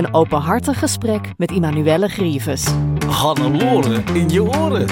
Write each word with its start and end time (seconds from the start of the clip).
Een 0.00 0.14
openhartig 0.14 0.78
gesprek 0.78 1.32
met 1.36 1.50
Immanuelle 1.50 2.08
Grieves. 2.08 2.66
Hannelore 3.06 4.02
in 4.12 4.28
je 4.28 4.42
oren. 4.42 4.88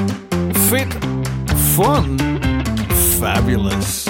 Fit, 0.53 0.97
fun, 1.56 2.19
fabulous. 2.92 4.06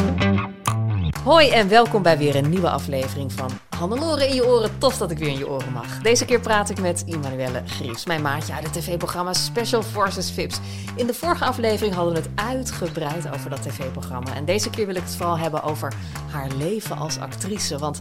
Hoi 1.25 1.49
en 1.49 1.69
welkom 1.69 2.03
bij 2.03 2.19
weer 2.19 2.37
een 2.37 2.49
nieuwe 2.51 2.71
aflevering 2.71 3.33
van 3.33 3.51
Hannelore 3.69 4.29
in 4.29 4.35
je 4.35 4.47
oren. 4.47 4.79
Tof 4.79 4.97
dat 4.97 5.11
ik 5.11 5.19
weer 5.19 5.29
in 5.29 5.39
je 5.39 5.49
oren 5.49 5.73
mag. 5.73 6.03
Deze 6.03 6.25
keer 6.25 6.41
praat 6.41 6.71
ik 6.71 6.81
met 6.81 7.03
Immanuelle 7.07 7.63
Griefs, 7.67 8.07
mijn 8.07 8.23
maatje 8.23 8.53
uit 8.53 8.65
het 8.65 8.73
tv-programma 8.73 9.33
Special 9.33 9.83
Forces 9.83 10.31
Vips. 10.31 10.61
In 10.97 11.07
de 11.07 11.15
vorige 11.15 11.45
aflevering 11.45 11.95
hadden 11.95 12.15
we 12.15 12.21
het 12.21 12.31
uitgebreid 12.35 13.33
over 13.35 13.51
dat 13.51 13.63
tv-programma. 13.63 14.35
En 14.35 14.45
deze 14.45 14.71
keer 14.71 14.87
wil 14.87 14.97
ik 14.97 15.03
het 15.03 15.17
vooral 15.17 15.39
hebben 15.39 15.63
over 15.63 15.93
haar 16.31 16.49
leven 16.59 16.97
als 16.97 17.19
actrice. 17.19 17.79
Want 17.79 17.99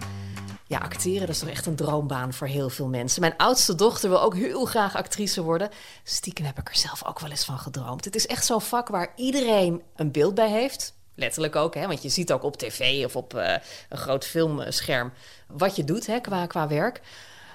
ja, 0.68 0.78
acteren 0.78 1.20
dat 1.20 1.30
is 1.30 1.40
toch 1.40 1.50
echt 1.50 1.66
een 1.66 1.76
droombaan 1.76 2.34
voor 2.34 2.48
heel 2.48 2.70
veel 2.70 2.88
mensen. 2.88 3.22
Mijn 3.22 3.38
oudste 3.38 3.76
dochter 3.76 4.10
wil 4.10 4.22
ook 4.22 4.36
heel 4.36 4.66
graag 4.66 4.96
actrice 4.96 5.42
worden. 5.42 5.70
Stiekem 6.04 6.46
heb 6.46 6.60
ik 6.60 6.70
er 6.70 6.78
zelf 6.78 7.06
ook 7.06 7.20
wel 7.20 7.30
eens 7.30 7.46
van 7.46 7.58
gedroomd. 7.58 8.06
Het 8.06 8.16
is 8.16 8.28
echt 8.28 8.46
zo'n 8.46 8.62
vak 8.62 8.88
waar 8.88 9.12
iedereen 9.16 9.82
een 9.96 10.12
beeld 10.12 10.36
bij 10.36 10.50
heeft. 10.50 10.96
Letterlijk 11.16 11.56
ook, 11.56 11.76
hè? 11.76 11.88
want 11.88 12.02
je 12.02 12.10
ziet 12.10 12.32
ook 12.32 12.44
op 12.44 12.58
tv 12.58 13.06
of 13.06 13.16
op 13.16 13.34
uh, 13.34 13.56
een 13.90 13.98
groot 13.98 14.26
filmscherm 14.26 15.12
wat 15.48 15.76
je 15.76 15.84
doet 15.84 16.06
hè, 16.06 16.20
qua, 16.20 16.46
qua 16.46 16.68
werk. 16.68 17.02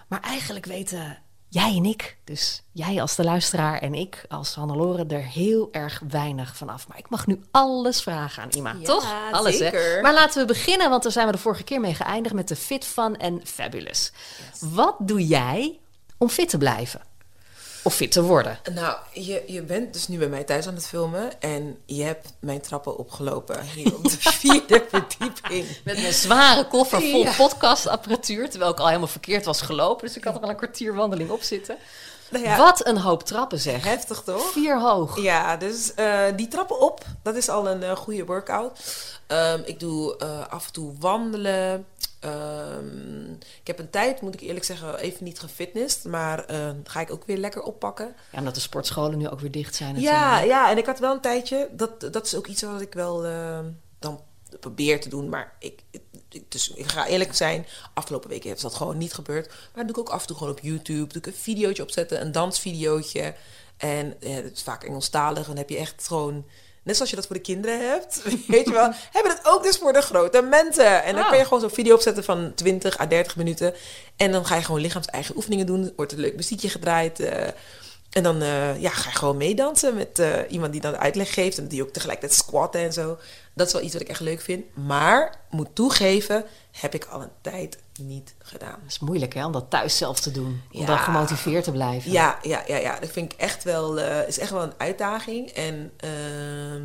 Maar 0.09 0.21
eigenlijk 0.21 0.67
weten 0.67 1.19
jij 1.53 1.77
en 1.77 1.85
ik, 1.85 2.17
dus 2.25 2.63
jij 2.73 3.01
als 3.01 3.17
de 3.17 3.25
luisteraar 3.25 3.79
en 3.79 3.95
ik 3.95 4.25
als 4.29 4.55
Hannelore, 4.55 5.07
er 5.07 5.25
heel 5.25 5.69
erg 5.73 6.03
weinig 6.09 6.57
van 6.57 6.69
af. 6.69 6.89
Maar 6.89 6.99
ik 6.99 7.11
mag 7.11 7.27
nu 7.27 7.41
alles 7.51 8.03
vragen 8.03 8.43
aan 8.43 8.49
Ima, 8.53 8.75
Ja, 8.79 8.85
toch? 8.85 9.15
Alles, 9.31 9.57
zeker. 9.57 9.95
hè? 9.95 10.01
Maar 10.01 10.15
laten 10.15 10.41
we 10.41 10.47
beginnen, 10.47 10.91
want 10.91 11.03
daar 11.03 11.13
zijn 11.13 11.27
we 11.27 11.33
de 11.33 11.39
vorige 11.39 11.63
keer 11.63 11.81
mee 11.81 11.95
geëindigd 11.95 12.35
met 12.35 12.49
de 12.49 12.57
Fit 12.57 12.85
Fun 12.85 13.17
en 13.17 13.41
Fabulous. 13.45 14.13
Wat 14.61 14.95
doe 14.99 15.27
jij 15.27 15.81
om 16.19 16.29
fit 16.29 16.49
te 16.49 16.59
blijven? 16.59 17.01
Of 17.85 17.95
fit 17.95 18.13
te 18.13 18.23
worden? 18.23 18.59
Nou, 18.75 18.97
je, 19.13 19.43
je 19.47 19.63
bent 19.63 19.93
dus 19.93 20.09
nu 20.09 20.19
bij 20.19 20.29
mij 20.29 20.45
thuis 20.45 20.67
aan 20.67 20.75
het 20.75 20.87
filmen 20.87 21.41
en 21.41 21.79
je 21.87 22.03
hebt 22.03 22.33
mijn 22.41 22.61
trappen 22.61 22.97
opgelopen 22.99 23.63
hier 23.75 23.95
op 23.97 24.03
de 24.05 24.17
vierde 24.41 24.85
verdieping. 24.91 25.67
Met 25.85 25.97
een 25.97 26.13
zware 26.13 26.67
koffer 26.67 27.01
vol 27.01 27.23
Ja. 27.23 27.33
podcastapparatuur, 27.37 28.51
terwijl 28.51 28.71
ik 28.73 28.79
al 28.79 28.87
helemaal 28.87 29.07
verkeerd 29.09 29.45
was 29.45 29.61
gelopen. 29.61 30.07
Dus 30.07 30.17
ik 30.17 30.25
had 30.25 30.35
er 30.35 30.41
al 30.43 30.49
een 30.49 30.57
kwartier 30.57 30.95
wandeling 30.95 31.31
op 31.31 31.43
zitten. 31.43 31.77
Nou 32.33 32.45
ja, 32.45 32.57
Wat 32.57 32.87
een 32.87 32.99
hoop 32.99 33.23
trappen 33.23 33.59
zeg. 33.59 33.85
heftig 33.85 34.23
toch? 34.23 34.51
Vier 34.53 34.81
hoog. 34.81 35.21
Ja, 35.21 35.57
dus 35.57 35.95
eh, 35.95 36.25
die 36.37 36.49
trappen 36.49 36.81
op, 36.81 37.05
dat 37.23 37.35
is 37.35 37.49
al 37.49 37.69
een 37.69 37.83
eh, 37.83 37.97
goede 37.97 38.25
workout. 38.25 38.81
Ehm, 39.27 39.61
ik 39.65 39.81
doe 39.81 40.17
eh, 40.17 40.47
af 40.49 40.67
en 40.67 40.73
toe 40.73 40.93
wandelen. 40.99 41.87
Ehm, 42.21 43.31
ik 43.33 43.67
heb 43.67 43.79
een 43.79 43.91
tijd, 43.91 44.21
moet 44.21 44.35
ik 44.35 44.41
eerlijk 44.41 44.65
zeggen, 44.65 44.99
even 44.99 45.25
niet 45.25 45.41
gefitnessd. 45.41 46.05
Maar 46.05 46.45
eh, 46.45 46.71
ga 46.85 47.01
ik 47.01 47.11
ook 47.13 47.25
weer 47.27 47.37
lekker 47.39 47.63
oppakken. 47.63 48.15
Ja, 48.31 48.39
omdat 48.39 48.55
de 48.55 48.61
sportscholen 48.61 49.19
nu 49.19 49.29
ook 49.29 49.41
weer 49.41 49.51
dicht 49.51 49.75
zijn. 49.75 50.01
Ja, 50.01 50.39
ja, 50.41 50.71
en 50.71 50.79
ik 50.79 50.87
had 50.87 50.99
wel 50.99 51.13
een 51.13 51.21
tijdje. 51.21 51.69
Dat, 51.73 52.01
dat 52.13 52.27
is 52.27 52.35
ook 52.35 52.47
iets 52.47 52.63
wat 52.63 52.81
ik 52.81 52.93
wel 52.95 53.23
dan 53.99 54.21
probeer 54.61 55.01
te 55.01 55.09
doen. 55.09 55.29
Maar 55.29 55.53
ik- 55.59 55.83
dus 56.49 56.71
ik 56.75 56.87
ga 56.91 57.07
eerlijk 57.07 57.35
zijn. 57.35 57.67
Afgelopen 57.95 58.29
weken 58.31 58.55
is 58.55 58.61
dat 58.61 58.75
gewoon 58.75 58.99
niet 58.99 59.13
gebeurd. 59.15 59.53
Maar 59.75 59.87
doe 59.87 59.93
ik 59.95 59.99
ook 60.01 60.09
af 60.09 60.21
en 60.21 60.27
toe 60.27 60.37
gewoon 60.37 60.53
op 60.53 60.61
YouTube. 60.63 61.07
Doe 61.13 61.23
ik 61.23 61.27
een 61.27 61.35
videootje 61.41 61.83
opzetten, 61.83 62.21
een 62.21 62.33
dansvideootje. 62.33 63.35
En 63.77 64.17
eh, 64.21 64.35
het 64.35 64.53
is 64.57 64.63
vaak 64.63 64.85
Engelstalig. 64.85 65.39
En 65.39 65.45
dan 65.49 65.57
heb 65.57 65.69
je 65.69 65.77
echt 65.77 66.07
gewoon. 66.07 66.45
Net 66.85 66.95
zoals 66.97 67.11
je 67.11 67.17
dat 67.17 67.27
voor 67.27 67.37
de 67.37 67.43
kinderen 67.43 67.89
hebt, 67.91 68.23
weet 68.47 68.67
je 68.67 68.73
wel, 68.73 68.91
hebben 69.11 69.33
we 69.33 69.41
dat 69.43 69.53
ook 69.55 69.63
dus 69.63 69.77
voor 69.77 69.93
de 69.93 70.01
grote 70.03 70.43
mensen. 70.43 71.03
En 71.03 71.15
dan 71.15 71.23
Oh. 71.23 71.29
kan 71.29 71.39
je 71.39 71.45
gewoon 71.45 71.61
zo'n 71.61 71.71
video 71.71 71.95
opzetten 71.95 72.25
van 72.25 72.53
20 72.55 73.01
à 73.01 73.07
30 73.07 73.37
minuten. 73.37 73.75
En 74.17 74.33
dan 74.33 74.47
ga 74.47 74.55
je 74.57 74.63
gewoon 74.65 74.81
lichaams-eigen 74.81 75.37
oefeningen 75.37 75.67
doen. 75.67 75.93
Wordt 75.97 76.13
een 76.13 76.19
leuk 76.19 76.37
muziekje 76.37 76.69
gedraaid. 76.69 77.21
eh, 77.21 77.49
en 78.13 78.23
dan 78.23 78.43
eh, 78.43 78.81
ja, 78.81 78.91
ga 78.91 79.11
je 79.11 79.17
gewoon 79.17 79.37
meedansen 79.37 79.95
met 79.95 80.19
eh, 80.19 80.33
iemand 80.49 80.73
die 80.73 80.81
dan 80.81 80.97
uitleg 80.97 81.35
geeft. 81.35 81.59
En 81.59 81.67
die 81.69 81.83
ook 81.83 81.91
tegelijkertijd 81.93 82.39
squatten 82.41 82.81
en 82.81 82.93
zo. 82.93 83.19
Dat 83.55 83.67
is 83.67 83.73
wel 83.73 83.83
iets 83.83 83.93
wat 83.93 84.03
ik 84.03 84.09
echt 84.09 84.21
leuk 84.21 84.41
vind. 84.41 84.65
Maar, 84.77 85.35
moet 85.51 85.75
toegeven, 85.75 86.45
heb 86.73 86.95
ik 86.95 87.05
al 87.05 87.23
een 87.23 87.31
tijd 87.41 87.79
niet 88.01 88.35
gedaan. 88.39 88.79
Het 88.83 88.91
is 88.91 88.99
moeilijk 88.99 89.35
hè, 89.35 89.47
om 89.47 89.53
dat 89.53 89.71
thuis 89.71 89.97
zelf 89.97 90.21
te 90.21 90.31
doen. 90.31 90.63
Om 90.73 90.81
Ja. 90.81 90.87
dan 90.87 90.99
gemotiveerd 90.99 91.65
te 91.65 91.71
blijven. 91.73 92.11
Ja, 92.13 92.39
ja, 92.43 92.63
ja, 92.67 92.77
ja. 92.77 92.99
Dat 93.01 93.11
vind 93.11 93.33
ik 93.33 93.39
echt 93.39 93.65
wel, 93.65 94.01
eh, 94.01 94.29
is 94.29 94.39
echt 94.39 94.51
wel 94.51 94.63
een 94.63 94.75
uitdaging. 94.79 95.49
En 95.51 95.93
ehm, 95.97 96.83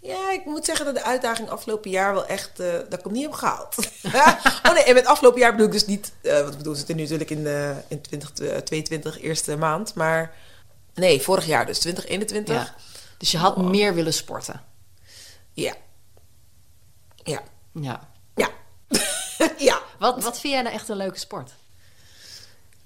ja, 0.00 0.30
ik 0.32 0.44
moet 0.44 0.64
zeggen 0.64 0.84
dat 0.84 0.94
de 0.94 1.02
uitdaging 1.02 1.48
afgelopen 1.48 1.90
jaar 1.90 2.12
wel 2.14 2.26
echt, 2.26 2.60
eh 2.60 2.72
dat 2.72 2.98
ik 2.98 3.04
hem 3.04 3.12
niet 3.12 3.22
heb 3.22 3.32
gehaald. 3.32 3.76
oh 4.66 4.72
nee, 4.72 4.82
en 4.84 4.94
met 4.94 5.06
afgelopen 5.06 5.40
jaar 5.40 5.50
bedoel 5.50 5.66
ik 5.66 5.72
dus 5.72 5.86
niet, 5.86 6.12
eh 6.22 6.40
wat 6.40 6.50
ik 6.52 6.56
bedoel, 6.56 6.72
we 6.72 6.78
zitten 6.78 6.96
nu 6.96 7.02
natuurlijk 7.02 7.30
in, 7.30 7.46
eh 7.46 7.70
in 7.88 8.00
2022, 8.00 9.20
eerste 9.20 9.56
maand. 9.56 9.94
Maar 9.94 10.34
nee, 10.94 11.22
vorig 11.22 11.46
jaar 11.46 11.66
dus, 11.66 11.78
2021. 11.78 12.54
Ja. 12.54 12.74
Dus 13.18 13.30
je 13.30 13.38
had 13.38 13.56
meer 13.56 13.94
willen 13.94 14.14
sporten. 14.14 14.62
Ja. 15.52 15.74
Ja. 17.16 17.42
Ja. 17.72 18.08
Ja. 18.34 18.48
ja. 19.68 19.80
Wat, 19.98 20.22
wat 20.22 20.40
vind 20.40 20.52
jij 20.52 20.62
nou 20.62 20.74
echt 20.74 20.88
een 20.88 20.96
leuke 20.96 21.18
sport? 21.18 21.52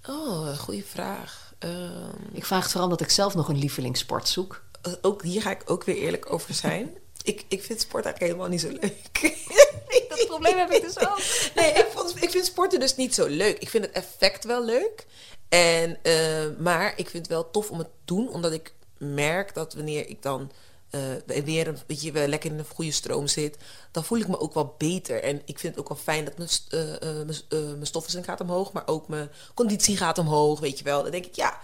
Oh, 0.08 0.58
goede 0.58 0.82
vraag. 0.82 1.52
Ehm, 1.58 2.18
Ik 2.32 2.44
vraag 2.44 2.62
het 2.62 2.70
vooral 2.70 2.88
omdat 2.88 3.00
ik 3.06 3.10
zelf 3.10 3.34
nog 3.34 3.48
een 3.48 3.58
lievelingssport 3.58 4.28
zoek. 4.28 4.62
ook 5.00 5.22
hier 5.22 5.42
ga 5.42 5.50
ik 5.50 5.62
ook 5.66 5.84
weer 5.84 5.96
eerlijk 5.96 6.32
over 6.32 6.54
zijn. 6.54 6.96
Ik, 7.24 7.44
ik 7.48 7.62
vind 7.62 7.80
sport 7.80 8.04
eigenlijk 8.04 8.32
helemaal 8.32 8.48
niet 8.48 8.60
zo 8.60 8.68
leuk. 8.68 9.32
Dat 10.08 10.26
probleem 10.26 10.58
heb 10.58 10.70
ik 10.70 10.82
dus 10.82 10.98
ook. 10.98 11.20
Nee, 11.56 11.72
ik, 11.72 11.86
vond, 11.92 12.22
ik 12.22 12.30
vind 12.30 12.44
sporten 12.44 12.80
dus 12.80 12.96
niet 12.96 13.14
zo 13.14 13.26
leuk. 13.26 13.58
Ik 13.58 13.68
vind 13.68 13.84
het 13.84 13.94
effect 13.94 14.44
wel 14.44 14.64
leuk. 14.64 15.06
En, 15.48 15.98
eh, 16.02 16.58
maar 16.58 16.92
ik 16.96 17.08
vind 17.08 17.26
het 17.26 17.26
wel 17.26 17.50
tof 17.50 17.70
om 17.70 17.78
het 17.78 17.86
te 17.86 18.14
doen, 18.14 18.28
omdat 18.28 18.52
ik 18.52 18.74
merk 18.98 19.54
dat 19.54 19.74
wanneer 19.74 20.08
ik 20.08 20.22
dan 20.22 20.50
eh, 20.90 21.00
weer 21.44 21.68
een 21.68 21.78
beetje 21.86 22.12
weer 22.12 22.28
lekker 22.28 22.50
in 22.50 22.58
een 22.58 22.64
goede 22.74 22.92
stroom 22.92 23.26
zit, 23.26 23.56
dan 23.90 24.04
voel 24.04 24.18
ik 24.18 24.28
me 24.28 24.40
ook 24.40 24.54
wel 24.54 24.74
beter. 24.78 25.22
En 25.22 25.42
ik 25.44 25.58
vind 25.58 25.74
het 25.74 25.82
ook 25.82 25.88
wel 25.88 25.98
fijn 26.02 26.24
dat 26.24 26.36
mijn, 26.36 26.48
eh, 26.68 27.10
mijn, 27.10 27.38
mijn 27.48 27.86
stofwisseling 27.86 28.28
gaat 28.28 28.40
omhoog, 28.40 28.72
maar 28.72 28.86
ook 28.86 29.08
mijn 29.08 29.30
conditie 29.54 29.96
gaat 29.96 30.18
omhoog, 30.18 30.60
weet 30.60 30.78
je 30.78 30.84
wel. 30.84 31.02
Dan 31.02 31.10
denk 31.10 31.26
ik, 31.26 31.34
ja, 31.34 31.60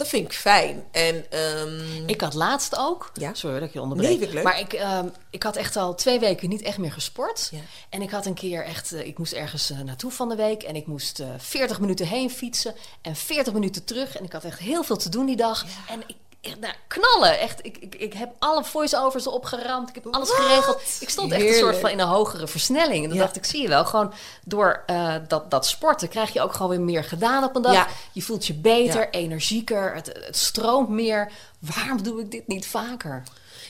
dat 0.00 0.08
vind 0.08 0.24
ik 0.26 0.32
fijn. 0.32 0.84
En 0.90 1.30
ehm, 1.30 2.06
Ik 2.08 2.20
had 2.20 2.34
laatst 2.34 2.76
ook. 2.78 3.10
Ja? 3.14 3.34
Sorry 3.34 3.58
dat 3.58 3.68
ik 3.68 3.74
je 3.74 3.80
onderbreek. 3.80 4.08
Nee, 4.08 4.18
vind 4.18 4.28
ik 4.30 4.34
leuk. 4.34 4.44
Maar 4.44 4.58
ik, 4.60 4.72
ehm, 4.72 5.06
ik 5.30 5.42
had 5.42 5.56
echt 5.56 5.76
al 5.76 5.94
twee 5.94 6.18
weken 6.18 6.48
niet 6.48 6.62
echt 6.62 6.78
meer 6.78 6.92
gesport. 6.92 7.48
Ja. 7.52 7.58
En 7.90 8.02
ik 8.02 8.10
had 8.10 8.26
een 8.26 8.34
keer 8.34 8.64
echt. 8.64 8.92
eh, 8.92 9.06
ik 9.06 9.18
moest 9.18 9.32
ergens 9.32 9.70
eh, 9.70 9.78
naartoe 9.80 10.10
van 10.10 10.28
de 10.28 10.34
week. 10.36 10.62
En 10.62 10.76
ik 10.76 10.86
moest 10.86 11.18
eh 11.20 11.28
40 11.38 11.80
minuten 11.80 12.06
heen 12.06 12.30
fietsen. 12.30 12.74
En 13.02 13.16
40 13.16 13.52
minuten 13.52 13.84
terug. 13.84 14.16
En 14.16 14.24
ik 14.24 14.32
had 14.32 14.44
echt 14.44 14.58
heel 14.58 14.82
veel 14.82 14.96
te 14.96 15.08
doen 15.08 15.26
die 15.26 15.36
dag. 15.36 15.64
En 15.88 16.02
ik. 16.06 16.16
Echt, 16.40 16.60
nou, 16.60 16.74
knallen. 16.88 17.38
Echt, 17.38 17.58
ik, 17.66 17.76
ik, 17.78 17.94
ik 17.94 18.12
heb 18.12 18.30
alle 18.38 18.64
voice-overs 18.64 19.26
erop 19.26 19.44
geramd. 19.44 19.88
Ik 19.88 19.94
heb 19.94 20.06
alles 20.06 20.30
geregeld. 20.30 20.80
Ik 21.00 21.08
stond 21.08 21.32
echt 21.32 21.42
een 21.42 21.54
soort 21.54 21.76
van 21.76 21.90
in 21.90 21.98
een 21.98 22.06
hogere 22.08 22.46
versnelling. 22.48 23.02
En 23.02 23.08
dan 23.08 23.18
Ja. 23.18 23.24
dacht 23.24 23.36
ik, 23.36 23.44
zie 23.44 23.62
je 23.62 23.68
wel, 23.68 23.84
gewoon 23.84 24.12
door 24.44 24.82
eh, 24.86 25.14
dat, 25.28 25.50
dat 25.50 25.66
sporten 25.66 26.08
krijg 26.08 26.32
je 26.32 26.40
ook 26.40 26.52
gewoon 26.52 26.70
weer 26.70 26.80
meer 26.80 27.04
gedaan 27.04 27.44
op 27.44 27.56
een 27.56 27.62
dag. 27.62 27.72
Ja. 27.72 27.86
Je 28.12 28.22
voelt 28.22 28.46
je 28.46 28.54
beter, 28.54 29.00
Ja. 29.00 29.10
energieker, 29.10 29.94
het, 29.94 30.06
het 30.06 30.36
stroomt 30.36 30.88
meer. 30.88 31.32
Waarom 31.58 32.02
doe 32.02 32.20
ik 32.20 32.30
dit 32.30 32.46
niet 32.46 32.66
vaker? 32.66 33.22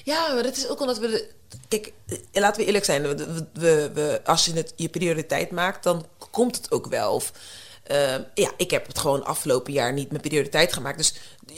Ja, 0.04 0.32
maar 0.34 0.42
dat 0.42 0.56
is 0.56 0.68
ook 0.68 0.80
omdat 0.80 0.98
we. 0.98 1.08
De, 1.08 1.28
kijk, 1.68 1.92
eh, 2.06 2.16
laten 2.32 2.60
we 2.60 2.66
eerlijk 2.66 2.84
zijn. 2.84 3.02
We, 3.02 3.46
we, 3.52 3.90
we, 3.94 4.20
als 4.24 4.44
je 4.44 4.52
het 4.52 4.72
je 4.76 4.88
prioriteit 4.88 5.50
maakt, 5.50 5.82
dan 5.82 6.06
komt 6.30 6.56
het 6.56 6.72
ook 6.72 6.86
wel. 6.86 7.14
Of, 7.14 7.32
ehm, 7.90 8.22
ja, 8.34 8.50
ik 8.56 8.70
heb 8.70 8.86
het 8.86 8.98
gewoon 8.98 9.24
afgelopen 9.24 9.72
jaar 9.72 9.92
niet 9.92 10.10
mijn 10.10 10.22
prioriteit 10.22 10.72
gemaakt. 10.72 10.98
Dus 10.98 11.14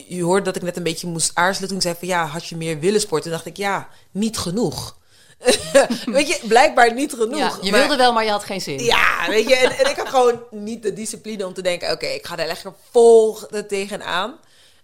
je 0.07 0.23
hoorde 0.23 0.45
dat 0.45 0.57
ik 0.57 0.63
net 0.63 0.77
een 0.77 0.83
beetje 0.83 1.07
moest 1.07 1.31
aarzelen 1.35 1.69
toen 1.69 1.77
ik 1.77 1.83
zei 1.83 1.95
van 1.99 2.09
ja, 2.09 2.27
had 2.27 2.47
je 2.47 2.57
meer 2.57 2.79
willen 2.79 3.01
sporten? 3.01 3.23
Toen 3.31 3.33
dacht 3.39 3.47
ik 3.47 3.57
ja, 3.57 3.89
niet 4.11 4.39
genoeg. 4.39 5.01
weet 6.05 6.29
je, 6.29 6.41
blijkbaar 6.49 6.95
niet 6.95 7.13
genoeg. 7.13 7.39
Ja, 7.39 7.59
je 7.63 7.71
Maar- 7.71 7.81
wilde 7.81 7.97
wel, 7.97 8.13
maar 8.13 8.25
je 8.25 8.31
had 8.31 8.45
geen 8.45 8.61
zin. 8.61 8.85
ja, 8.85 9.29
weet 9.29 9.49
je, 9.49 9.57
en, 9.57 9.71
en 9.71 9.91
ik 9.91 9.97
had 9.97 10.09
gewoon 10.09 10.43
niet 10.51 10.83
de 10.83 10.93
discipline 10.93 11.47
om 11.47 11.53
te 11.53 11.63
denken: 11.63 11.93
oké, 11.93 12.07
ik 12.07 12.27
ga 12.27 12.39
er 12.39 12.47
lekker 12.47 12.75
vol 12.91 13.39
tegenaan. 13.69 14.39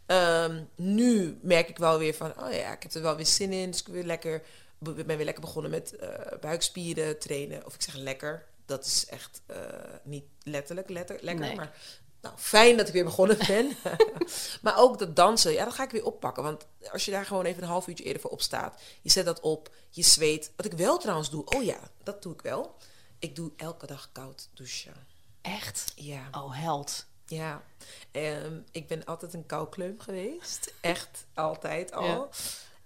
Ehm, 0.07 0.63
nu 0.77 1.39
merk 1.43 1.69
ik 1.69 1.79
wel 1.79 1.99
weer 1.99 2.15
van: 2.15 2.33
oh 2.41 2.53
ja, 2.53 2.73
ik 2.73 2.83
heb 2.83 2.95
er 2.95 3.03
wel 3.03 3.17
weer 3.17 3.27
zin 3.27 3.53
in. 3.53 3.71
Dus 3.71 3.81
ik 3.81 3.87
weer 3.87 4.05
lekker, 4.05 4.43
ben 4.79 5.17
weer 5.17 5.25
lekker 5.25 5.43
begonnen 5.43 5.71
met 5.71 5.97
eh, 5.97 6.09
buikspieren 6.41 7.19
trainen. 7.19 7.67
Of 7.67 7.75
ik 7.75 7.83
zeg 7.83 7.95
lekker, 7.95 8.45
dat 8.69 8.85
is 8.85 9.07
echt 9.07 9.41
eh, 9.47 9.57
niet 10.05 10.25
letterlijk 10.43 10.89
letter, 10.89 11.19
lekker, 11.21 11.47
Nee. 11.47 11.57
maar. 11.57 11.77
Nou, 12.21 12.35
fijn 12.39 12.77
dat 12.77 12.87
ik 12.87 12.93
weer 12.93 13.05
begonnen 13.05 13.39
ben. 13.47 13.77
maar 14.63 14.79
ook 14.79 14.99
dat 14.99 15.17
dansen, 15.17 15.53
ja, 15.53 15.65
dat 15.65 15.75
ga 15.75 15.83
ik 15.85 15.91
weer 15.91 16.05
oppakken. 16.05 16.43
Want 16.43 16.67
als 16.93 17.05
je 17.05 17.11
daar 17.11 17.25
gewoon 17.27 17.45
even 17.45 17.63
een 17.63 17.69
half 17.69 17.87
uurtje 17.87 18.05
eerder 18.05 18.23
voor 18.23 18.31
opstaat, 18.31 18.81
je 19.03 19.11
zet 19.11 19.25
dat 19.25 19.41
op, 19.41 19.71
je 19.91 20.03
zweet. 20.03 20.53
Wat 20.57 20.67
ik 20.67 20.73
wel 20.73 20.99
trouwens 20.99 21.31
doe, 21.31 21.45
oh 21.45 21.65
ja, 21.65 21.79
dat 22.03 22.23
doe 22.23 22.33
ik 22.33 22.43
wel. 22.43 22.77
Ik 23.19 23.37
doe 23.37 23.53
elke 23.57 23.87
dag 23.87 24.09
koud 24.13 24.49
douchen. 24.55 25.07
Echt? 25.43 25.93
Ja, 25.95 26.29
Oh, 26.33 26.57
held. 26.63 27.07
ja. 27.27 27.63
Ehm, 28.11 28.61
ik 28.71 28.89
ben 28.89 29.05
altijd 29.05 29.35
een 29.35 29.47
koukleum 29.47 30.01
geweest. 30.01 30.73
Echt, 30.81 31.27
altijd 31.35 31.93
al. 31.93 32.05
Ja. 32.07 32.29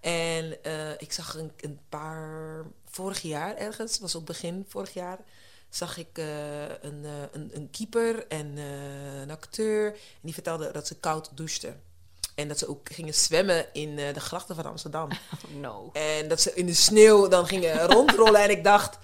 En 0.00 0.62
eh, 0.64 0.90
ik 1.00 1.12
zag 1.12 1.35
een, 1.35 1.52
een 1.56 1.81
paar... 1.88 2.64
Vorig 2.85 3.23
jaar 3.23 3.56
ergens, 3.56 3.99
was 3.99 4.14
op 4.14 4.26
begin 4.26 4.64
vorig 4.69 4.93
jaar... 4.94 5.19
zag 5.74 5.96
ik 5.96 6.19
eh, 6.19 6.62
een, 6.62 7.04
eh, 7.04 7.10
een, 7.32 7.50
een 7.54 7.70
keeper 7.70 8.26
en 8.28 8.52
eh, 8.56 9.20
een 9.20 9.30
acteur. 9.30 9.86
En 9.92 10.20
die 10.20 10.34
vertelde 10.34 10.70
dat 10.72 10.86
ze 10.86 10.94
koud 10.94 11.30
douchten. 11.34 11.82
En 12.34 12.48
dat 12.48 12.58
ze 12.58 12.69
ook 12.69 12.92
gingen 12.92 13.14
zwemmen 13.14 13.66
in 13.72 13.96
de 13.96 14.20
grachten 14.20 14.54
van 14.54 14.66
Amsterdam. 14.66 15.08
Oh, 15.32 15.60
no. 15.60 15.90
En 15.92 16.28
dat 16.28 16.40
ze 16.40 16.54
in 16.54 16.66
de 16.66 16.74
sneeuw 16.74 17.28
dan 17.28 17.46
gingen 17.46 17.86
rondrollen. 17.86 18.42
en 18.42 18.50
ik 18.50 18.64
dacht, 18.64 18.98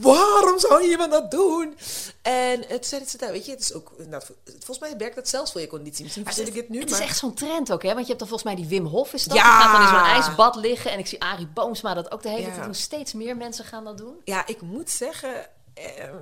waarom 0.00 0.58
zou 0.58 0.82
iemand 0.82 1.10
dat 1.12 1.30
doen? 1.30 1.76
En 2.22 2.64
het 2.68 2.86
ze 2.86 3.16
daar, 3.16 3.32
weet 3.32 3.44
je, 3.44 3.50
het 3.50 3.60
is 3.60 3.72
ook, 3.72 3.92
nou, 3.98 4.22
volgens 4.44 4.78
mij 4.78 4.96
werkt 4.96 5.14
dat 5.14 5.28
zelfs 5.28 5.52
voor 5.52 5.60
je 5.60 5.66
conditie. 5.66 6.02
Misschien 6.04 6.24
verzin 6.24 6.46
ik 6.46 6.52
dit 6.52 6.68
nu, 6.68 6.80
Het 6.80 6.90
maar... 6.90 7.00
is 7.00 7.06
echt 7.06 7.18
zo'n 7.18 7.34
trend 7.34 7.72
ook, 7.72 7.82
hè? 7.82 7.88
Want 7.88 8.00
je 8.00 8.06
hebt 8.06 8.18
dan 8.18 8.28
volgens 8.28 8.42
mij 8.54 8.54
die 8.54 8.66
Wim 8.66 8.86
Hof 8.86 9.12
is 9.12 9.24
dat. 9.24 9.36
Ja! 9.36 9.42
Die 9.42 9.52
gaat 9.52 9.72
dan 9.72 9.82
in 9.82 9.88
zo'n 9.88 10.14
ijsbad 10.14 10.56
liggen. 10.56 10.90
En 10.90 10.98
ik 10.98 11.06
zie 11.06 11.20
Arie 11.22 11.46
Boomsma 11.46 11.94
dat 11.94 12.10
ook 12.10 12.22
de 12.22 12.28
hele 12.28 12.40
Ja. 12.40 12.50
tijd 12.52 12.64
doen. 12.64 12.74
Steeds 12.74 13.12
meer 13.12 13.36
mensen 13.36 13.64
gaan 13.64 13.84
dat 13.84 13.98
doen. 13.98 14.20
Ja, 14.24 14.46
ik 14.46 14.60
moet 14.60 14.90
zeggen, 14.90 15.46
ehm, 15.74 16.16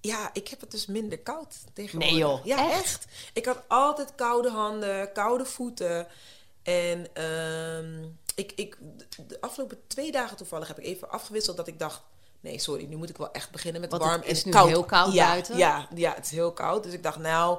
ja, 0.00 0.30
ik 0.32 0.48
heb 0.48 0.60
het 0.60 0.70
dus 0.70 0.86
minder 0.86 1.18
koud 1.18 1.54
tegenwoordig. 1.72 2.10
Nee, 2.10 2.20
joh. 2.20 2.44
Ja, 2.44 2.70
Echt? 2.70 2.82
echt? 2.82 3.04
Ik 3.32 3.44
had 3.46 3.58
altijd 3.68 4.12
koude 4.14 4.50
handen, 4.50 5.12
koude 5.12 5.44
voeten. 5.44 6.06
En 6.62 7.06
ehm, 7.14 8.02
ik, 8.34 8.52
ik, 8.56 8.76
de 9.26 9.40
afgelopen 9.40 9.78
twee 9.86 10.12
dagen 10.12 10.36
toevallig 10.36 10.68
heb 10.68 10.78
ik 10.78 10.84
even 10.84 11.10
afgewisseld 11.10 11.56
dat 11.56 11.66
ik 11.66 11.78
dacht... 11.78 12.00
Nee, 12.40 12.58
sorry, 12.58 12.84
nu 12.84 12.96
moet 12.96 13.08
ik 13.08 13.16
wel 13.16 13.32
echt 13.32 13.50
beginnen 13.50 13.80
met 13.80 13.90
Want 13.90 14.02
warm 14.02 14.20
het 14.20 14.30
is 14.30 14.42
en 14.42 14.46
nu 14.48 14.52
koud. 14.52 14.68
heel 14.68 14.84
koud 14.84 15.12
ja, 15.12 15.28
buiten. 15.28 15.56
Ja, 15.56 15.88
ja, 15.94 16.14
het 16.14 16.24
is 16.24 16.30
heel 16.30 16.52
koud. 16.52 16.82
Dus 16.82 16.92
ik 16.92 17.02
dacht, 17.02 17.18
nou, 17.18 17.58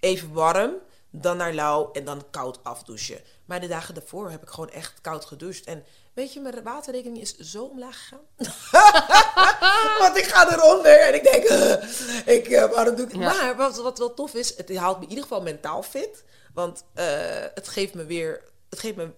even 0.00 0.32
warm, 0.32 0.74
dan 1.10 1.36
naar 1.36 1.54
lauw 1.54 1.92
en 1.92 2.04
dan 2.04 2.24
koud 2.30 2.58
afdouchen. 2.62 3.20
Maar 3.44 3.60
de 3.60 3.68
dagen 3.68 3.94
daarvoor 3.94 4.30
heb 4.30 4.42
ik 4.42 4.48
gewoon 4.48 4.70
echt 4.70 5.00
koud 5.00 5.24
gedoucht. 5.24 5.64
En 5.64 5.84
weet 6.12 6.32
je, 6.32 6.40
mijn 6.40 6.62
waterrekening 6.62 7.20
is 7.20 7.36
zo 7.36 7.64
omlaag 7.64 7.98
gegaan. 7.98 8.24
Want 10.00 10.16
ik 10.16 10.24
ga 10.24 10.52
eronder 10.52 11.00
en 11.00 11.14
ik 11.14 11.22
denk, 11.22 11.44
ik, 12.38 12.48
eh, 12.48 12.70
waarom 12.70 12.94
doe 12.94 13.06
ik 13.06 13.12
het? 13.12 13.20
Ja. 13.20 13.34
Maar 13.34 13.56
wat, 13.56 13.76
wat 13.76 13.98
wel 13.98 14.14
tof 14.14 14.34
is, 14.34 14.56
het 14.56 14.76
houdt 14.76 14.98
me 14.98 15.04
in 15.04 15.10
ieder 15.10 15.24
geval 15.24 15.42
mentaal 15.42 15.82
fit. 15.82 16.24
Want 16.54 16.84
eh, 16.94 17.06
het 17.54 17.68
geeft 17.68 17.94
me 17.94 18.04
weer, 18.04 18.42
het 18.68 18.78
geeft 18.78 18.96
me 18.96 19.10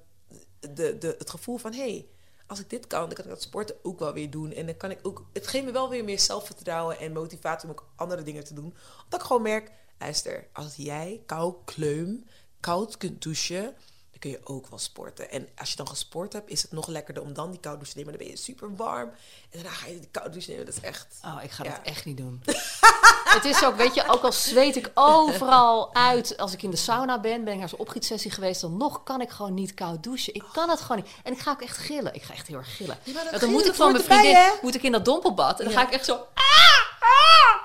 de, 0.60 0.98
de, 0.98 1.14
het 1.18 1.30
gevoel 1.30 1.56
van, 1.56 1.72
hé, 1.72 1.78
hey, 1.78 2.08
als 2.52 2.60
ik 2.60 2.70
dit 2.70 2.86
kan, 2.86 3.00
dan 3.06 3.14
kan 3.14 3.24
ik 3.24 3.30
dat 3.30 3.42
sporten 3.42 3.76
ook 3.82 3.98
wel 3.98 4.12
weer 4.12 4.30
doen. 4.30 4.52
En 4.52 4.66
dan 4.66 4.76
kan 4.76 4.90
ik 4.90 4.98
ook, 5.02 5.24
het 5.32 5.46
geeft 5.46 5.64
me 5.64 5.70
wel 5.70 5.88
weer 5.88 6.04
meer 6.04 6.20
zelfvertrouwen 6.20 6.98
en 6.98 7.12
motivatie 7.12 7.68
om 7.68 7.74
ook 7.74 7.88
andere 7.96 8.22
dingen 8.22 8.44
te 8.44 8.54
doen. 8.54 8.74
Omdat 9.04 9.20
ik 9.20 9.26
gewoon 9.26 9.42
merk, 9.42 9.72
luister, 9.98 10.48
als 10.52 10.76
jij 10.76 11.22
kou 11.26 11.54
kleum, 11.64 12.24
koud 12.60 12.96
kunt 12.96 13.22
douchen, 13.22 13.74
kun 14.22 14.30
je 14.30 14.40
ook 14.44 14.66
wel 14.66 14.78
sporten. 14.78 15.30
En 15.30 15.48
als 15.58 15.70
je 15.70 15.76
dan 15.76 15.88
gesport 15.88 16.32
hebt, 16.32 16.50
is 16.50 16.62
het 16.62 16.72
nog 16.72 16.86
lekkerder 16.86 17.22
om 17.22 17.32
dan 17.32 17.50
die 17.50 17.60
koude 17.60 17.78
douche 17.80 17.92
te 17.92 17.98
nemen. 17.98 18.18
Dan 18.18 18.26
ben 18.26 18.36
je 18.36 18.42
super 18.42 18.76
warm. 18.76 19.08
En 19.08 19.62
daarna 19.62 19.70
ga 19.70 19.86
je 19.86 19.98
die 19.98 20.08
koude 20.10 20.30
douche 20.30 20.50
nemen. 20.50 20.66
Dat 20.66 20.74
is 20.74 20.80
echt... 20.80 21.06
Oh, 21.24 21.38
ik 21.42 21.50
ga 21.50 21.64
Ja. 21.64 21.70
dat 21.70 21.78
echt 21.82 22.04
niet 22.04 22.16
doen. 22.16 22.42
het 23.36 23.44
is 23.44 23.64
ook, 23.64 23.76
weet 23.76 23.94
je, 23.94 24.08
ook 24.08 24.22
al 24.22 24.32
zweet 24.32 24.76
ik 24.76 24.90
overal 24.94 25.94
uit. 25.94 26.36
Als 26.36 26.52
ik 26.52 26.62
in 26.62 26.70
de 26.70 26.76
sauna 26.76 27.20
ben, 27.20 27.44
ben 27.44 27.52
ik 27.52 27.58
naar 27.58 27.68
zo'n 27.68 27.78
opgietsessie 27.78 28.30
geweest. 28.30 28.60
Dan 28.60 28.76
nog 28.76 29.02
kan 29.02 29.20
ik 29.20 29.30
gewoon 29.30 29.54
niet 29.54 29.74
koud 29.74 30.02
douchen. 30.02 30.34
Ik 30.34 30.44
kan 30.52 30.68
het 30.70 30.80
gewoon 30.80 30.96
niet. 30.96 31.10
En 31.22 31.32
ik 31.32 31.38
ga 31.38 31.50
ook 31.50 31.62
echt 31.62 31.76
gillen. 31.76 32.14
Ik 32.14 32.22
ga 32.22 32.34
echt 32.34 32.46
heel 32.46 32.56
erg 32.58 32.76
gillen. 32.76 32.98
Ja, 33.02 33.12
dan 33.12 33.32
gillen, 33.32 33.50
moet 33.50 33.66
ik 33.66 33.74
van 33.74 33.92
mijn 33.92 34.04
vriendin, 34.04 34.52
moet 34.62 34.74
ik 34.74 34.82
in 34.82 34.92
dat 34.92 35.04
dompelbad. 35.04 35.58
En 35.58 35.64
dan 35.64 35.74
Ja. 35.74 35.80
ga 35.80 35.86
ik 35.86 35.92
echt 35.92 36.04
zo... 36.04 36.12
"Ah, 36.14 36.20
ah." 36.34 36.91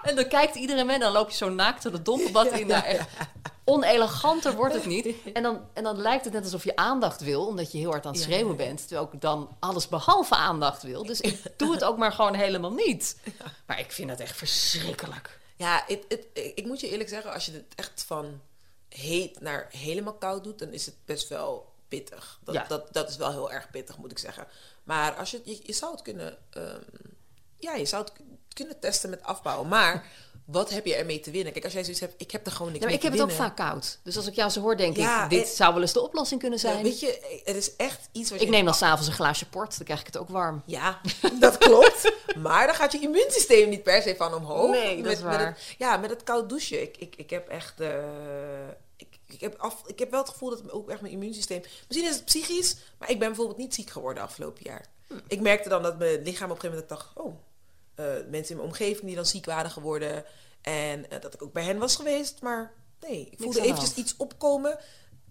En 0.01 0.16
dan 0.16 0.28
kijkt 0.28 0.56
iedereen 0.56 0.86
mee. 0.86 0.95
En 0.95 1.01
dan 1.01 1.12
loop 1.12 1.30
je 1.30 1.36
zo 1.36 1.50
naakt 1.50 1.84
door 1.84 1.92
het 1.92 2.06
dompelbad 2.06 2.48
in. 2.48 2.68
Nou, 2.68 2.84
echt 2.84 3.10
oneleganter 3.63 4.56
wordt 4.56 4.74
het 4.74 4.86
niet. 4.86 5.16
En 5.34 5.44
dan, 5.44 5.68
en 5.74 5.84
dan 5.84 5.98
lijkt 5.98 6.24
het 6.24 6.34
net 6.34 6.44
alsof 6.44 6.63
je 6.63 6.75
aandacht 6.75 7.22
wil, 7.22 7.45
omdat 7.48 7.72
je 7.72 7.78
heel 7.78 7.89
hard 7.92 8.06
aan 8.06 8.12
het 8.13 8.22
schreeuwen 8.22 8.56
bent. 8.56 8.88
Terwijl 8.88 9.10
ik 9.13 9.22
dan 9.22 9.56
alles 9.60 9.88
behalve 9.88 10.36
aandacht 10.36 10.84
wil. 10.84 11.06
Dus 11.06 11.22
ik 11.22 11.42
doe 11.57 11.72
het 11.74 11.84
ook 11.84 11.98
maar 11.98 12.12
gewoon 12.12 12.34
helemaal 12.34 12.74
niet. 12.74 13.18
Maar 13.66 13.80
ik 13.80 13.92
vind 13.92 14.10
het 14.10 14.19
echt 14.19 14.38
verschrikkelijk. 14.38 15.39
Ja, 15.56 15.84
het, 15.88 16.06
het, 16.07 16.25
ik 16.34 16.66
moet 16.66 16.80
je 16.80 16.89
eerlijk 16.89 17.10
zeggen, 17.10 17.34
als 17.34 17.45
je 17.45 17.51
het 17.51 17.66
echt 17.75 18.04
van 18.07 18.42
heet 18.89 19.42
naar 19.42 19.68
helemaal 19.72 20.13
koud 20.13 20.44
doet, 20.44 20.60
dan 20.60 20.69
is 20.74 20.86
het 20.86 20.95
best 21.06 21.28
wel 21.30 21.74
pittig. 21.88 22.39
Dat, 22.44 22.56
Ja. 22.56 22.66
dat, 22.68 22.94
dat 22.94 23.10
is 23.10 23.16
wel 23.16 23.31
heel 23.31 23.51
erg 23.51 23.69
pittig, 23.69 23.98
moet 23.98 24.12
ik 24.12 24.19
zeggen. 24.19 24.48
Maar 24.84 25.13
als 25.16 25.31
je, 25.31 25.42
je, 25.44 25.60
je 25.63 25.74
zou 25.74 25.92
het 25.92 26.01
kunnen, 26.01 26.38
ehm, 26.50 26.80
ja, 27.59 27.75
je 27.75 27.86
zou 27.86 28.04
het 28.04 28.13
kunnen 28.54 28.80
testen 28.80 29.09
met 29.09 29.24
afbouwen. 29.24 29.68
Maar 29.68 30.06
wat 30.45 30.69
heb 30.69 30.86
je 30.86 30.95
ermee 30.95 31.19
te 31.19 31.31
winnen? 31.31 31.51
Kijk, 31.54 31.63
als 31.63 31.74
jij 31.74 31.81
zoiets 31.83 32.01
hebt, 32.01 32.13
ik 32.18 32.31
heb 32.31 32.45
er 32.45 32.51
gewoon 32.51 32.71
niks 32.71 32.83
Ja, 32.83 32.89
maar 32.89 32.95
ik 32.98 33.01
mee 33.04 33.12
heb 33.12 33.19
te 33.19 33.33
het 33.33 33.42
ook 33.42 33.45
vaak 33.48 33.56
koud. 33.56 34.00
Dus 34.04 34.15
als 34.18 34.27
ik 34.27 34.33
jou 34.33 34.50
zo 34.50 34.62
hoor, 34.62 34.77
denk 34.77 34.98
Ja, 34.98 35.24
ik, 35.24 35.30
dit 35.30 35.42
en- 35.50 35.56
zou 35.56 35.74
wel 35.74 35.81
eens 35.81 35.94
de 35.94 36.01
oplossing 36.01 36.39
kunnen 36.39 36.59
Ja, 36.62 36.69
zijn. 36.71 36.83
weet 36.83 37.00
je, 37.00 37.42
er 37.45 37.56
is 37.56 37.75
echt 37.75 38.09
iets 38.12 38.30
wat 38.30 38.39
ik 38.39 38.45
je 38.45 38.51
neem 38.51 38.65
dan 38.65 38.74
s'avonds 38.74 39.07
een 39.07 39.13
glaasje 39.13 39.45
port, 39.50 39.75
dan 39.77 39.86
krijg 39.86 40.00
ik 40.00 40.06
het 40.06 40.18
ook 40.18 40.30
warm. 40.30 40.63
Ja, 40.65 41.00
dat 41.39 41.57
klopt. 41.57 42.12
maar 42.38 42.65
dan 42.68 42.75
gaat 42.75 42.92
je 42.92 43.00
immuunsysteem 43.00 43.69
niet 43.69 43.83
per 43.83 44.01
se 44.01 44.15
van 44.18 44.33
omhoog. 44.33 44.69
Nee, 44.71 45.01
dat 45.03 45.12
is 45.12 45.19
met, 45.19 45.30
met 45.30 45.38
waar. 45.38 45.45
het, 45.48 45.75
ja, 45.77 45.98
met 45.98 46.10
het 46.10 46.24
koud 46.24 46.50
douchen. 46.50 46.81
Ik, 46.81 46.98
ik, 46.98 47.15
ik 47.15 47.30
heb 47.30 47.48
echt... 47.48 47.80
eh, 47.80 47.89
ik, 48.98 49.07
ik, 49.27 49.42
heb 49.42 49.56
af, 49.60 49.81
ik 49.86 50.00
heb 50.00 50.12
wel 50.12 50.19
het 50.19 50.30
gevoel 50.30 50.50
dat 50.50 50.71
ook 50.71 50.89
echt 50.89 51.01
mijn 51.01 51.13
immuunsysteem... 51.13 51.62
Misschien 51.88 52.10
is 52.10 52.15
het 52.15 52.25
psychisch, 52.25 52.75
maar 52.98 53.10
ik 53.10 53.20
ben 53.20 53.27
bijvoorbeeld 53.27 53.58
niet 53.58 53.74
ziek 53.74 53.89
geworden 53.89 54.24
afgelopen 54.24 54.63
jaar. 54.63 54.86
Hm. 55.08 55.13
Ik 55.27 55.41
merkte 55.41 55.70
dan 55.70 55.82
dat 55.84 55.98
mijn 55.98 56.22
lichaam 56.24 56.51
op 56.51 56.55
een 56.55 56.62
gegeven 56.62 56.70
moment 56.70 56.89
dacht... 56.89 57.08
Oh, 57.13 57.25
eh, 57.25 57.32
mensen 58.30 58.50
in 58.50 58.56
mijn 58.56 58.70
omgeving 58.70 59.06
die 59.06 59.16
dan 59.16 59.25
ziek 59.25 59.46
waren 59.46 59.72
geworden. 59.72 60.24
En 60.62 61.10
eh, 61.12 61.22
dat 61.22 61.34
ik 61.34 61.44
ook 61.44 61.54
bij 61.54 61.63
hen 61.63 61.77
was 61.77 61.96
geweest. 61.96 62.42
Maar 62.42 62.72
nee, 63.00 63.27
ik 63.32 63.39
voelde 63.39 63.62
eventjes 63.62 63.86
hand. 63.88 63.98
iets 63.98 64.13
opkomen. 64.18 64.80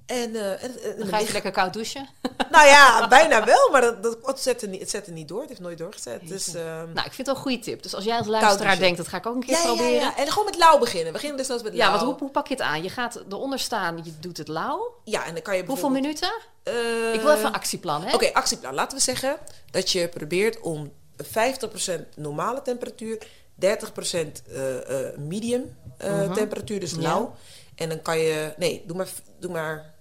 En, 0.07 0.35
eh, 0.37 0.51
en, 0.51 0.61
en 0.61 0.71
mijn 0.83 0.97
Dan 0.99 1.07
ga 1.09 1.17
je 1.17 1.23
lichaam- 1.23 1.33
lekker 1.33 1.51
koud 1.51 1.73
douchen. 1.73 2.09
nou 2.51 2.67
ja, 2.67 3.09
bijna 3.09 3.45
wel, 3.45 3.71
maar 3.71 3.81
dat, 3.81 4.03
dat, 4.03 4.19
het, 4.23 4.41
zette 4.41 4.67
niet, 4.67 4.81
het 4.81 4.91
zette 4.91 5.11
niet 5.11 5.29
door. 5.29 5.41
Het 5.41 5.49
heeft 5.49 5.61
nooit 5.61 5.79
doorgezet. 5.79 6.29
Dus, 6.29 6.55
ehm, 6.55 6.65
Nou, 6.93 7.07
ik 7.07 7.13
vind 7.13 7.17
het 7.17 7.27
wel 7.27 7.35
een 7.37 7.43
goede 7.43 7.59
tip. 7.59 7.83
Dus 7.83 7.95
als 7.95 8.05
jij 8.05 8.19
als 8.19 8.27
luisteraar 8.27 8.79
denkt, 8.79 8.97
dat 8.97 9.09
ga 9.09 9.17
ik 9.17 9.27
ook 9.27 9.35
een 9.35 9.41
keer 9.41 9.55
ja, 9.55 9.61
ja, 9.61 9.67
proberen. 9.67 9.93
ja, 10.01 10.17
en 10.17 10.29
gewoon 10.29 10.45
met 10.45 10.57
lauw 10.57 10.79
beginnen. 10.79 11.07
We 11.07 11.13
beginnen 11.13 11.37
dus 11.37 11.63
met 11.63 11.73
Ja, 11.73 11.79
lauw. 11.79 11.91
want 11.91 12.03
hoe, 12.03 12.15
hoe 12.19 12.31
pak 12.31 12.47
je 12.49 12.55
het 12.55 12.63
aan? 12.63 12.83
Je 12.83 12.89
gaat 12.91 13.23
eronder 13.29 13.59
staan, 13.59 14.01
je 14.05 14.13
doet 14.21 14.37
het 14.37 14.49
lauw. 14.49 14.95
Ja, 15.05 15.25
en 15.27 15.33
dan 15.35 15.43
kan 15.43 15.57
je 15.57 15.65
Hoeveel 15.67 15.91
minuten? 15.91 16.33
Eh, 16.63 17.15
Ik 17.15 17.21
wil 17.21 17.31
even 17.33 17.47
een 17.47 17.53
actieplan, 17.53 18.03
hè? 18.03 18.15
Oké, 18.15 18.33
actieplan. 18.33 18.75
Laten 18.75 18.97
we 18.99 19.03
zeggen 19.05 19.37
dat 19.71 19.91
je 19.91 20.09
probeert 20.09 20.61
om 20.61 20.93
50% 21.25 22.09
normale 22.17 22.63
temperatuur, 22.63 23.19
30% 23.55 24.43
eh, 24.47 25.09
eh, 25.11 25.17
medium 25.19 25.77
eh, 25.99 26.33
temperatuur, 26.33 26.81
dus 26.81 26.93
Mhm. 26.93 27.01
Ja. 27.03 27.09
lauw. 27.09 27.35
En 27.75 27.89
dan 27.89 28.03
kan 28.03 28.19
je, 28.19 28.55
nee, 28.57 28.83
doe 28.87 28.97
maar, 28.97 29.09
doe 29.41 29.51
maar 29.53 29.95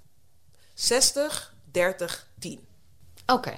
60, 0.73 1.53
30, 1.71 2.27
10. 2.39 2.59
Oké, 3.25 3.53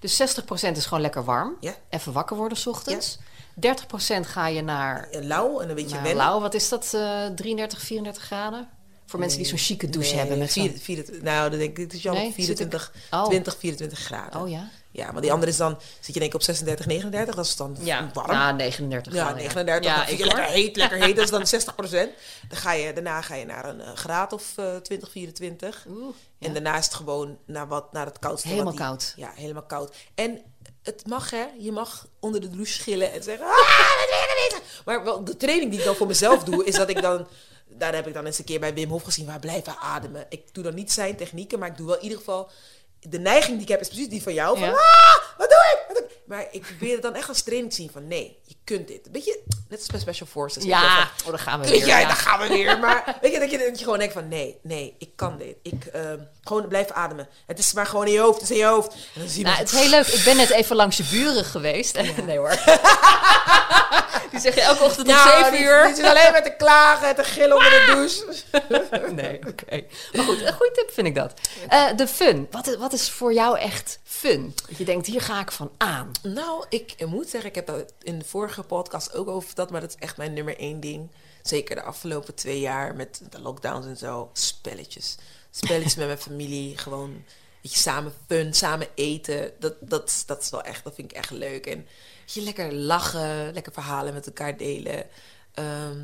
dus 0.00 0.16
60% 0.16 0.76
is 0.76 0.86
gewoon 0.86 1.00
lekker 1.00 1.24
warm. 1.24 1.56
Ja. 1.60 1.74
Even 1.90 2.12
wakker 2.12 2.36
worden 2.36 2.58
's 2.58 2.66
ochtends. 2.66 3.18
30% 3.54 4.26
ga 4.26 4.46
je 4.48 4.62
naar, 4.62 5.08
En 5.10 5.26
lauw 5.26 5.60
en 5.60 5.68
een 5.68 5.74
beetje 5.74 5.94
wennen. 5.94 6.16
lauw. 6.16 6.40
Wat 6.40 6.54
is 6.54 6.68
dat? 6.68 6.94
eh 6.94 7.26
33, 7.26 7.80
34 7.80 8.22
graden? 8.22 8.68
Voor 9.06 9.18
mensen 9.18 9.38
die 9.38 9.48
zo'n 9.48 9.58
chique 9.58 9.88
douche 9.90 10.10
Nee, 10.10 10.18
hebben 10.18 10.38
met 10.38 10.52
vier- 10.52 10.78
vier- 10.78 11.18
nou, 11.22 11.50
dan 11.50 11.58
denk 11.58 11.70
ik, 11.70 11.76
dit 11.76 11.92
is 11.92 12.02
jammer, 12.02 12.22
Nee, 12.22 12.32
zit 12.32 12.38
ik- 12.40 12.46
24, 12.56 12.92
Oh. 13.10 13.24
20, 13.24 13.56
24 13.58 13.98
graden. 13.98 14.40
Oh 14.40 14.48
ja? 14.48 14.68
Ja, 14.96 15.12
maar 15.12 15.22
die 15.22 15.32
andere 15.32 15.50
is 15.50 15.56
dan, 15.56 15.78
zit 16.00 16.06
je 16.14 16.20
denk 16.20 16.24
ik 16.24 16.34
op 16.34 16.42
36, 16.42 16.86
39, 16.86 17.34
dat 17.34 17.44
is 17.44 17.56
dan 17.56 17.76
warm. 18.12 18.30
Ja, 18.32 18.52
39 18.52 19.12
Ja, 19.12 19.18
graden. 19.20 19.36
39. 19.42 19.90
Ja, 19.90 19.96
dan 19.96 20.06
vind 20.06 20.18
ik 20.20 20.24
hoor. 20.26 20.34
lekker 20.36 20.54
heet, 20.54 20.76
lekker 20.76 20.98
heet. 21.02 21.16
Dat 21.16 21.42
is 21.42 21.50
dan 21.50 21.62
60% 22.10 22.14
Dan 22.48 22.58
ga 22.58 22.72
je, 22.72 22.92
daarna 22.92 23.22
ga 23.22 23.34
je 23.34 23.44
naar 23.44 23.64
een 23.64 23.80
eh, 23.80 23.92
graad 23.94 24.32
of 24.32 24.52
eh 24.56 24.76
20, 24.76 25.10
24. 25.10 25.84
Oeh, 25.88 26.14
En 26.38 26.52
daarna 26.52 26.78
is 26.78 26.84
het 26.84 26.94
gewoon 26.94 27.38
naar, 27.46 27.68
wat, 27.68 27.92
naar 27.92 28.06
het 28.06 28.18
koudste. 28.18 28.48
Helemaal 28.48 28.72
die- 28.72 28.80
koud. 28.80 29.12
Ja, 29.16 29.30
helemaal 29.34 29.62
koud. 29.66 29.94
En 30.14 30.40
het 30.82 31.06
mag 31.06 31.30
hè, 31.30 31.44
je 31.58 31.72
mag 31.72 32.06
onder 32.20 32.40
de 32.40 32.50
douche 32.50 32.72
schillen 32.72 33.12
en 33.12 33.22
zeggen, 33.22 33.46
ah, 33.50 33.52
je 33.56 34.24
nou 34.26 34.48
bezig? 34.48 34.82
Maar 34.84 35.04
wel, 35.04 35.24
de 35.24 35.36
training 35.36 35.70
die 35.70 35.78
ik 35.78 35.84
dan 35.86 35.94
voor 35.96 36.06
mezelf 36.06 36.44
doe, 36.44 36.64
is 36.64 36.74
dat 36.74 36.88
ik 36.88 37.02
dan, 37.02 37.26
daar 37.68 37.94
heb 37.94 38.06
ik 38.06 38.14
dan 38.14 38.26
eens 38.26 38.38
een 38.38 38.44
keer 38.44 38.60
bij 38.60 38.74
Wim 38.74 38.90
Hof 38.90 39.02
gezien, 39.02 39.26
waar 39.26 39.38
blijven 39.40 39.78
ademen. 39.78 40.26
Ik 40.28 40.54
doe 40.54 40.64
dan 40.64 40.74
niet 40.74 40.92
zijn 40.92 41.16
technieken, 41.16 41.58
maar 41.58 41.68
ik 41.68 41.76
doe 41.76 41.86
wel 41.86 41.96
in 41.96 42.02
ieder 42.02 42.18
geval, 42.18 42.50
de 43.08 43.18
neiging 43.18 43.52
die 43.54 43.62
ik 43.62 43.68
heb 43.68 43.80
is 43.80 43.88
precies 43.88 44.08
die 44.08 44.22
van 44.22 44.34
jou, 44.34 44.58
van, 44.58 44.68
ah, 44.68 45.16
wat 45.36 45.48
doe 45.48 45.58
ik? 45.72 45.85
Maar 46.26 46.46
ik 46.50 46.60
probeer 46.62 46.92
het 46.92 47.02
dan 47.02 47.14
echt 47.14 47.28
als 47.28 47.42
training 47.42 47.70
te 47.70 47.76
zien 47.76 47.90
van, 47.92 48.06
nee, 48.08 48.38
je 48.44 48.54
kunt 48.64 48.88
dit. 48.88 49.06
Een 49.06 49.12
beetje, 49.12 49.38
net 49.68 49.78
als 49.78 49.88
bij 49.88 50.00
Special 50.00 50.26
Forces. 50.30 50.56
weet 50.64 50.72
je 50.72 50.78
Ja, 50.78 51.10
van, 51.16 51.24
oh, 51.24 51.30
daar 51.30 51.38
gaan 51.38 51.60
we 51.60 51.66
Weet 51.68 51.78
weer. 51.78 51.86
jij, 51.86 52.00
ja. 52.00 52.06
daar 52.06 52.16
gaan 52.16 52.40
we 52.40 52.48
weer. 52.48 52.78
Maar 52.78 53.18
weet 53.20 53.32
je, 53.32 53.38
dat 53.38 53.50
je, 53.50 53.58
dat 53.58 53.78
je 53.78 53.84
gewoon 53.84 53.98
denkt 53.98 54.14
van, 54.14 54.28
nee, 54.28 54.58
nee, 54.62 54.94
ik 54.98 55.10
kan 55.16 55.38
dit. 55.38 55.56
Ik, 55.62 55.84
ehm, 55.84 56.18
gewoon 56.42 56.68
blijf 56.68 56.90
ademen. 56.90 57.28
Het 57.46 57.58
is 57.58 57.72
maar 57.72 57.86
gewoon 57.86 58.06
in 58.06 58.12
je 58.12 58.18
hoofd, 58.20 58.40
het 58.40 58.50
is 58.50 58.56
in 58.56 58.62
je 58.62 58.68
hoofd. 58.68 58.92
En 58.92 59.20
dan 59.20 59.28
zie 59.28 59.38
je 59.38 59.44
Nou, 59.44 59.56
het 59.58 59.72
is 59.72 59.78
heel 59.78 59.88
leuk. 59.88 60.06
Ik 60.06 60.24
ben 60.24 60.36
net 60.36 60.50
even 60.50 60.76
langs 60.76 60.96
je 60.96 61.04
buren 61.10 61.44
geweest. 61.44 61.98
Nee 62.26 62.38
hoor. 62.38 62.58
Die 64.30 64.40
zeg 64.40 64.54
je 64.54 64.60
elke 64.60 64.82
ochtend 64.84 65.08
om 65.08 65.14
Nou, 65.14 65.28
7 65.38 65.52
die- 65.52 65.60
uur. 65.60 65.84
Die 65.86 65.94
zit 65.94 66.04
alleen 66.04 66.32
maar 66.32 66.42
te 66.42 66.54
klagen 66.58 67.08
en 67.08 67.14
te 67.14 67.24
gillen 67.24 67.56
onder 67.56 67.70
de 67.70 67.84
douche. 67.86 68.24
Nee, 69.22 69.38
oké. 69.48 69.82
Maar 70.12 70.24
goed, 70.24 70.40
een 70.40 70.52
goede 70.52 70.72
tip 70.74 70.90
vind 70.92 71.06
ik 71.06 71.14
dat. 71.14 71.32
Eh, 71.68 71.84
de 71.96 72.06
fun. 72.08 72.46
Wat, 72.50 72.76
wat 72.78 72.92
is 72.92 73.10
voor 73.10 73.32
jou 73.32 73.58
echt 73.58 73.98
fun? 74.16 74.54
Dat 74.68 74.76
je 74.76 74.84
denkt, 74.84 75.06
hier 75.06 75.20
ga 75.20 75.40
ik 75.40 75.50
van 75.52 75.70
aan. 75.76 76.10
Nou, 76.22 76.64
ik 76.68 77.06
moet 77.06 77.28
zeggen, 77.28 77.50
ik 77.50 77.54
heb 77.54 77.66
dat 77.66 77.92
in 78.02 78.18
de 78.18 78.24
vorige 78.24 78.62
podcast 78.62 79.14
ook 79.14 79.28
over 79.28 79.46
verteld, 79.46 79.70
maar 79.70 79.80
dat 79.80 79.90
is 79.90 79.96
echt 79.98 80.16
mijn 80.16 80.32
nummer 80.32 80.58
één 80.58 80.80
ding. 80.80 81.10
Zeker 81.42 81.74
de 81.74 81.82
afgelopen 81.82 82.34
twee 82.34 82.60
jaar 82.60 82.94
met 82.94 83.22
de 83.30 83.40
lockdowns 83.40 83.86
en 83.86 83.96
zo. 83.96 84.30
Spelletjes. 84.32 85.16
Spelletjes 85.50 85.94
met 86.00 86.06
mijn 86.06 86.18
familie. 86.18 86.78
Gewoon, 86.78 87.24
weet 87.62 87.72
je, 87.72 87.78
samen 87.78 88.12
fun, 88.26 88.54
samen 88.54 88.88
eten. 88.94 89.52
Dat, 89.58 89.74
dat, 89.80 90.22
dat 90.26 90.42
is 90.42 90.50
wel 90.50 90.62
echt, 90.62 90.84
dat 90.84 90.94
vind 90.94 91.10
ik 91.10 91.16
echt 91.16 91.30
leuk. 91.30 91.66
En 91.66 91.86
je, 92.26 92.40
lekker 92.40 92.74
lachen, 92.74 93.52
lekker 93.52 93.72
verhalen 93.72 94.14
met 94.14 94.26
elkaar 94.26 94.56
delen. 94.56 95.06
Ehm, 95.54 96.00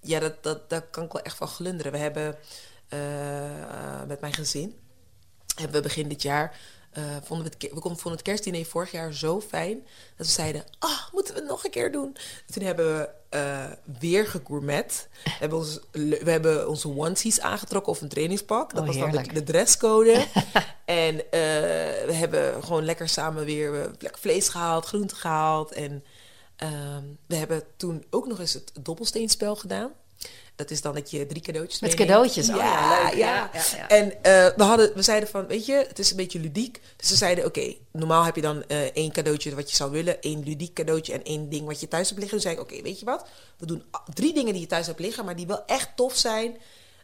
ja, 0.00 0.20
dat, 0.20 0.42
dat, 0.42 0.70
daar 0.70 0.82
kan 0.82 1.04
ik 1.04 1.12
wel 1.12 1.22
echt 1.22 1.36
van 1.36 1.48
glunderen. 1.48 1.92
We 1.92 1.98
hebben 1.98 2.38
eh, 2.88 4.02
met 4.06 4.20
mijn 4.20 4.32
gezin 4.34 4.84
hebben 5.60 5.76
we 5.76 5.88
begin 5.88 6.08
dit 6.08 6.22
jaar. 6.22 6.58
Eh, 6.96 7.02
vonden 7.22 7.46
we, 7.46 7.52
het, 7.58 7.72
we 7.74 7.80
vonden 7.80 8.12
het 8.12 8.22
kerstdiner 8.22 8.64
vorig 8.64 8.90
jaar 8.90 9.12
zo 9.12 9.40
fijn. 9.40 9.86
Dat 10.16 10.26
we 10.26 10.32
zeiden: 10.32 10.64
Ah, 10.78 11.12
moeten 11.12 11.34
we 11.34 11.40
het 11.40 11.48
nog 11.48 11.64
een 11.64 11.70
keer 11.70 11.92
doen? 11.92 12.16
Toen 12.52 12.64
hebben 12.64 12.96
we 12.96 13.08
eh, 13.28 13.64
weer 13.98 14.26
gegourmet. 14.26 15.08
We 15.24 15.30
hebben, 15.40 15.58
ons, 15.58 15.80
we 15.92 16.30
hebben 16.30 16.68
onze 16.68 16.88
onesies 16.88 17.40
aangetrokken 17.40 17.92
of 17.92 18.00
een 18.00 18.08
trainingspak. 18.08 18.74
Dat 18.74 18.80
Oh, 18.80 18.86
was 18.86 19.12
dan 19.12 19.24
de, 19.34 19.42
dresscode. 19.42 20.12
en 20.84 21.18
eh, 21.30 21.40
we 22.06 22.12
hebben 22.12 22.64
gewoon 22.64 22.84
lekker 22.84 23.08
samen 23.08 23.44
weer 23.44 23.90
lekker 23.98 24.20
vlees 24.20 24.48
gehaald, 24.48 24.86
groente 24.86 25.14
gehaald. 25.14 25.72
En 25.72 26.04
ehm, 26.56 27.04
we 27.26 27.36
hebben 27.36 27.62
toen 27.76 28.04
ook 28.10 28.26
nog 28.26 28.40
eens 28.40 28.52
het 28.52 28.72
dobbelsteenspel 28.80 29.56
gedaan. 29.56 29.92
Dat 30.56 30.70
is 30.70 30.80
dan 30.80 30.94
dat 30.94 31.10
je 31.10 31.26
drie 31.26 31.42
cadeautjes 31.42 31.80
Met 31.80 31.90
meeneemt. 31.90 32.10
cadeautjes, 32.10 32.48
oh 32.48 32.56
ja, 32.56 33.02
leuk. 33.02 33.14
Ja, 33.14 33.50
Ja. 33.76 33.88
En 33.88 34.22
eh, 34.22 34.46
we, 34.56 34.62
hadden, 34.62 34.92
we 34.94 35.02
zeiden 35.02 35.28
van, 35.28 35.46
weet 35.46 35.66
je, 35.66 35.84
het 35.88 35.98
is 35.98 36.10
een 36.10 36.16
beetje 36.16 36.38
ludiek. 36.38 36.80
Dus 36.96 37.10
we 37.10 37.16
zeiden, 37.16 37.44
oké, 37.44 37.74
normaal 37.90 38.24
heb 38.24 38.34
je 38.36 38.42
dan 38.42 38.64
eh, 38.66 38.80
één 38.82 39.12
cadeautje 39.12 39.54
wat 39.54 39.70
je 39.70 39.76
zou 39.76 39.90
willen. 39.90 40.20
één 40.20 40.42
ludiek 40.44 40.74
cadeautje 40.74 41.12
en 41.12 41.22
één 41.22 41.48
ding 41.48 41.66
wat 41.66 41.80
je 41.80 41.88
thuis 41.88 42.08
hebt 42.08 42.20
liggen. 42.20 42.38
Dus 42.38 42.46
zei 42.46 42.56
ik, 42.60 42.62
oké, 42.62 42.82
weet 42.82 42.98
je 42.98 43.04
wat? 43.04 43.26
We 43.58 43.66
doen 43.66 43.82
drie 44.14 44.34
dingen 44.34 44.52
die 44.52 44.62
je 44.62 44.68
thuis 44.68 44.86
hebt 44.86 45.00
liggen, 45.00 45.24
maar 45.24 45.36
die 45.36 45.46
wel 45.46 45.64
echt 45.66 45.88
tof 45.96 46.16
zijn. 46.16 46.56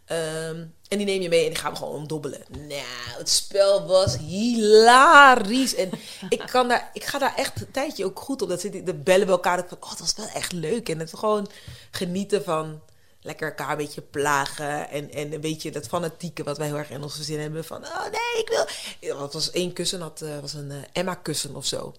Ehm, 0.04 0.64
en 0.88 0.98
die 0.98 1.06
neem 1.06 1.22
je 1.22 1.28
mee 1.28 1.44
en 1.44 1.50
die 1.50 1.58
gaan 1.58 1.72
we 1.72 1.78
gewoon 1.78 1.94
omdobbelen. 1.94 2.42
Nou, 2.50 3.18
het 3.18 3.28
spel 3.28 3.86
was 3.86 4.16
hilarisch. 4.18 5.74
En 5.74 5.90
ik, 6.28 6.42
kan 6.50 6.68
daar, 6.68 6.90
ik 6.92 7.04
ga 7.04 7.18
daar 7.18 7.34
echt 7.36 7.60
een 7.60 7.70
tijdje 7.70 8.04
ook 8.04 8.20
goed 8.20 8.42
op. 8.42 8.48
Dat 8.48 8.60
zit, 8.60 8.86
de 8.86 8.94
bellen 8.94 9.26
bij 9.26 9.34
elkaar. 9.34 9.56
Dat 9.56 9.64
ik 9.64 9.70
van, 9.70 9.82
oh, 9.82 9.90
dat 9.90 9.98
was 9.98 10.14
wel 10.16 10.34
echt 10.34 10.52
leuk. 10.52 10.88
En 10.88 10.98
het 10.98 11.14
gewoon 11.14 11.48
genieten 11.90 12.44
van 12.44 12.80
lekker 13.22 13.48
elkaar 13.48 13.70
een 13.70 13.76
beetje 13.76 14.00
plagen. 14.00 14.88
En, 14.88 15.10
en 15.12 15.32
een 15.32 15.40
beetje 15.40 15.70
dat 15.70 15.86
fanatieke 15.86 16.42
wat 16.42 16.58
wij 16.58 16.66
heel 16.66 16.76
erg 16.76 16.90
in 16.90 17.02
ons 17.02 17.14
gezin 17.14 17.40
hebben. 17.40 17.64
Van, 17.64 17.84
oh 17.84 18.02
nee, 18.02 18.42
ik 18.42 18.48
wil... 18.48 18.66
Ja, 19.00 19.22
Het 19.22 19.32
was 19.32 19.50
één 19.50 19.72
kussen, 19.72 19.98
dat 19.98 20.20
eh, 20.22 20.38
was 20.40 20.52
een 20.52 20.70
eh, 20.70 20.76
Emma-kussen 20.92 21.56
of 21.56 21.66
zo. 21.66 21.94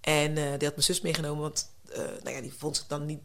En 0.00 0.28
eh, 0.36 0.44
die 0.44 0.44
had 0.50 0.60
mijn 0.60 0.82
zus 0.82 1.00
meegenomen, 1.00 1.42
want 1.42 1.70
nou 2.22 2.36
ja, 2.36 2.40
die 2.40 2.54
vond 2.58 2.76
zich 2.76 2.86
dan 2.86 3.06
niet... 3.06 3.20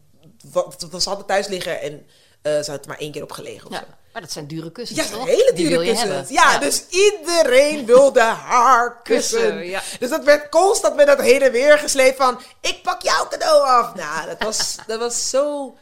Wat, 0.52 0.86
ze 1.00 1.08
hadden 1.08 1.26
thuis 1.26 1.46
liggen 1.46 1.80
en 1.80 2.06
ze 2.42 2.70
had 2.70 2.82
er 2.82 2.88
maar 2.88 2.98
één 2.98 3.12
keer 3.12 3.22
op 3.22 3.32
gelegen 3.32 3.66
of 3.66 3.72
Ja, 3.72 3.86
maar 4.12 4.22
dat 4.22 4.32
zijn 4.32 4.46
dure 4.46 4.72
kussens, 4.72 5.00
Ja, 5.00 5.16
toch? 5.16 5.26
hele 5.26 5.52
dure 5.54 5.76
kussens. 5.76 6.00
hebben. 6.00 6.32
Ja, 6.32 6.58
dus 6.58 6.84
iedereen 6.88 7.86
wilde 7.86 8.20
haar 8.20 9.02
kussen. 9.02 9.40
Kussen, 9.40 9.66
ja. 9.66 9.82
Dus 9.98 10.10
dat 10.10 10.24
werd 10.24 10.48
constant 10.48 10.96
met 10.96 11.06
dat 11.06 11.20
heen 11.20 11.42
en 11.42 11.52
weer 11.52 11.78
gesleept 11.78 12.16
van... 12.16 12.40
ik 12.60 12.82
pak 12.82 13.02
jouw 13.02 13.28
cadeau 13.28 13.66
af. 13.66 13.94
Nou, 13.94 14.26
dat 14.26 14.42
was, 14.42 14.76
dat 14.86 14.98
was 14.98 15.30
zo... 15.30 15.74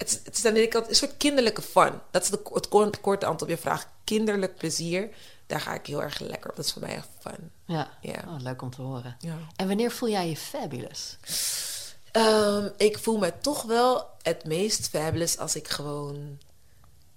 Het, 0.00 0.20
het 0.24 0.36
is 0.36 0.44
aan 0.44 0.54
de 0.54 0.60
ene 0.60 0.68
kant 0.68 0.88
een 0.88 0.94
soort 0.94 1.16
kinderlijke 1.16 1.62
fun. 1.62 1.92
Dat 2.10 2.22
is 2.22 2.30
de, 2.30 2.40
het 2.52 2.68
ko- 2.68 2.90
korte 3.00 3.26
antwoord 3.26 3.42
op 3.42 3.48
je 3.48 3.56
vraag. 3.56 3.88
Kinderlijk 4.04 4.56
plezier, 4.56 5.08
daar 5.46 5.60
ga 5.60 5.74
ik 5.74 5.86
heel 5.86 6.02
erg 6.02 6.18
lekker 6.18 6.50
op. 6.50 6.56
Dat 6.56 6.64
is 6.64 6.72
voor 6.72 6.82
mij 6.82 6.94
echt 6.94 7.08
fun. 7.20 7.50
Ja, 7.64 7.90
Ja. 8.00 8.24
Oh, 8.28 8.40
leuk 8.40 8.62
om 8.62 8.70
te 8.70 8.82
horen. 8.82 9.16
Ja. 9.18 9.36
En 9.56 9.66
wanneer 9.66 9.90
voel 9.90 10.08
jij 10.08 10.28
je 10.28 10.36
fabulous? 10.36 11.16
Ehm, 12.12 12.68
ik 12.76 12.98
voel 12.98 13.18
me 13.18 13.32
toch 13.40 13.62
wel 13.62 14.06
het 14.22 14.44
meest 14.44 14.88
fabulous 14.88 15.38
als 15.38 15.56
ik 15.56 15.68
gewoon 15.68 16.38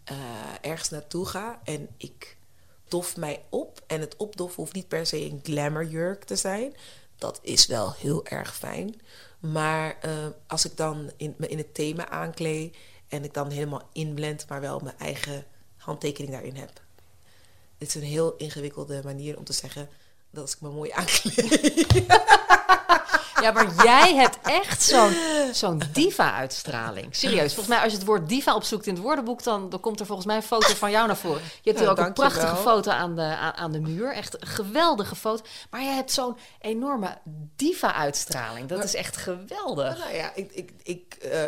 eh, 0.04 0.16
ergens 0.62 0.90
naartoe 0.90 1.26
ga 1.26 1.60
en 1.64 1.88
ik 1.98 2.38
dof 2.88 3.18
mij 3.18 3.44
op. 3.50 3.82
En 3.88 4.00
het 4.02 4.16
opdoffen 4.18 4.56
hoeft 4.64 4.74
niet 4.76 4.88
per 4.88 5.06
se 5.06 5.22
een 5.26 5.40
glamourjurk 5.44 6.24
te 6.24 6.36
zijn. 6.36 6.76
Dat 7.18 7.40
is 7.42 7.66
wel 7.66 7.94
heel 7.98 8.26
erg 8.26 8.56
fijn. 8.56 9.02
Maar 9.52 9.98
eh, 10.02 10.28
als 10.48 10.66
ik 10.66 10.78
dan 10.78 11.12
me 11.18 11.48
in 11.48 11.58
het 11.58 11.74
thema 11.74 12.10
aankleed 12.10 12.76
en 13.08 13.24
ik 13.24 13.34
dan 13.34 13.50
helemaal 13.50 13.90
inblend, 13.94 14.46
maar 14.50 14.62
wel 14.62 14.80
mijn 14.80 14.98
eigen 14.98 15.46
handtekening 15.78 16.34
daarin 16.34 16.56
heb. 16.56 16.82
Dit 17.78 17.88
is 17.88 17.96
een 17.96 18.02
heel 18.02 18.36
ingewikkelde 18.36 19.02
manier 19.04 19.38
om 19.38 19.44
te 19.44 19.54
zeggen 19.54 19.90
dat 20.30 20.42
als 20.44 20.54
ik 20.54 20.62
me 20.62 20.70
mooi 20.70 20.92
aankleed. 20.92 21.86
Ja, 23.44 23.52
maar 23.52 23.84
jij 23.84 24.16
hebt 24.16 24.38
echt 24.44 24.82
zo'n 24.84 25.16
zo'n 25.52 25.82
diva-uitstraling. 25.92 27.16
Serieus. 27.16 27.54
Volgens 27.54 27.68
mij, 27.68 27.84
als 27.84 27.92
je 27.92 27.98
het 27.98 28.08
woord 28.08 28.30
diva 28.30 28.56
opzoekt 28.56 28.88
in 28.88 28.94
het 28.94 29.04
woordenboek, 29.04 29.44
dan, 29.44 29.70
dan 29.70 29.80
komt 29.80 30.00
er 30.00 30.06
volgens 30.06 30.28
mij 30.28 30.36
een 30.36 30.44
foto 30.44 30.74
van 30.74 30.92
jou 30.92 31.08
naar 31.08 31.18
voren. 31.18 31.42
Je 31.62 31.70
hebt 31.70 31.80
hier 31.80 31.90
ook 31.90 31.98
een 31.98 32.14
prachtige 32.14 32.56
foto 32.56 32.92
aan 32.92 33.16
de, 33.16 33.22
aan, 33.22 33.54
aan 33.54 33.72
de 33.72 33.80
muur. 33.80 34.14
Echt 34.14 34.42
een 34.42 34.48
geweldige 34.48 35.16
foto. 35.16 35.44
Maar 35.70 35.82
jij 35.82 35.96
hebt 35.96 36.12
zo'n 36.12 36.38
enorme 36.60 37.18
diva-uitstraling. 37.56 38.68
Dat 38.68 38.84
is 38.84 38.96
echt 38.96 39.18
geweldig. 39.18 39.98
Nou 39.98 40.16
ja, 40.16 40.32
ik, 40.36 40.52
ik, 40.52 40.72
ik 40.84 41.14
eh, 41.14 41.42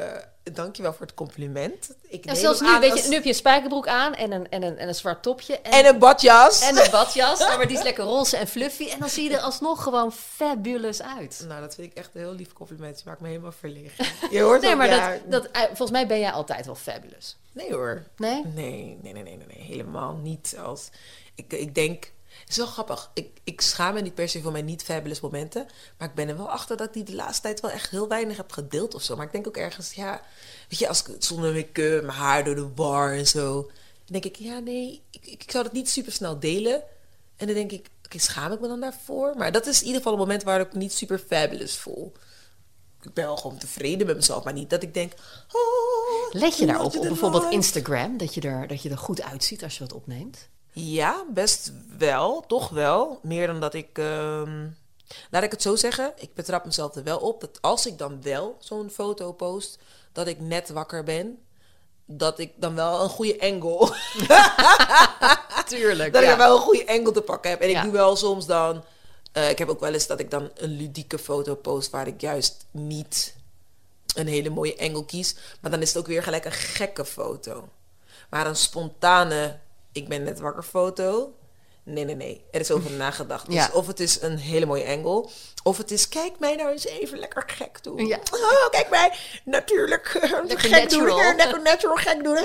dank 0.53 0.75
je 0.75 0.81
wel 0.81 0.93
voor 0.93 1.05
het 1.05 1.15
compliment. 1.15 1.95
Ik 2.07 2.25
neem 2.25 2.35
zelfs 2.35 2.59
nu, 2.61 2.67
aan 2.67 2.79
weet 2.79 2.91
als- 2.91 3.01
je, 3.01 3.07
nu 3.07 3.13
heb 3.13 3.23
je 3.23 3.29
een 3.29 3.35
spijkerbroek 3.35 3.87
aan 3.87 4.13
en 4.15 4.31
een, 4.31 4.49
en 4.49 4.63
een, 4.63 4.77
en 4.77 4.87
een 4.87 4.95
zwart 4.95 5.23
topje. 5.23 5.59
En, 5.59 5.71
En 5.71 5.85
een 5.85 5.99
badjas. 5.99 6.61
en 6.61 6.77
een 6.77 6.91
badjas. 6.91 7.39
Ja, 7.39 7.55
maar 7.57 7.67
die 7.67 7.77
is 7.77 7.83
lekker 7.83 8.03
roze 8.03 8.37
en 8.37 8.47
fluffy. 8.47 8.89
En 8.89 8.99
dan 8.99 9.09
zie 9.09 9.29
je 9.29 9.35
er 9.35 9.41
alsnog 9.41 9.83
gewoon 9.83 10.11
fabulous 10.13 11.01
uit. 11.01 11.45
Nou, 11.47 11.61
dat 11.61 11.75
vind 11.75 11.91
ik 11.91 11.97
echt 11.97 12.09
een 12.13 12.21
heel 12.21 12.33
lief 12.33 12.53
compliment. 12.53 12.97
Je 12.97 13.03
maakt 13.05 13.21
me 13.21 13.27
helemaal 13.27 13.51
verlegen. 13.51 14.05
Je 14.31 14.41
hoort 14.41 14.61
Nee, 14.61 14.75
maar 14.75 14.87
ja. 14.87 15.09
dat, 15.09 15.31
dat, 15.43 15.51
eh, 15.51 15.61
volgens 15.63 15.91
mij 15.91 16.07
ben 16.07 16.19
jij 16.19 16.31
altijd 16.31 16.65
wel 16.65 16.75
fabulous. 16.75 17.37
Nee 17.51 17.73
hoor. 17.73 18.03
Nee? 18.17 18.41
Nee, 18.45 18.97
nee, 19.01 19.13
nee, 19.13 19.23
nee, 19.23 19.37
nee, 19.37 19.47
nee. 19.47 19.65
Helemaal 19.65 20.13
niet 20.13 20.47
zelfs. 20.47 20.89
Ik, 21.35 21.53
ik 21.53 21.75
denk... 21.75 22.11
Het 22.45 22.53
is 22.53 22.57
wel 22.57 22.73
grappig. 22.73 23.11
Ik, 23.13 23.39
ik 23.43 23.61
schaam 23.61 23.93
me 23.93 24.01
niet 24.01 24.15
per 24.15 24.29
se 24.29 24.41
voor 24.41 24.51
mijn 24.51 24.65
niet-fabulous 24.65 25.19
momenten. 25.19 25.67
Maar 25.97 26.07
ik 26.07 26.15
ben 26.15 26.27
er 26.27 26.37
wel 26.37 26.49
achter 26.49 26.77
dat 26.77 26.87
ik 26.87 26.93
die 26.93 27.03
de 27.03 27.15
laatste 27.15 27.41
tijd 27.41 27.59
wel 27.59 27.71
echt 27.71 27.89
heel 27.89 28.07
weinig 28.07 28.37
heb 28.37 28.51
gedeeld 28.51 28.95
of 28.95 29.01
zo. 29.01 29.15
Maar 29.15 29.25
ik 29.25 29.31
denk 29.31 29.47
ook 29.47 29.57
ergens, 29.57 29.93
ja... 29.93 30.21
Weet 30.69 30.79
je, 30.79 30.87
als 30.87 31.03
ik 31.03 31.15
zonder 31.19 31.53
make-up, 31.53 32.03
mijn 32.03 32.17
haar 32.17 32.43
door 32.43 32.55
de 32.55 32.69
war 32.75 33.13
en 33.13 33.27
zo... 33.27 33.61
Dan 33.61 34.21
denk 34.21 34.25
ik, 34.25 34.35
ja, 34.35 34.59
nee, 34.59 35.01
ik, 35.11 35.43
zou 35.47 35.63
dat 35.63 35.73
niet 35.73 35.89
super 35.89 36.11
snel 36.11 36.39
delen. 36.39 36.83
En 37.35 37.45
dan 37.45 37.55
denk 37.55 37.71
ik, 37.71 37.87
oké, 38.05 38.19
schaam 38.19 38.51
ik 38.51 38.59
me 38.59 38.67
dan 38.67 38.79
daarvoor? 38.79 39.33
Maar 39.37 39.51
dat 39.51 39.65
is 39.65 39.79
in 39.79 39.85
ieder 39.85 39.97
geval 39.97 40.13
een 40.13 40.19
moment 40.19 40.43
waar 40.43 40.59
ik 40.59 40.73
me 40.73 40.79
niet 40.79 40.93
super 40.93 41.19
fabulous 41.19 41.77
voel. 41.77 42.13
Ik 43.01 43.13
ben 43.13 43.25
wel 43.25 43.37
gewoon 43.37 43.57
tevreden 43.57 44.07
met 44.07 44.15
mezelf, 44.15 44.43
maar 44.43 44.53
niet 44.53 44.69
dat 44.69 44.83
ik 44.83 44.93
denk... 44.93 45.13
Oh, 45.51 46.33
Let 46.41 46.57
je 46.57 46.65
daarop, 46.65 46.95
op 46.95 47.01
bijvoorbeeld. 47.01 47.51
Instagram, 47.51 48.17
dat 48.17 48.33
je, 48.33 48.41
er, 48.41 48.67
dat 48.67 48.81
je 48.81 48.89
er 48.89 48.97
goed 48.97 49.21
uitziet 49.21 49.63
als 49.63 49.73
je 49.73 49.79
dat 49.79 49.93
opneemt? 49.93 50.49
Ja, 50.77 51.25
best 51.29 51.71
wel. 51.97 52.43
Toch 52.47 52.69
wel. 52.69 53.19
Meer 53.23 53.47
dan 53.47 53.59
dat 53.59 53.73
ik... 53.73 53.97
ehm, 53.97 54.67
laat 55.31 55.43
ik 55.43 55.51
het 55.51 55.61
zo 55.61 55.75
zeggen. 55.75 56.13
Ik 56.15 56.33
betrap 56.33 56.65
mezelf 56.65 56.95
er 56.95 57.03
wel 57.03 57.17
op. 57.17 57.41
Dat 57.41 57.61
als 57.61 57.85
ik 57.85 57.97
dan 57.97 58.21
wel 58.21 58.57
zo'n 58.59 58.89
foto 58.89 59.31
post... 59.31 59.77
dat 60.11 60.27
ik 60.27 60.39
net 60.39 60.69
wakker 60.69 61.03
ben... 61.03 61.37
dat 62.05 62.39
ik 62.39 62.51
dan 62.55 62.75
wel 62.75 63.03
een 63.03 63.09
goede 63.09 63.39
angle... 63.41 63.93
Tuurlijk, 65.67 66.13
dat 66.13 66.21
ik 66.21 66.27
dan 66.29 66.37
wel 66.37 66.55
een 66.55 66.61
goede 66.61 66.87
angle 66.87 67.11
te 67.11 67.21
pakken 67.21 67.49
heb. 67.51 67.61
En 67.61 67.69
ik 67.69 67.81
doe 67.81 67.91
wel 67.91 68.15
soms 68.15 68.45
dan... 68.45 68.83
eh, 69.31 69.49
ik 69.49 69.57
heb 69.57 69.69
ook 69.69 69.79
wel 69.79 69.93
eens 69.93 70.07
dat 70.07 70.19
ik 70.19 70.31
dan 70.31 70.49
een 70.55 70.77
ludieke 70.77 71.19
foto 71.19 71.55
post... 71.55 71.89
waar 71.91 72.07
ik 72.07 72.21
juist 72.21 72.65
niet 72.71 73.35
een 74.15 74.27
hele 74.27 74.49
mooie 74.49 74.79
angle 74.79 75.05
kies. 75.05 75.35
Maar 75.61 75.71
dan 75.71 75.81
is 75.81 75.87
het 75.87 75.97
ook 75.97 76.07
weer 76.07 76.23
gelijk 76.23 76.45
een 76.45 76.51
gekke 76.51 77.05
foto. 77.05 77.69
Maar 78.29 78.47
een 78.47 78.55
spontane... 78.55 79.63
ik 79.95 80.07
ben 80.07 80.23
net 80.23 80.39
wakker 80.39 80.63
foto... 80.63 81.33
Nee, 81.87 82.03
nee, 82.05 82.15
nee. 82.15 82.45
Er 82.51 82.59
is 82.59 82.71
over 82.71 82.91
nagedacht. 83.05 83.45
Dus 83.45 83.55
Ja. 83.55 83.69
of 83.73 83.87
het 83.87 83.99
is 83.99 84.21
een 84.21 84.37
hele 84.37 84.65
mooie 84.65 84.85
angle. 84.87 85.29
Of 85.63 85.77
het 85.77 85.91
is, 85.91 86.09
kijk 86.09 86.39
mij 86.39 86.55
nou 86.55 86.71
eens 86.71 86.85
even 86.85 87.19
lekker 87.19 87.43
gek 87.47 87.83
doen. 87.83 88.05
Ja. 88.05 88.17
Oh, 88.31 88.69
kijk 88.69 88.89
mij 88.89 89.13
natuurlijk 89.43 90.13
Lekker 90.47 90.59
gek 90.59 90.71
natural. 90.71 91.17
doen. 91.17 91.35
Lekker 91.35 91.61
natural 91.61 91.95
gek 91.95 92.23
doen. 92.23 92.39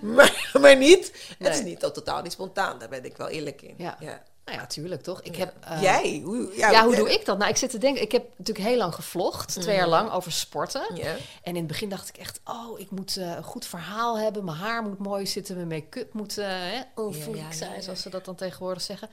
Maar, 0.14 0.50
maar 0.60 0.76
niet. 0.76 1.12
Het 1.38 1.48
is 1.54 1.60
Nee. 1.60 1.64
niet 1.68 1.80
totaal 1.80 2.22
niet 2.22 2.32
spontaan. 2.32 2.78
Daar 2.78 2.88
ben 2.88 3.04
ik 3.04 3.16
wel 3.16 3.28
eerlijk 3.28 3.62
in. 3.62 3.74
Ja. 3.78 3.96
Ja. 4.00 4.22
Nou 4.52 4.64
ja, 4.64 4.70
tuurlijk 4.70 5.02
toch? 5.02 5.22
Ik 5.22 5.36
heb, 5.36 5.54
eh, 5.60 5.82
Jij? 5.82 6.20
Hoe, 6.24 6.52
Ja, 6.56 6.84
hoe 6.84 6.96
doe 6.96 7.12
ik 7.12 7.24
dat? 7.24 7.38
Nou, 7.38 7.50
ik 7.50 7.56
zit 7.56 7.70
te 7.70 7.78
denken, 7.78 8.02
ik 8.02 8.12
heb 8.12 8.24
natuurlijk 8.36 8.66
heel 8.68 8.76
lang 8.76 8.94
gevlogd, 8.94 9.60
twee 9.60 9.74
jaar 9.76 9.86
Mhm. 9.88 9.94
lang 9.94 10.10
over 10.10 10.32
sporten. 10.32 10.82
Ja. 10.94 11.10
En 11.12 11.18
in 11.42 11.54
het 11.56 11.66
begin 11.66 11.88
dacht 11.88 12.08
ik 12.08 12.16
echt, 12.16 12.40
oh, 12.44 12.80
ik 12.80 12.90
moet 12.90 13.16
eh, 13.16 13.26
een 13.36 13.42
goed 13.42 13.66
verhaal 13.66 14.18
hebben, 14.18 14.44
mijn 14.44 14.56
haar 14.56 14.82
moet 14.82 14.98
mooi 14.98 15.26
zitten, 15.26 15.56
mijn 15.56 15.68
make-up 15.68 16.12
moet 16.12 16.38
eh 16.38 16.46
Ja, 16.46 16.86
ja, 16.94 17.34
ja, 17.34 17.52
zijn, 17.52 17.72
ja. 17.74 17.80
zoals 17.80 18.02
ze 18.02 18.10
dat 18.10 18.24
dan 18.24 18.34
tegenwoordig 18.34 18.82
zeggen. 18.82 19.08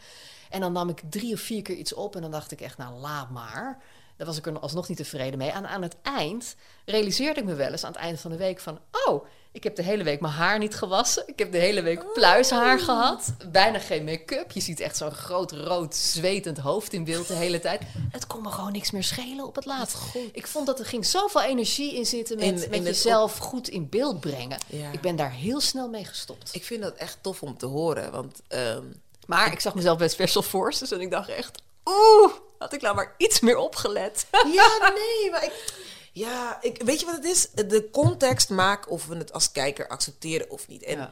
En 0.49 0.59
dan 0.59 0.71
nam 0.71 0.89
ik 0.89 1.01
drie 1.09 1.33
of 1.33 1.39
vier 1.39 1.61
keer 1.61 1.75
iets 1.75 1.93
op 1.93 2.15
en 2.15 2.21
dan 2.21 2.31
dacht 2.31 2.51
ik 2.51 2.61
echt, 2.61 2.77
nou, 2.77 2.93
laat 2.99 3.29
maar. 3.29 3.81
Daar 4.19 4.27
was 4.27 4.37
ik 4.37 4.45
er 4.47 4.59
alsnog 4.59 4.87
niet 4.87 4.97
tevreden 4.97 5.37
mee. 5.37 5.49
En 5.49 5.67
aan 5.69 5.81
het 5.81 5.95
eind 6.01 6.55
realiseerde 6.85 7.39
ik 7.39 7.45
me 7.45 7.53
wel 7.55 7.71
eens, 7.71 7.83
aan 7.83 7.91
het 7.91 8.01
einde 8.01 8.17
van 8.17 8.31
de 8.31 8.37
week, 8.37 8.59
van, 8.59 8.79
oh, 9.05 9.25
ik 9.51 9.63
heb 9.63 9.75
de 9.75 9.83
hele 9.83 10.03
week 10.03 10.19
mijn 10.21 10.33
haar 10.33 10.57
niet 10.59 10.75
gewassen. 10.75 11.23
Ik 11.25 11.39
heb 11.39 11.51
de 11.51 11.57
hele 11.57 11.81
week 11.81 12.13
pluishaar 12.13 12.79
gehad. 12.79 13.33
Bijna 13.51 13.79
geen 13.79 14.03
make-up. 14.03 14.51
Je 14.51 14.59
ziet 14.59 14.79
echt 14.79 14.97
zo'n 14.97 15.11
groot 15.11 15.51
rood 15.51 15.95
zwetend 15.95 16.57
hoofd 16.57 16.93
in 16.93 17.03
beeld 17.03 17.27
de 17.27 17.33
hele 17.33 17.59
tijd. 17.59 17.81
Het 18.11 18.27
kon 18.27 18.41
me 18.41 18.49
gewoon 18.49 18.71
niks 18.71 18.91
meer 18.91 19.03
schelen 19.03 19.45
op 19.45 19.55
het 19.55 19.65
laatst. 19.65 19.97
Ik 20.31 20.47
vond 20.47 20.65
dat 20.65 20.79
er 20.79 20.85
ging 20.85 21.05
zoveel 21.05 21.41
energie 21.41 21.95
in 21.95 22.05
zitten 22.05 22.35
met, 22.37 22.45
In- 22.45 22.53
met 22.55 22.73
in 22.73 22.83
jezelf 22.83 23.37
goed 23.37 23.67
in 23.67 23.89
beeld 23.89 24.19
brengen. 24.19 24.57
Ja. 24.67 24.91
Ik 24.91 25.01
ben 25.01 25.15
daar 25.15 25.31
heel 25.31 25.59
snel 25.61 25.87
mee 25.89 26.05
gestopt. 26.05 26.55
Ik 26.55 26.63
vind 26.63 26.81
dat 26.81 26.95
echt 26.95 27.17
tof 27.21 27.41
om 27.43 27.57
te 27.57 27.65
horen. 27.65 28.11
Want 28.11 28.41
ehm, 28.47 28.83
Maar 29.25 29.51
ik 29.51 29.59
zag 29.59 29.75
mezelf 29.75 29.97
bij 29.97 30.07
Special 30.09 30.43
Forces 30.43 30.91
en 30.91 31.01
ik 31.01 31.11
dacht 31.11 31.29
echt... 31.29 31.61
Oeh, 31.85 32.31
had 32.59 32.73
ik 32.73 32.81
nou 32.81 32.95
maar 32.95 33.13
iets 33.17 33.39
meer 33.39 33.57
opgelet. 33.57 34.25
Ja, 34.53 34.91
nee, 34.95 35.31
maar 35.31 35.43
ik, 35.43 35.73
ja, 36.13 36.57
ik, 36.61 36.81
weet 36.83 36.99
je 36.99 37.05
wat 37.05 37.15
het 37.15 37.25
is? 37.25 37.49
De 37.51 37.89
context 37.91 38.49
maakt 38.49 38.87
of 38.87 39.05
we 39.05 39.15
het 39.15 39.33
als 39.33 39.51
kijker 39.51 39.87
accepteren 39.87 40.49
of 40.49 40.67
niet. 40.67 40.83
En 40.83 40.97
Ja. 40.97 41.11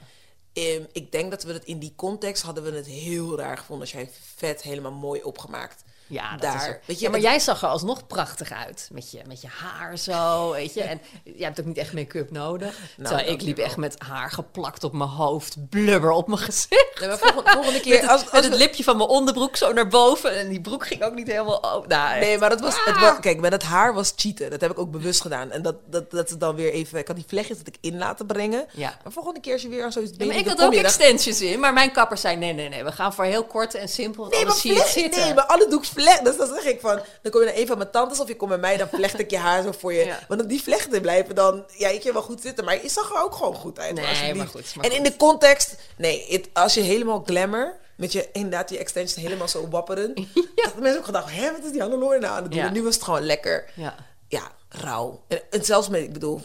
ehm, 0.54 0.84
ik 0.92 1.12
denk 1.12 1.32
dat 1.32 1.44
we 1.44 1.54
het 1.54 1.66
in 1.66 1.80
die 1.80 1.94
context 1.96 2.44
hadden 2.44 2.64
we 2.64 2.72
het 2.72 2.86
heel 2.86 3.38
raar 3.38 3.58
gevonden 3.58 3.80
als 3.86 3.92
jij 3.96 4.10
vet 4.36 4.62
helemaal 4.62 4.92
mooi 4.92 5.24
opgemaakt. 5.24 5.84
Ja, 6.10 6.32
dat 6.32 6.42
daar. 6.42 6.56
is 6.70 6.76
weet 6.86 6.98
je, 7.00 7.04
ja, 7.06 7.10
maar 7.12 7.20
het- 7.20 7.30
jij 7.30 7.40
zag 7.40 7.62
er 7.62 7.68
alsnog 7.68 8.08
prachtig 8.08 8.52
uit. 8.52 8.90
Met 8.92 9.12
je, 9.12 9.22
met 9.28 9.42
je 9.42 9.48
haar 9.48 9.98
zo, 9.98 10.52
weet 10.52 10.74
je. 10.74 10.82
En 10.84 11.02
jij 11.24 11.46
hebt 11.46 11.60
ook 11.60 11.66
niet 11.66 11.78
echt 11.78 11.94
make-up 11.94 12.32
nodig. 12.32 12.76
terwijl 13.02 13.28
ik 13.32 13.42
liep 13.42 13.58
echt 13.58 13.78
met 13.78 13.96
haar 14.08 14.32
geplakt 14.32 14.84
op 14.84 14.94
mijn 14.94 15.10
hoofd. 15.10 15.70
Blubber 15.70 16.12
op 16.12 16.28
mijn 16.28 16.40
gezicht. 16.40 17.00
Nee, 17.00 17.10
maar 17.10 17.18
volgende, 17.18 17.50
volgende 17.52 17.80
keer. 17.80 17.92
Met 17.94 18.02
het, 18.02 18.10
als, 18.10 18.24
met 18.24 18.44
het 18.44 18.48
we- 18.54 18.58
lipje 18.58 18.84
van 18.84 18.98
mijn 18.98 19.10
onderbroek 19.10 19.56
zo 19.56 19.74
naar 19.74 19.88
boven. 19.88 20.36
En 20.38 20.50
die 20.50 20.62
broek 20.62 20.88
ging 20.88 21.04
ook 21.04 21.14
niet 21.14 21.28
helemaal 21.28 21.64
open. 21.72 21.90
Nou. 21.90 22.20
Nee, 22.20 22.38
maar 22.38 22.50
dat 22.50 22.60
was, 22.62 22.76
het 22.86 22.96
Ah. 22.96 23.02
was. 23.02 23.20
Kijk, 23.20 23.40
met 23.40 23.52
het 23.52 23.64
haar 23.64 23.94
was 23.94 24.14
cheaten. 24.16 24.50
Dat 24.50 24.62
heb 24.62 24.72
ik 24.72 24.80
ook 24.80 24.92
bewust 24.92 25.22
gedaan. 25.22 25.52
En 25.52 25.62
dat, 25.62 25.76
dat, 25.86 26.12
dat 26.12 26.30
is 26.30 26.38
dan 26.38 26.56
weer 26.56 26.72
even. 26.72 27.00
Ik 27.00 27.08
had 27.08 27.16
die 27.16 27.26
vlechtjes 27.28 27.58
dat 27.58 27.68
ik 27.68 27.78
in 27.82 27.98
laten 27.98 28.26
brengen. 28.26 28.66
Ja. 28.74 28.98
Maar 29.04 29.12
volgende 29.14 29.40
keer 29.40 29.54
als 29.54 29.62
je 29.62 29.70
weer 29.70 29.84
aan 29.84 29.92
zoiets 29.92 30.12
Ja, 30.18 30.26
maar 30.26 30.36
ik 30.36 30.48
had 30.48 30.62
ook 30.62 30.74
je 30.74 30.80
extensions 30.84 31.42
in. 31.42 31.60
Maar 31.60 31.74
mijn 31.74 31.92
kapper 31.92 32.18
zei, 32.18 32.36
nee, 32.36 32.54
nee, 32.54 32.70
nee. 32.70 32.84
We 32.84 32.92
gaan 32.92 33.14
voor 33.14 33.24
heel 33.26 33.44
kort 33.44 33.74
en 33.76 33.88
simpel. 33.90 34.24
Nee, 34.24 34.32
maar, 34.32 34.40
anders 34.40 34.62
zie 34.62 34.74
je 34.74 34.80
het 34.80 34.90
vlecht, 34.90 35.04
zitten. 35.06 35.24
nee, 35.26 35.34
maar 35.34 35.46
alle 35.46 35.68
doeks 35.70 35.90
vlecht. 35.98 36.26
Dus 36.26 36.38
dan 36.38 36.48
zeg 36.48 36.64
ik 36.64 36.80
van, 36.80 37.02
dan 37.22 37.32
kom 37.32 37.42
je 37.42 37.48
naar 37.48 37.56
een 37.58 37.68
van 37.68 37.78
mijn 37.78 37.92
tantes 37.92 38.20
of 38.20 38.28
je 38.28 38.36
komt 38.36 38.50
bij 38.50 38.60
mij, 38.60 38.78
dan 38.78 38.88
vlecht 38.94 39.20
ik 39.20 39.30
je 39.30 39.38
haar 39.38 39.64
zo 39.64 39.72
voor 39.72 39.94
je. 39.94 40.06
Ja. 40.06 40.20
Want 40.28 40.40
dan 40.40 40.50
die 40.50 40.62
vlechten 40.64 41.02
blijven 41.02 41.36
dan, 41.36 41.66
ja, 41.78 41.88
ik 41.90 42.04
je 42.04 42.14
wel 42.14 42.22
goed 42.22 42.42
zitten, 42.42 42.66
maar 42.66 42.82
je 42.84 42.90
zag 42.90 43.12
er 43.16 43.24
ook 43.24 43.36
gewoon 43.36 43.56
goed 43.56 43.80
uit. 43.80 43.94
Nee, 43.94 44.34
maar 44.34 44.48
goed, 44.48 44.76
maar 44.76 44.86
en 44.86 44.92
in 44.92 44.98
goed. 44.98 45.06
de 45.06 45.16
context, 45.18 45.76
nee, 45.98 46.26
het- 46.30 46.50
als 46.54 46.74
je 46.74 46.82
helemaal 46.82 47.24
glamour, 47.26 47.78
met 47.98 48.12
je 48.12 48.30
inderdaad 48.32 48.68
die 48.68 48.78
extensions 48.78 49.26
helemaal 49.26 49.48
zo 49.48 49.68
wapperen, 49.70 50.14
dat 50.56 50.74
de 50.76 50.82
mensen 50.82 51.00
ook 51.00 51.06
gedacht, 51.06 51.32
hè, 51.34 51.52
wat 51.52 51.64
is 51.64 51.72
die 51.72 51.82
Hannelore 51.82 52.20
nou 52.20 52.36
aan 52.36 52.42
het 52.44 52.52
doen? 52.52 52.62
Ja. 52.62 52.68
En 52.68 52.74
nu 52.74 52.84
was 52.84 52.96
het 52.96 53.04
gewoon 53.04 53.26
lekker, 53.26 53.70
Ja. 53.76 53.96
ja, 54.28 54.52
rauw. 54.70 55.24
En, 55.28 55.42
en 55.50 55.66
zelfs 55.66 55.88
met, 55.90 56.02
ik 56.02 56.14
bedoel, 56.14 56.42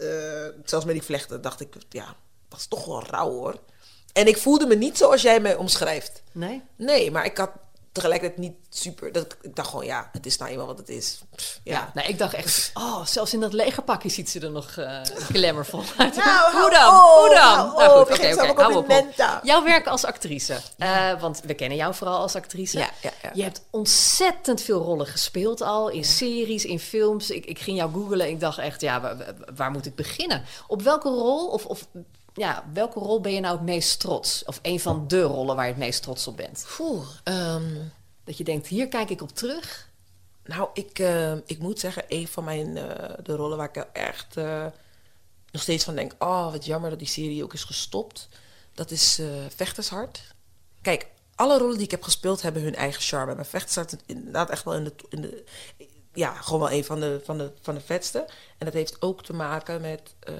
eh, 0.00 0.08
zelfs 0.64 0.84
met 0.84 0.94
die 0.94 1.02
vlechten 1.04 1.42
dacht 1.42 1.60
ik, 1.60 1.74
ja, 1.88 2.14
dat 2.48 2.58
is 2.58 2.66
toch 2.66 2.84
wel 2.84 3.02
rauw 3.06 3.30
hoor. 3.30 3.54
En 4.12 4.26
ik 4.26 4.36
voelde 4.38 4.66
me 4.66 4.74
niet 4.74 4.96
zoals 4.98 5.22
jij 5.22 5.40
me 5.40 5.58
omschrijft. 5.58 6.22
Nee? 6.32 6.62
Nee, 6.76 7.10
maar 7.10 7.24
ik 7.24 7.36
had 7.38 7.50
tegelijkertijd 7.92 8.38
niet 8.40 8.54
super. 8.68 9.12
Dat, 9.12 9.36
ik- 9.42 9.54
dacht 9.56 9.68
gewoon, 9.68 9.84
ja, 9.84 10.08
het 10.12 10.26
is 10.26 10.36
nou 10.36 10.50
eenmaal 10.50 10.66
wat 10.66 10.78
het 10.78 10.88
is. 10.88 11.20
Ja. 11.36 11.72
ja. 11.72 11.90
nee, 11.94 12.06
ik 12.06 12.18
dacht 12.18 12.34
echt, 12.34 12.70
oh, 12.74 13.04
zelfs 13.06 13.32
in 13.34 13.40
dat 13.40 13.52
legerpakje 13.52 14.08
ziet 14.08 14.30
ze 14.30 14.40
er 14.40 14.50
nog 14.50 14.76
eh 14.76 15.00
glamourvol 15.32 15.82
uit. 15.96 16.16
Nou, 16.16 16.52
Hoe 16.60 16.70
dan? 16.70 16.94
Hoe 16.94 17.28
dan? 17.34 17.66
Nou 17.66 17.90
goed, 18.06 18.18
oké, 18.18 18.76
op. 18.76 18.88
Jouw 19.42 19.62
werk 19.64 19.86
als 19.86 20.04
actrice, 20.04 20.60
Eh, 20.78 21.20
want 21.20 21.40
we 21.40 21.54
kennen 21.54 21.78
jou 21.78 21.94
vooral 21.94 22.18
als 22.18 22.34
actrice. 22.34 22.78
Ja. 22.78 22.90
Je 23.32 23.42
hebt 23.42 23.62
ontzettend 23.70 24.62
veel 24.62 24.82
rollen 24.82 25.06
gespeeld 25.06 25.60
al, 25.60 25.88
in 25.88 26.04
series, 26.04 26.64
in 26.64 26.80
films. 26.80 27.30
Ik, 27.30 27.44
ik 27.44 27.58
ging 27.58 27.76
jou 27.76 27.92
googlen 27.92 28.20
en 28.26 28.32
ik 28.32 28.40
dacht 28.40 28.58
echt, 28.58 28.80
ja, 28.80 29.00
waar, 29.00 29.16
waar 29.54 29.70
moet 29.70 29.86
ik 29.86 29.94
beginnen? 29.94 30.44
Op 30.66 30.82
welke 30.82 31.08
rol, 31.08 31.46
of, 31.48 31.64
of 31.66 31.86
ja, 32.40 32.64
welke 32.72 32.98
rol 32.98 33.20
ben 33.20 33.32
je 33.32 33.40
nou 33.40 33.56
het 33.56 33.64
meest 33.64 34.00
trots? 34.00 34.44
Of 34.44 34.58
een 34.62 34.80
van 34.80 35.08
de 35.08 35.22
rollen 35.22 35.56
waar 35.56 35.64
je 35.64 35.70
het 35.70 35.80
meest 35.80 36.02
trots 36.02 36.26
op 36.26 36.36
bent? 36.36 36.66
Oeh, 36.78 37.06
ehm, 37.24 37.74
Dat 38.24 38.38
je 38.38 38.44
denkt, 38.44 38.66
hier 38.66 38.88
kijk 38.88 39.10
ik 39.10 39.22
op 39.22 39.30
terug. 39.30 39.88
nou, 40.44 40.68
ik, 40.74 40.98
eh, 40.98 41.32
ik 41.32 41.58
moet 41.58 41.78
zeggen, 41.78 42.04
een 42.08 42.28
van 42.28 42.44
mijn 42.44 42.76
eh, 42.76 43.18
de 43.22 43.36
rollen 43.36 43.56
waar 43.56 43.68
ik 43.72 43.86
echt 43.92 44.36
eh, 44.36 44.66
nog 45.50 45.62
steeds 45.62 45.84
van 45.84 45.94
denk, 45.94 46.14
oh, 46.18 46.52
wat 46.52 46.64
jammer 46.64 46.90
dat 46.90 46.98
die 46.98 47.08
serie 47.08 47.42
ook 47.42 47.52
is 47.52 47.64
gestopt. 47.64 48.28
Dat 48.74 48.90
is 48.90 49.20
Vechtershart. 49.56 50.34
Kijk, 50.82 51.06
alle 51.34 51.58
rollen 51.58 51.74
die 51.74 51.84
ik 51.84 51.90
heb 51.90 52.02
gespeeld 52.02 52.42
hebben 52.42 52.62
hun 52.62 52.74
eigen 52.74 53.02
charme. 53.02 53.34
Maar 53.34 53.46
Vechtershart 53.46 53.96
inderdaad 54.06 54.50
echt 54.50 54.64
wel 54.64 54.74
in 54.74 54.84
de, 54.84 54.94
in 55.08 55.20
de 55.20 55.44
ja, 56.14 56.32
gewoon 56.34 56.60
wel 56.60 56.70
een 56.70 56.84
van 56.84 57.00
de, 57.00 57.20
van, 57.24 57.38
de, 57.38 57.50
van 57.60 57.74
de 57.74 57.80
vetste. 57.80 58.18
En 58.58 58.64
dat 58.66 58.74
heeft 58.74 59.02
ook 59.02 59.22
te 59.24 59.32
maken 59.32 59.80
met 59.80 60.00
eh, 60.20 60.34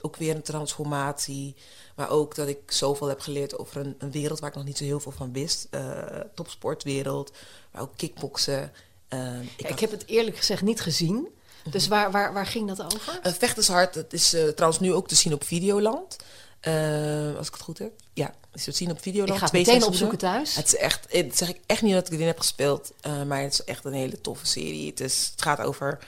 ook 0.00 0.16
weer 0.16 0.34
een 0.34 0.42
transformatie. 0.42 1.54
Maar 1.96 2.10
ook 2.10 2.34
dat 2.34 2.48
ik 2.48 2.58
zoveel 2.66 3.06
heb 3.08 3.20
geleerd 3.20 3.58
over 3.58 3.76
een, 3.80 3.94
een 3.98 4.10
wereld 4.10 4.40
waar 4.40 4.50
ik 4.50 4.56
nog 4.56 4.64
niet 4.64 4.78
zo 4.78 4.84
heel 4.84 5.00
veel 5.00 5.12
van 5.12 5.32
wist. 5.32 5.66
Eh, 5.70 5.98
topsportwereld, 6.34 7.32
maar 7.72 7.82
ook 7.82 7.92
kickboksen. 7.96 8.72
Eh, 9.08 9.40
ik 9.40 9.48
Ja, 9.56 9.62
had- 9.62 9.70
ik 9.70 9.78
heb 9.78 9.90
het 9.90 10.06
eerlijk 10.06 10.36
gezegd 10.36 10.62
niet 10.62 10.80
gezien. 10.80 11.28
Dus 11.70 11.88
waar, 11.88 12.10
waar, 12.10 12.32
waar 12.32 12.46
ging 12.46 12.68
dat 12.76 12.94
over? 12.94 13.20
Uh, 13.26 13.32
Vechtershart, 13.32 13.94
dat 13.94 14.12
is 14.12 14.32
eh, 14.34 14.48
trouwens 14.48 14.80
nu 14.80 14.92
ook 14.92 15.08
te 15.08 15.14
zien 15.14 15.32
op 15.32 15.44
Videoland. 15.44 16.16
Eh, 16.64 17.36
als 17.36 17.46
ik 17.46 17.52
het 17.52 17.62
goed 17.62 17.78
heb. 17.78 17.92
Ja, 18.12 18.34
is 18.52 18.64
te 18.64 18.72
zien 18.72 18.90
op 18.90 19.02
Videoland. 19.02 19.30
Ik 19.32 19.36
ga 19.38 19.44
het 19.44 19.50
Twee 19.64 19.74
meteen 19.74 19.88
opzoeken 19.88 20.18
thuis. 20.18 20.54
Het 20.56 20.66
is 20.66 20.76
echt, 20.76 21.06
het 21.08 21.36
zeg 21.38 21.48
ik 21.48 21.60
echt 21.66 21.82
niet 21.82 21.94
dat 21.94 22.06
ik 22.06 22.12
erin 22.12 22.26
heb 22.26 22.38
gespeeld. 22.38 22.92
eh, 23.00 23.22
maar 23.22 23.42
het 23.42 23.52
is 23.52 23.64
echt 23.64 23.84
een 23.84 23.92
hele 23.92 24.20
toffe 24.20 24.46
serie. 24.46 24.86
Het, 24.90 25.00
is, 25.00 25.28
het 25.30 25.42
gaat 25.42 25.60
over 25.60 25.98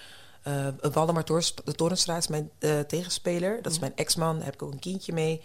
eh 0.43 0.67
Waldemar 0.93 1.25
Torens- 1.25 1.55
de 1.65 1.73
Torenstra 1.75 2.17
is 2.17 2.27
mijn 2.29 2.51
tegenspeler. 2.87 3.63
Dat 3.63 3.73
is 3.73 3.79
mijn 3.79 3.93
ex-man. 3.97 4.37
Daar 4.37 4.45
heb 4.45 4.55
ik 4.55 4.63
ook 4.63 4.73
een 4.73 4.79
kindje 4.79 5.13
mee. 5.13 5.43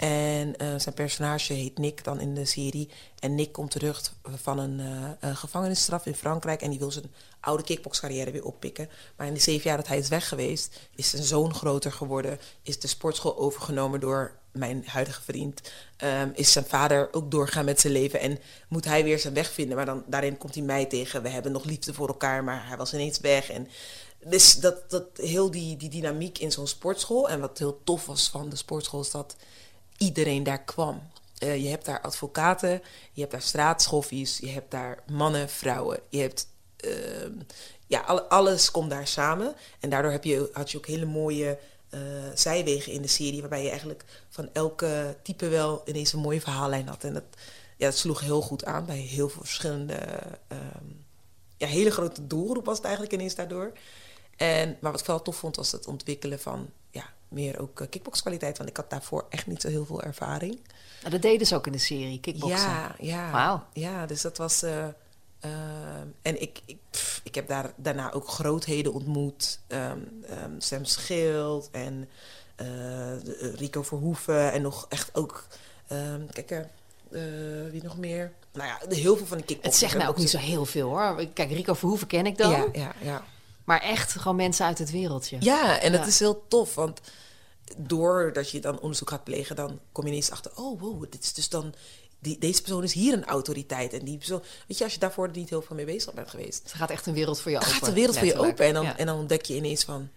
En 0.00 0.56
eh, 0.56 0.68
zijn 0.76 0.94
personage 0.94 1.52
heet 1.52 1.78
Nick 1.78 2.04
dan 2.04 2.20
in 2.20 2.34
de 2.34 2.44
serie. 2.44 2.88
En 3.18 3.34
Nick 3.34 3.52
komt 3.52 3.70
terug 3.70 4.14
van 4.22 4.58
een, 4.58 4.80
eh, 4.80 5.28
een 5.28 5.36
gevangenisstraf 5.36 6.06
in 6.06 6.14
Frankrijk. 6.14 6.62
En 6.62 6.70
die 6.70 6.78
wil 6.78 6.90
zijn 6.90 7.12
oude 7.40 7.62
kickboxcarrière 7.62 8.30
weer 8.30 8.44
oppikken. 8.44 8.88
Maar 9.16 9.26
in 9.26 9.34
de 9.34 9.40
zeven 9.40 9.68
jaar 9.68 9.76
dat 9.76 9.86
hij 9.86 9.98
is 9.98 10.08
weg 10.08 10.28
geweest, 10.28 10.78
is 10.94 11.10
zijn 11.10 11.22
zoon 11.22 11.54
groter 11.54 11.92
geworden. 11.92 12.38
Is 12.62 12.80
de 12.80 12.88
sportschool 12.88 13.38
overgenomen 13.38 14.00
door 14.00 14.38
mijn 14.52 14.82
huidige 14.86 15.22
vriend. 15.22 15.60
Ehm, 15.96 16.30
is 16.34 16.52
zijn 16.52 16.64
vader 16.64 17.08
ook 17.12 17.30
doorgaan 17.30 17.64
met 17.64 17.80
zijn 17.80 17.92
leven. 17.92 18.20
En 18.20 18.38
moet 18.68 18.84
hij 18.84 19.04
weer 19.04 19.18
zijn 19.18 19.34
weg 19.34 19.50
vinden. 19.50 19.76
Maar 19.76 19.86
dan, 19.86 20.04
daarin 20.06 20.38
komt 20.38 20.54
hij 20.54 20.64
mij 20.64 20.86
tegen. 20.86 21.22
We 21.22 21.28
hebben 21.28 21.52
nog 21.52 21.64
liefde 21.64 21.94
voor 21.94 22.08
elkaar, 22.08 22.44
maar 22.44 22.66
hij 22.68 22.76
was 22.76 22.94
ineens 22.94 23.20
weg. 23.20 23.50
En 23.50 23.68
dus 24.24 24.54
dat, 24.54 24.90
dat 24.90 25.06
heel 25.14 25.50
die, 25.50 25.76
die 25.76 25.90
dynamiek 25.90 26.38
in 26.38 26.52
zo'n 26.52 26.66
sportschool. 26.66 27.28
En 27.28 27.40
wat 27.40 27.58
heel 27.58 27.80
tof 27.84 28.06
was 28.06 28.28
van 28.28 28.48
de 28.48 28.56
sportschool 28.56 29.00
is 29.00 29.10
dat 29.10 29.36
iedereen 30.00 30.42
daar 30.42 30.64
kwam. 30.64 31.02
Eh, 31.38 31.62
je 31.62 31.68
hebt 31.68 31.84
daar 31.84 32.00
advocaten, 32.00 32.82
je 33.12 33.20
hebt 33.20 33.32
daar 33.32 33.42
straatschoffies, 33.42 34.38
je 34.38 34.48
hebt 34.48 34.70
daar 34.70 35.02
mannen, 35.10 35.48
vrouwen. 35.48 36.00
Je 36.08 36.20
hebt, 36.20 36.46
ehm, 36.76 37.32
ja, 37.86 38.00
alle- 38.00 38.28
alles 38.28 38.70
komt 38.70 38.90
daar 38.90 39.06
samen. 39.06 39.54
En 39.80 39.90
daardoor 39.90 40.10
heb 40.12 40.24
je, 40.24 40.50
had 40.52 40.70
je 40.70 40.76
ook 40.78 40.86
hele 40.86 41.06
mooie 41.06 41.58
eh, 41.90 42.00
zijwegen 42.34 42.92
in 42.92 43.02
de 43.02 43.08
serie, 43.08 43.40
waarbij 43.40 43.62
je 43.62 43.68
eigenlijk 43.68 44.04
van 44.28 44.48
elke 44.52 45.16
type 45.22 45.48
wel 45.48 45.82
ineens 45.84 46.12
een 46.12 46.20
mooie 46.20 46.40
verhaallijn 46.40 46.88
had. 46.88 47.04
En 47.04 47.12
dat, 47.14 47.24
ja, 47.76 47.86
dat 47.86 47.96
sloeg 47.96 48.20
heel 48.20 48.40
goed 48.40 48.64
aan 48.64 48.86
bij 48.86 48.96
heel 48.98 49.28
veel 49.28 49.42
verschillende, 49.42 49.94
ehm, 50.48 50.84
ja, 51.56 51.66
hele 51.66 51.90
grote 51.90 52.26
doelgroep 52.26 52.64
was 52.64 52.76
het 52.76 52.84
eigenlijk 52.84 53.14
ineens 53.14 53.34
daardoor. 53.34 53.72
En, 54.36 54.76
maar 54.80 54.90
wat 54.92 55.00
ik 55.00 55.06
wel 55.06 55.22
tof 55.22 55.36
vond, 55.36 55.56
was 55.56 55.72
het 55.72 55.86
ontwikkelen 55.86 56.40
van 56.40 56.70
meer 57.30 57.60
ook 57.60 57.80
eh, 57.80 57.88
kickboxkwaliteit. 57.88 58.56
Want 58.58 58.70
ik 58.70 58.76
had 58.76 58.90
daarvoor 58.90 59.26
echt 59.28 59.46
niet 59.46 59.60
zo 59.60 59.68
heel 59.68 59.84
veel 59.84 60.02
ervaring. 60.02 60.58
Nou, 61.00 61.10
dat 61.12 61.22
deden 61.22 61.46
ze 61.46 61.54
ook 61.54 61.66
in 61.66 61.72
de 61.72 61.78
serie, 61.78 62.20
kickboksen. 62.20 62.68
Ja, 62.70 62.94
ja. 62.98 63.30
Wauw. 63.30 63.64
Ja, 63.72 64.06
dus 64.06 64.20
dat 64.20 64.36
was. 64.36 64.62
eh, 64.62 64.84
eh, 65.40 65.50
en 66.22 66.40
ik, 66.42 66.60
ik, 66.64 66.76
pff, 66.90 67.20
ik 67.24 67.34
heb 67.34 67.48
daar 67.48 67.72
daarna 67.76 68.12
ook 68.12 68.28
grootheden 68.28 68.92
ontmoet. 68.92 69.58
Ehm, 69.66 69.98
Sam 70.58 70.84
Schild 70.84 71.68
en 71.72 72.08
de- 72.56 73.54
Rico 73.56 73.82
Verhoeven. 73.82 74.52
En 74.52 74.62
nog 74.62 74.86
echt 74.88 75.10
ook. 75.14 75.46
ehm, 75.88 76.20
kijk, 76.32 76.66
wie 77.70 77.82
nog 77.82 77.96
meer? 77.98 78.32
Nou 78.52 78.68
ja, 78.68 78.78
heel 78.96 79.16
veel 79.16 79.26
van 79.26 79.36
die 79.36 79.46
kickboxers. 79.46 79.80
Het 79.80 79.90
zegt 79.90 80.02
mij 80.02 80.08
ook 80.08 80.18
niet 80.18 80.30
zo 80.30 80.38
heel 80.38 80.64
veel 80.66 80.88
hoor. 80.88 81.26
Kijk, 81.34 81.50
Rico 81.50 81.74
Verhoeven 81.74 82.06
ken 82.06 82.26
ik 82.26 82.36
dan. 82.38 82.50
Ja, 82.50 82.66
ja, 82.72 82.92
ja. 83.00 83.24
Maar 83.70 83.80
echt 83.82 84.12
gewoon 84.12 84.36
mensen 84.36 84.66
uit 84.66 84.78
het 84.78 84.90
wereldje. 84.90 85.36
Ja, 85.40 85.80
en 85.80 85.92
dat 85.92 86.00
Ja. 86.00 86.06
is 86.06 86.18
heel 86.18 86.44
tof, 86.48 86.74
want 86.74 87.00
doordat 87.76 88.50
je 88.50 88.60
dan 88.60 88.80
onderzoek 88.80 89.10
gaat 89.10 89.24
plegen, 89.24 89.56
dan 89.56 89.80
kom 89.92 90.04
je 90.04 90.10
ineens 90.10 90.30
achter, 90.30 90.50
oh 90.54 90.80
wow, 90.80 91.04
dit 91.10 91.22
is 91.22 91.32
dus 91.32 91.48
dan, 91.48 91.74
die, 92.18 92.38
deze 92.38 92.60
persoon 92.62 92.82
is 92.82 92.92
hier 92.92 93.12
een 93.12 93.24
autoriteit. 93.24 93.92
En 93.92 94.04
die 94.04 94.16
persoon, 94.16 94.42
weet 94.68 94.78
je, 94.78 94.84
als 94.84 94.92
je 94.92 94.98
daarvoor 94.98 95.30
niet 95.32 95.48
heel 95.48 95.62
veel 95.62 95.76
mee 95.76 95.84
bezig 95.84 96.14
bent 96.14 96.30
geweest, 96.30 96.62
Het 96.62 96.72
gaat 96.72 96.90
echt 96.90 97.06
een 97.06 97.14
wereld 97.14 97.40
voor 97.40 97.50
je 97.50 97.56
open. 97.56 97.68
gaat 97.70 97.84
de 97.84 97.92
wereld 97.92 98.16
voor 98.18 98.26
je 98.26 98.38
open. 98.38 98.64
En 98.66 98.74
dan, 98.74 98.84
Ja. 98.84 98.98
en 98.98 99.06
dan 99.06 99.18
ontdek 99.18 99.44
je 99.44 99.56
ineens 99.56 99.84
van, 99.84 100.08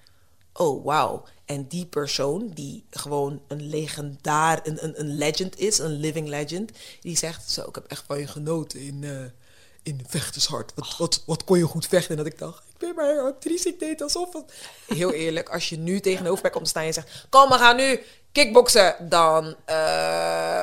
oh 0.54 0.86
wauw. 0.86 1.24
En 1.46 1.68
die 1.68 1.86
persoon, 1.86 2.52
die 2.54 2.86
gewoon 2.90 3.42
een 3.48 3.62
legendaar, 3.68 4.60
een, 4.64 4.84
een, 4.84 5.00
een 5.00 5.16
legend 5.16 5.60
is, 5.60 5.78
een 5.78 5.92
living 6.00 6.28
legend, 6.28 6.72
die 7.02 7.18
zegt, 7.18 7.52
zo, 7.52 7.62
ik 7.62 7.76
heb 7.76 7.86
echt 7.88 8.04
van 8.08 8.20
je 8.20 8.28
genoten 8.28 8.80
in, 8.80 9.04
eh 9.04 9.26
in 9.84 10.06
Vechtershart. 10.08 10.72
Wat, 10.76 10.98
wat, 10.98 11.24
wat 11.26 11.44
kon 11.44 11.58
je 11.58 11.66
goed 11.66 11.88
vechten? 11.88 12.10
En 12.10 12.18
dat 12.18 12.34
ik 12.34 12.40
dacht, 12.40 12.64
ik 12.70 12.78
ben 12.78 12.96
maar 12.96 13.20
actrice, 13.20 13.68
ik 13.70 13.80
deed 13.80 14.02
alsof 14.02 14.34
het... 14.34 14.54
Heel 14.88 15.12
eerlijk, 15.12 15.50
als 15.50 15.70
je 15.70 15.78
nu 15.78 16.00
tegenover 16.00 16.42
mij 16.42 16.52
komt 16.52 16.64
te 16.64 16.70
staan 16.70 16.82
en 16.82 16.88
je 16.88 16.94
zegt, 16.94 17.26
kom, 17.30 17.50
we 17.50 17.56
gaan 17.56 17.76
nu 17.76 18.00
kickboksen, 18.32 18.96
dan, 19.10 19.56
eh, 19.66 20.62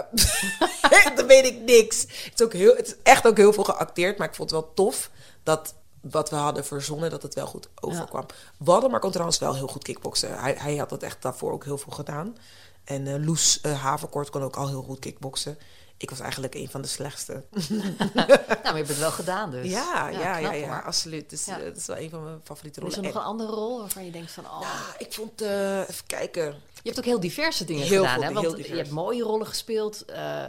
dan 1.16 1.26
weet 1.26 1.46
ik 1.46 1.60
niks. 1.60 2.00
Het 2.00 2.32
is, 2.34 2.42
ook 2.42 2.52
heel, 2.52 2.76
het 2.76 2.86
is 2.86 2.94
echt 3.02 3.26
ook 3.26 3.36
heel 3.36 3.52
veel 3.52 3.64
geacteerd, 3.64 4.18
maar 4.18 4.28
ik 4.28 4.34
vond 4.34 4.50
het 4.50 4.60
wel 4.60 4.74
tof 4.74 5.10
dat 5.42 5.74
wat 6.00 6.30
we 6.30 6.36
hadden 6.36 6.64
verzonnen, 6.64 7.10
dat 7.10 7.22
het 7.22 7.34
wel 7.34 7.46
goed 7.46 7.68
overkwam. 7.80 8.26
Waldemar 8.56 9.00
kon 9.00 9.10
trouwens 9.10 9.38
wel 9.38 9.54
heel 9.54 9.66
goed 9.68 9.82
kickboksen. 9.82 10.38
Hij, 10.38 10.54
hij 10.58 10.76
had 10.76 10.88
dat 10.88 11.02
echt 11.02 11.22
daarvoor 11.22 11.52
ook 11.52 11.64
heel 11.64 11.78
veel 11.78 11.92
gedaan. 11.92 12.36
En 12.84 13.06
eh, 13.06 13.24
Loes 13.26 13.60
eh, 13.60 13.82
Haverkort 13.82 14.30
kon 14.30 14.42
ook 14.42 14.56
al 14.56 14.68
heel 14.68 14.82
goed 14.82 14.98
kickboksen. 14.98 15.58
Ik 16.00 16.10
was 16.10 16.20
eigenlijk 16.20 16.54
een 16.54 16.68
van 16.70 16.82
de 16.82 16.88
slechtste. 16.88 17.44
Nou, 18.14 18.14
maar 18.62 18.62
je 18.64 18.72
hebt 18.72 18.88
het 18.88 18.98
wel 18.98 19.10
gedaan 19.10 19.50
dus. 19.50 19.66
ja, 19.70 20.08
ja, 20.08 20.18
ja, 20.20 20.38
knap, 20.38 20.52
ja, 20.54 20.66
hoor. 20.68 20.82
absoluut. 20.82 21.30
Dus 21.30 21.44
Ja. 21.44 21.58
eh, 21.58 21.64
dat 21.64 21.76
is 21.76 21.86
wel 21.86 21.96
een 21.98 22.10
van 22.10 22.24
mijn 22.24 22.40
favoriete 22.44 22.80
Is 22.80 22.86
rollen. 22.86 22.98
er 22.98 23.02
nog 23.04 23.12
En- 23.14 23.20
een 23.20 23.26
andere 23.26 23.50
rol 23.52 23.78
waarvan 23.78 24.04
je 24.04 24.10
denkt 24.10 24.30
van... 24.32 24.44
Oh, 24.44 24.60
Ah, 24.60 24.88
ik 24.98 25.12
vond, 25.12 25.40
eh, 25.42 25.78
even 25.80 26.06
kijken. 26.06 26.44
je 26.44 26.80
hebt 26.82 26.98
ook 26.98 27.04
heel 27.04 27.20
diverse 27.20 27.64
dingen 27.64 27.86
Heel 27.86 28.04
gedaan. 28.04 28.22
hè? 28.22 28.32
Want 28.32 28.66
je 28.66 28.74
hebt 28.76 28.90
mooie 28.90 29.22
rollen 29.22 29.46
gespeeld. 29.46 30.04
eh, 30.04 30.44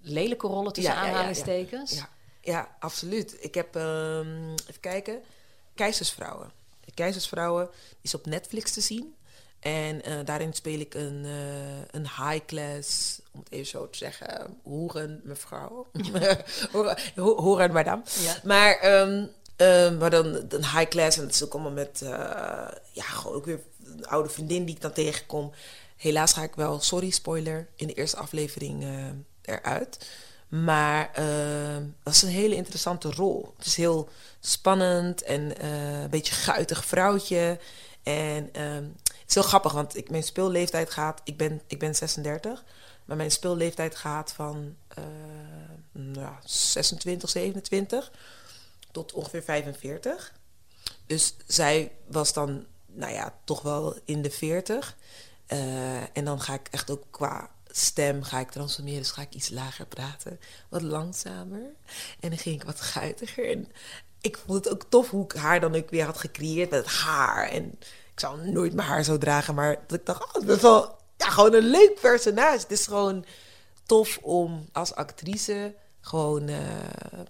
lelijke 0.00 0.46
rollen 0.46 0.72
tussen 0.72 0.94
aanhalingstekens. 0.94 1.92
Ja, 1.94 2.08
ja, 2.40 2.76
absoluut. 2.78 3.36
Ik 3.40 3.54
heb, 3.54 3.76
ehm, 3.76 4.50
even 4.52 4.80
kijken, 4.80 5.20
Keizersvrouwen. 5.74 6.50
Keizersvrouwen 6.94 7.68
is 8.00 8.14
op 8.14 8.26
Netflix 8.26 8.72
te 8.72 8.80
zien. 8.80 9.14
En 9.66 10.02
eh, 10.04 10.14
daarin 10.24 10.52
speel 10.52 10.80
ik 10.80 10.94
een, 10.94 11.22
eh, 11.24 12.00
een 12.00 12.06
high-class, 12.26 13.20
om 13.32 13.40
het 13.40 13.52
even 13.52 13.66
zo 13.66 13.90
te 13.90 13.98
zeggen, 13.98 14.56
hoeren 14.62 15.20
mevrouw. 15.24 15.86
hoeren, 16.72 16.96
ho- 17.16 17.36
hoeren 17.40 17.72
madame. 17.72 18.02
Ja. 18.20 18.34
Maar, 18.44 18.76
ehm, 18.78 19.26
ehm, 19.56 19.96
maar 19.98 20.10
dan 20.10 20.26
een 20.48 20.64
high-class 20.76 21.16
en 21.18 21.22
het 21.24 21.34
is 21.34 21.44
ook 21.44 21.52
allemaal 21.52 21.72
met, 21.72 22.00
eh, 22.02 22.08
ja, 22.92 23.02
gewoon 23.04 23.36
ook 23.36 23.44
weer 23.44 23.60
een 23.84 24.06
oude 24.06 24.28
vriendin 24.28 24.64
die 24.64 24.74
ik 24.74 24.80
dan 24.80 24.92
tegenkom. 24.92 25.52
Helaas 25.96 26.32
ga 26.32 26.42
ik 26.42 26.54
wel, 26.54 26.80
sorry 26.80 27.10
spoiler, 27.10 27.68
in 27.76 27.86
de 27.86 27.94
eerste 27.94 28.16
aflevering 28.16 28.86
eruit. 29.42 30.10
Maar 30.48 31.10
eh, 31.14 31.76
dat 32.02 32.14
is 32.14 32.22
een 32.22 32.28
hele 32.28 32.54
interessante 32.54 33.10
rol. 33.12 33.54
Het 33.56 33.66
is 33.66 33.76
heel 33.76 34.08
spannend 34.40 35.22
en 35.22 35.64
een 35.66 36.10
beetje 36.10 36.34
guitig 36.34 36.84
vrouwtje. 36.84 37.58
En 38.02 38.48
ehm, 38.52 38.84
het 39.26 39.36
is 39.36 39.42
heel 39.42 39.50
grappig, 39.50 39.72
want 39.72 39.96
ik, 39.96 40.10
mijn 40.10 40.22
speelleeftijd 40.22 40.90
gaat... 40.90 41.20
Ik 41.24 41.36
ben, 41.36 41.62
ik 41.66 41.78
ben 41.78 41.94
36, 41.94 42.64
maar 43.04 43.16
mijn 43.16 43.30
speelleeftijd 43.30 43.96
gaat 43.96 44.32
van 44.32 44.76
eh, 44.88 45.04
nou, 45.92 46.20
ja, 46.20 46.38
26, 46.44 47.30
27 47.30 48.12
tot 48.92 49.12
ongeveer 49.12 49.42
45. 49.42 50.32
Dus 51.06 51.34
zij 51.46 51.92
was 52.06 52.32
dan, 52.32 52.66
nou 52.86 53.12
ja, 53.12 53.34
toch 53.44 53.62
wel 53.62 53.98
in 54.04 54.22
de 54.22 54.30
40. 54.30 54.96
Eh, 55.46 56.16
en 56.16 56.24
dan 56.24 56.40
ga 56.40 56.54
ik 56.54 56.68
echt 56.70 56.90
ook 56.90 57.04
qua 57.10 57.50
stem 57.66 58.22
ga 58.22 58.40
ik 58.40 58.50
transformeren. 58.50 58.98
Dus 58.98 59.10
ga 59.10 59.22
ik 59.22 59.34
iets 59.34 59.50
lager 59.50 59.86
praten, 59.86 60.40
wat 60.68 60.82
langzamer. 60.82 61.74
En 62.20 62.28
dan 62.28 62.38
ging 62.38 62.60
ik 62.60 62.66
wat 62.66 62.80
guitiger. 62.80 63.50
En 63.50 63.68
ik 64.20 64.38
vond 64.46 64.64
het 64.64 64.72
ook 64.72 64.86
tof 64.88 65.10
hoe 65.10 65.24
ik 65.24 65.32
haar 65.32 65.60
dan 65.60 65.74
ook 65.74 65.90
weer 65.90 66.04
had 66.04 66.18
gecreëerd 66.18 66.70
met 66.70 66.86
haar. 66.86 67.48
En 67.48 67.78
ik 68.16 68.22
zou 68.22 68.50
nooit 68.50 68.74
mijn 68.74 68.88
haar 68.88 69.04
zo 69.04 69.18
dragen, 69.18 69.54
maar 69.54 69.76
dat 69.86 69.98
ik 69.98 70.06
dacht, 70.06 70.24
oh, 70.24 70.32
het 70.32 70.48
is 70.48 70.60
wel 70.60 70.98
ja, 71.16 71.30
gewoon 71.30 71.54
een 71.54 71.66
leuk 71.70 71.98
personage. 72.00 72.58
Het 72.58 72.70
is 72.70 72.86
gewoon 72.86 73.24
tof 73.86 74.18
om 74.22 74.68
als 74.72 74.94
actrice 74.94 75.74
gewoon 76.06 76.48
eh, 76.48 76.56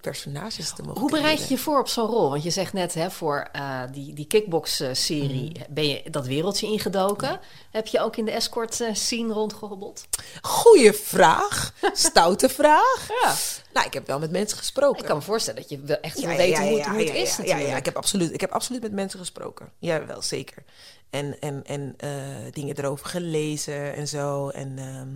personages 0.01 0.73
te 0.73 0.83
mogen 0.83 1.01
Hoe 1.01 1.11
bereid 1.11 1.39
je 1.39 1.55
je 1.55 1.59
voor 1.61 1.79
op 1.79 1.89
zo'n 1.89 2.07
rol? 2.07 2.31
Want 2.31 2.43
je 2.43 2.51
zegt 2.51 2.73
net, 2.73 2.95
hè, 2.95 3.11
voor 3.11 3.49
eh, 3.53 3.83
die, 3.93 4.15
die 4.15 4.27
kickbox-serie 4.27 5.51
Mhm. 5.51 5.75
ben 5.75 5.89
je 5.89 6.11
dat 6.11 6.27
wereldje 6.27 6.67
ingedoken. 6.67 7.41
Heb 7.71 7.87
je 7.87 8.01
ook 8.01 8.17
in 8.17 8.25
de 8.25 8.31
escort-scene 8.31 9.33
rondgehobbeld? 9.33 10.05
Goeie 10.41 10.93
vraag. 10.93 11.73
Stoute 11.93 12.49
vraag. 12.49 13.09
Ja. 13.23 13.35
Nou, 13.73 13.87
ik 13.87 13.93
heb 13.93 14.07
wel 14.07 14.19
met 14.19 14.31
mensen 14.31 14.59
gesproken. 14.59 15.01
Ik 15.01 15.07
kan 15.07 15.17
me 15.17 15.23
voorstellen 15.23 15.61
dat 15.61 15.71
je 15.71 15.81
wel 15.81 16.01
echt 16.01 16.21
wil 16.21 16.31
ja, 16.31 16.37
weten 16.37 16.62
hoe 16.62 16.77
het, 16.77 16.85
ja, 16.85 16.91
hoe 16.91 17.01
het 17.01 17.15
is 17.15 17.37
ja, 17.37 17.57
ja, 17.57 17.77
ik 17.77 17.85
heb 17.85 17.97
absoluut, 17.97 18.33
ik 18.33 18.41
heb 18.41 18.51
absoluut 18.51 18.83
met 18.83 18.93
mensen 18.93 19.19
gesproken. 19.19 19.73
Ja, 19.79 20.07
wel 20.07 20.23
zeker. 20.23 20.65
En, 21.11 21.41
en, 21.41 21.65
en 21.65 21.95
eh, 21.97 22.11
dingen 22.53 22.79
erover 22.79 23.07
gelezen 23.07 23.95
en 23.95 24.09
zo. 24.09 24.49
En 24.49 24.79
ehm, 24.79 25.09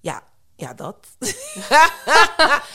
ja, 0.00 0.22
ja, 0.60 0.74
dat. 0.74 0.96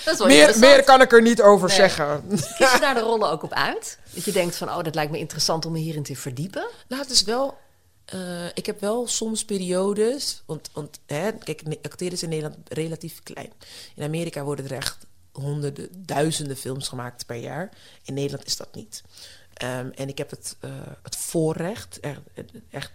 Dat 0.05 0.13
is 0.13 0.17
wel 0.17 0.27
interessant. 0.27 0.83
kan 0.83 1.01
ik 1.01 1.11
er 1.13 1.21
niet 1.21 1.41
over 1.41 1.67
Nee. 1.67 1.77
zeggen. 1.77 2.23
Kies 2.57 2.71
je 2.71 2.77
daar 2.79 2.93
de 2.93 2.99
rollen 2.99 3.29
ook 3.29 3.43
op 3.43 3.53
uit? 3.53 3.99
Dat 4.13 4.23
je 4.25 4.31
denkt 4.31 4.55
van, 4.55 4.69
oh, 4.69 4.83
dat 4.83 4.95
lijkt 4.95 5.11
me 5.11 5.17
interessant 5.17 5.65
om 5.65 5.71
me 5.71 5.79
hierin 5.79 6.03
te 6.03 6.15
verdiepen. 6.15 6.67
Nou, 6.87 7.01
het 7.01 7.11
is 7.11 7.23
wel. 7.23 7.57
eh, 8.05 8.45
ik 8.53 8.65
heb 8.65 8.79
wel 8.79 9.07
soms 9.07 9.45
periodes. 9.45 10.43
Want, 10.45 10.69
want 10.73 10.99
hè, 11.05 11.31
kijk, 11.31 11.61
acteren 11.81 12.13
is 12.13 12.23
in 12.23 12.29
Nederland 12.29 12.57
relatief 12.69 13.23
klein. 13.23 13.53
In 13.95 14.03
Amerika 14.03 14.43
worden 14.43 14.65
er 14.65 14.71
echt 14.75 14.97
honderden, 15.31 15.89
duizenden 16.05 16.57
films 16.57 16.87
gemaakt 16.87 17.25
per 17.25 17.35
jaar. 17.35 17.69
In 18.03 18.13
Nederland 18.13 18.45
is 18.47 18.57
dat 18.57 18.75
niet. 18.75 19.03
Ehm, 19.53 19.89
en 19.95 20.07
ik 20.09 20.17
heb 20.17 20.29
het, 20.29 20.55
eh, 20.59 20.69
het 21.03 21.15
voorrecht, 21.15 21.97
er- 22.01 22.21
echt 22.71 22.91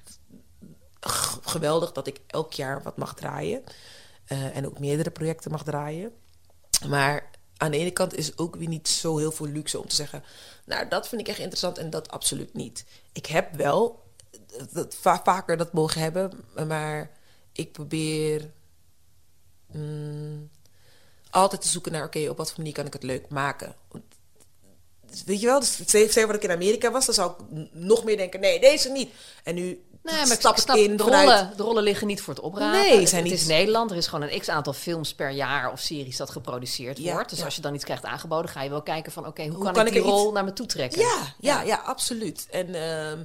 geweldig, 1.45 1.93
dat 1.93 2.07
ik 2.07 2.21
elk 2.27 2.53
jaar 2.53 2.83
wat 2.83 2.97
mag 2.97 3.15
draaien. 3.15 3.63
Eh, 4.31 4.57
en 4.57 4.67
ook 4.67 4.79
meerdere 4.79 5.11
projecten 5.11 5.51
mag 5.51 5.65
draaien. 5.65 6.13
Maar 6.89 7.31
aan 7.57 7.71
de 7.71 7.77
ene 7.77 7.91
kant 7.91 8.15
is 8.17 8.39
ook 8.39 8.57
weer 8.57 8.69
niet 8.69 8.89
zo 8.89 9.19
heel 9.19 9.33
veel 9.33 9.47
luxe 9.47 9.79
om 9.79 9.89
te 9.89 9.95
zeggen... 9.95 10.25
nou, 10.65 10.89
dat 10.89 11.09
vind 11.09 11.21
ik 11.21 11.29
echt 11.29 11.39
interessant 11.39 11.79
en 11.79 11.91
dat 11.91 12.11
absoluut 12.11 12.55
niet. 12.55 12.85
Ik 13.13 13.27
heb 13.27 13.55
wel 13.55 14.03
dat, 14.73 14.95
va- 14.95 15.23
vaker 15.25 15.57
dat 15.57 15.73
mogen 15.73 16.01
hebben, 16.01 16.45
maar 16.67 17.11
ik 17.53 17.73
probeer 17.73 18.53
mm, 19.73 20.51
altijd 21.31 21.61
te 21.63 21.69
zoeken 21.69 21.93
naar... 21.93 22.05
oké, 22.05 22.29
op 22.29 22.37
wat 22.37 22.49
voor 22.49 22.59
manier 22.59 22.75
kan 22.75 22.87
ik 22.87 22.93
het 22.93 23.03
leuk 23.03 23.29
maken? 23.29 23.77
Weet 25.25 25.41
je 25.41 25.47
wel, 25.47 25.61
dus 25.61 25.81
stel 25.87 26.27
wat 26.27 26.37
ik 26.37 26.45
in 26.45 26.51
Amerika 26.51 26.91
was... 26.91 27.07
dan 27.07 27.15
zou 27.15 27.33
ik 27.33 27.69
nog 27.73 28.05
meer 28.05 28.17
denken, 28.17 28.41
nee, 28.41 28.61
deze 28.61 28.89
niet. 28.91 29.11
En 29.45 29.55
nu 29.55 29.85
Nee, 30.03 30.15
maar 30.15 30.27
ik 30.33 30.39
stap 30.39 30.59
snap, 30.59 30.77
ik 30.77 30.85
in 30.91 30.97
de, 30.97 31.03
rollen, 31.03 31.53
de 31.57 31.63
rollen 31.63 31.83
liggen 31.83 32.07
niet 32.07 32.21
voor 32.23 32.35
het 32.35 32.43
oprapen. 32.43 32.81
Nee, 32.81 32.99
het, 33.01 33.09
zijn 33.09 33.23
het 33.23 33.31
niet- 33.31 33.41
is 33.41 33.47
Nederland. 33.47 33.91
Er 33.91 33.97
is 33.97 34.07
gewoon 34.07 34.29
een 34.29 34.41
x-aantal 34.41 34.73
films 34.73 35.15
per 35.15 35.31
jaar 35.31 35.73
of 35.73 35.81
series 35.81 36.17
dat 36.17 36.31
geproduceerd 36.31 36.99
Ja, 36.99 37.13
wordt. 37.13 37.29
Dus 37.31 37.39
ja. 37.39 37.45
als 37.45 37.55
je 37.57 37.61
dan 37.63 37.75
iets 37.75 37.85
krijgt 37.85 38.05
aangeboden, 38.05 38.51
ga 38.51 38.63
je 38.63 38.71
wel 38.71 38.83
kijken 38.83 39.13
van... 39.13 39.27
oké, 39.27 39.43
hoe, 39.43 39.55
Hoe 39.55 39.65
kan, 39.65 39.73
kan 39.73 39.87
ik 39.87 39.89
ik 39.95 40.03
die 40.03 40.03
iets- 40.13 40.21
rol 40.21 40.33
naar 40.33 40.45
me 40.45 40.53
toe 40.53 40.67
trekken? 40.67 41.01
Ja, 41.01 41.35
ja, 41.41 41.63
ja, 41.63 41.77
absoluut. 41.77 42.47
En 42.51 42.75
ehm, 42.75 43.19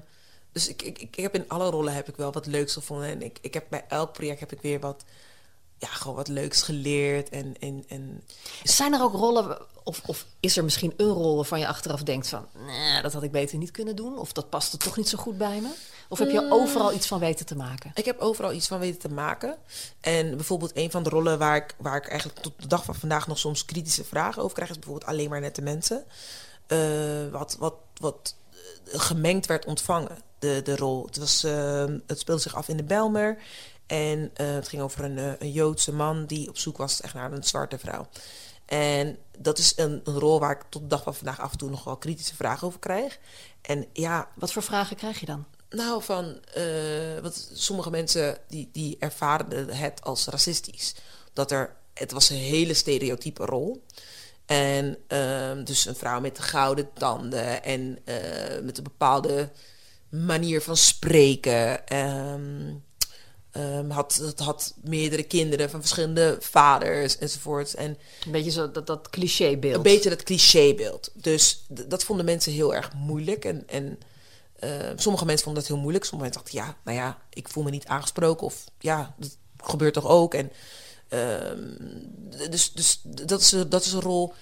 dus 0.51 0.67
ik, 0.67 0.81
ik, 0.81 0.99
ik 1.01 1.15
heb 1.15 1.35
in 1.35 1.45
alle 1.47 1.69
rollen 1.69 1.93
heb 1.93 2.07
ik 2.09 2.15
wel 2.15 2.31
wat 2.31 2.45
leuks 2.45 2.73
gevonden. 2.73 3.07
En 3.09 3.21
ik, 3.21 3.38
ik 3.41 3.53
heb 3.53 3.65
bij 3.69 3.85
elk 3.88 4.13
project 4.13 4.39
heb 4.39 4.51
ik 4.51 4.61
weer 4.61 4.79
wat, 4.79 5.03
ja, 5.79 5.88
gewoon 5.88 6.15
wat 6.15 6.27
leuks 6.27 6.61
geleerd. 6.61 7.29
En, 7.29 7.55
en, 7.59 7.83
en 7.88 8.23
Zijn 8.63 8.93
er 8.93 9.01
ook 9.01 9.13
rollen, 9.13 9.57
of, 9.83 10.01
of 10.05 10.25
is 10.39 10.57
er 10.57 10.63
misschien 10.63 10.93
een 10.97 11.09
rol 11.09 11.35
waarvan 11.35 11.59
je 11.59 11.67
achteraf 11.67 12.03
denkt 12.03 12.27
van... 12.27 12.45
Nee, 12.65 13.01
dat 13.01 13.13
had 13.13 13.23
ik 13.23 13.31
beter 13.31 13.57
niet 13.57 13.71
kunnen 13.71 13.95
doen. 13.95 14.17
Of 14.17 14.31
dat 14.31 14.49
past 14.49 14.73
er 14.73 14.79
toch 14.79 14.97
niet 14.97 15.09
zo 15.09 15.17
goed 15.17 15.38
bij 15.38 15.59
me. 15.61 15.69
Of 16.10 16.20
heb 16.20 16.30
je 16.30 16.48
overal 16.52 16.94
iets 16.94 17.08
van 17.08 17.20
weten 17.20 17.46
te 17.46 17.56
maken? 17.56 17.91
ik 17.94 18.06
heb 18.06 18.20
overal 18.20 18.54
iets 18.54 18.68
van 18.68 18.80
weten 18.80 19.00
te 19.00 19.10
maken. 19.10 19.58
En 20.02 20.36
bijvoorbeeld 20.36 20.72
een 20.78 20.91
van 20.91 21.04
de 21.04 21.10
rollen 21.10 21.38
waar 21.38 21.56
ik, 21.56 21.76
waar 21.78 21.98
ik 21.98 22.08
eigenlijk 22.08 22.39
tot 22.39 22.54
de 22.58 22.68
dag 22.68 22.84
van 22.84 22.96
vandaag 22.96 23.28
nog 23.28 23.38
soms 23.38 23.65
kritische 23.65 24.04
vragen 24.04 24.41
over 24.41 24.56
krijg, 24.56 24.70
is 24.70 24.80
bijvoorbeeld 24.80 25.10
alleen 25.10 25.30
maar 25.30 25.41
nette 25.41 25.62
mensen. 25.62 26.04
Eh, 26.68 26.80
wat, 27.32 27.56
wat, 27.60 27.76
wat 28.00 28.36
eh, 28.54 29.00
gemengd 29.00 29.46
werd 29.46 29.65
ontvangen, 29.65 30.18
de, 30.39 30.62
de 30.63 30.76
rol. 30.76 31.06
Het, 31.06 31.18
was, 31.18 31.44
eh, 31.44 31.86
het 32.08 32.20
speelde 32.20 32.41
zich 32.41 32.56
af 32.56 32.68
in 32.68 32.78
de 32.78 32.84
Belmer. 32.84 33.38
En 33.86 34.32
eh, 34.34 34.54
het 34.54 34.68
ging 34.68 34.82
over 34.82 35.04
een, 35.04 35.18
eh, 35.18 35.32
een 35.39 35.52
Joodse 35.52 35.94
man 35.94 36.26
die 36.26 36.50
op 36.50 36.58
zoek 36.58 36.78
was 36.78 37.02
echt 37.02 37.13
naar 37.13 37.32
een 37.32 37.44
zwarte 37.44 37.78
vrouw. 37.78 38.08
En 38.65 39.18
dat 39.38 39.58
is 39.58 39.74
een, 39.76 40.02
een 40.04 40.20
rol 40.20 40.39
waar 40.39 40.52
ik 40.52 40.63
tot 40.70 40.82
de 40.82 40.88
dag 40.88 41.04
van 41.04 41.15
vandaag 41.15 41.39
af 41.39 41.52
en 41.52 41.58
toe 41.58 41.70
nog 41.70 41.84
wel 41.84 41.98
kritische 41.98 42.36
vragen 42.36 42.68
over 42.68 42.80
krijg. 42.80 43.20
En 43.62 43.86
ja, 43.94 44.28
Wat 44.36 44.52
voor 44.52 44.63
vragen 44.63 44.96
krijg 44.96 45.20
je 45.20 45.26
dan? 45.26 45.46
Nou, 45.69 46.04
van, 46.04 46.39
eh 46.54 47.19
want 47.21 47.49
sommige 47.54 47.89
mensen 47.89 48.38
die, 48.47 48.69
die 48.71 48.95
ervaren 48.99 49.69
het 49.69 50.01
als 50.04 50.25
racistisch. 50.28 50.95
Dat 51.34 51.51
er 51.51 51.75
het 51.93 52.12
was 52.12 52.30
een 52.30 52.38
hele 52.38 52.73
stereotype 52.73 53.45
rol. 53.45 53.84
En 54.45 54.97
ehm, 55.08 55.63
dus 55.63 55.86
een 55.86 55.95
vrouw 55.95 56.19
met 56.19 56.36
de 56.36 56.41
gouden 56.41 56.89
tanden 56.93 57.63
en 57.63 57.97
eh, 58.04 58.62
met 58.63 58.78
een 58.78 58.84
bepaalde 58.84 59.49
manier 60.10 60.62
van 60.62 60.78
spreken. 60.78 61.88
Ehm, 61.88 62.73
ehm, 63.51 63.89
had, 63.89 64.34
had 64.36 64.73
meerdere 64.84 65.23
kinderen 65.23 65.69
van 65.69 65.80
verschillende 65.80 66.38
vaders 66.39 67.17
enzovoort. 67.17 67.73
En 67.73 67.97
Een 68.25 68.32
beetje 68.32 68.51
zo 68.51 68.71
dat, 68.71 68.88
dat 68.88 69.10
clichébeeld. 69.10 69.75
een 69.75 69.82
beetje 69.82 70.10
dat 70.10 70.23
clichébeeld. 70.23 71.12
Dus 71.13 71.65
dat 71.67 72.04
vonden 72.04 72.25
mensen 72.25 72.51
heel 72.51 72.75
erg 72.75 72.93
moeilijk. 72.93 73.45
En, 73.45 73.63
en 73.67 73.99
eh, 74.60 74.70
sommige 74.96 75.26
mensen 75.26 75.44
vonden 75.44 75.62
dat 75.63 75.72
heel 75.72 75.82
moeilijk. 75.82 76.06
Sommige 76.06 76.30
mensen 76.32 76.52
dachten, 76.52 76.74
ja, 76.74 76.78
nou 76.84 76.98
ja, 76.98 77.18
ik 77.30 77.50
voel 77.50 77.63
me 77.63 77.70
niet 77.70 77.86
aangesproken. 77.88 78.46
Of 78.46 78.63
ja, 78.80 79.15
dat 79.18 79.38
gebeurt 79.58 79.94
toch 79.94 80.08
ook. 80.08 80.34
En, 80.34 80.52
ehm, 81.08 81.60
dus 82.50 82.72
dus 82.72 83.00
dat, 83.04 83.41
is, 83.41 83.52
een- 83.52 83.70
dat 83.70 83.86
is 83.86 83.91
een 83.94 84.02
rol 84.02 84.34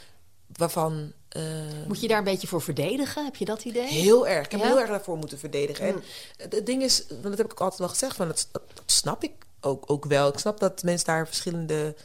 waarvan... 0.47 1.13
eh, 1.29 1.41
Moet 1.87 2.01
je 2.01 2.07
daar 2.07 2.17
een 2.17 2.23
beetje 2.23 2.47
voor 2.47 2.61
verdedigen? 2.61 3.23
Heb 3.25 3.35
je 3.35 3.45
dat 3.45 3.63
idee? 3.65 3.87
Heel 3.87 4.27
erg. 4.27 4.45
Ik 4.45 4.51
heb 4.51 4.59
Ja? 4.59 4.65
heel 4.67 4.79
erg 4.79 4.89
daarvoor 4.89 5.17
moeten 5.17 5.39
verdedigen. 5.39 5.85
En 5.87 6.03
het 6.49 6.65
ding 6.65 6.83
is, 6.83 7.03
want 7.09 7.23
dat 7.23 7.37
heb 7.37 7.45
ik 7.45 7.51
ook 7.51 7.59
altijd 7.61 7.79
wel 7.79 7.89
gezegd, 7.89 8.15
van 8.15 8.27
dat, 8.27 8.47
dat, 8.51 8.61
dat 8.73 8.83
snap 8.91 9.23
ik 9.23 9.31
ook, 9.61 9.83
ook 9.91 10.05
wel. 10.05 10.27
Ik 10.27 10.37
snap 10.39 10.59
dat 10.59 10.83
mensen 10.83 11.05
daar 11.07 11.27
verschillende, 11.27 11.95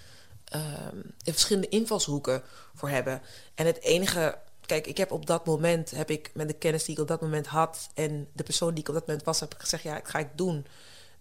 ehm, 0.44 0.96
verschillende 1.24 1.68
invalshoeken 1.68 2.42
voor 2.74 2.88
hebben. 2.88 3.22
En 3.54 3.66
het 3.66 3.80
enige, 3.80 4.38
kijk, 4.68 4.86
ik 4.86 4.96
heb 4.96 5.10
op 5.12 5.26
dat 5.26 5.46
moment, 5.46 5.90
heb 5.90 6.10
ik 6.10 6.30
met 6.34 6.48
de 6.48 6.54
kennis 6.54 6.84
die 6.84 6.94
ik 6.94 7.00
op 7.00 7.08
dat 7.08 7.20
moment 7.20 7.46
had 7.46 7.88
en 7.94 8.28
de 8.32 8.42
persoon 8.42 8.70
die 8.74 8.78
ik 8.82 8.88
op 8.88 8.94
dat 8.94 9.06
moment 9.06 9.24
was, 9.26 9.40
heb 9.40 9.54
ik 9.54 9.60
gezegd, 9.60 9.82
ja, 9.82 9.96
ik 9.96 10.08
ga 10.08 10.18
ik 10.18 10.28
doen. 10.34 10.66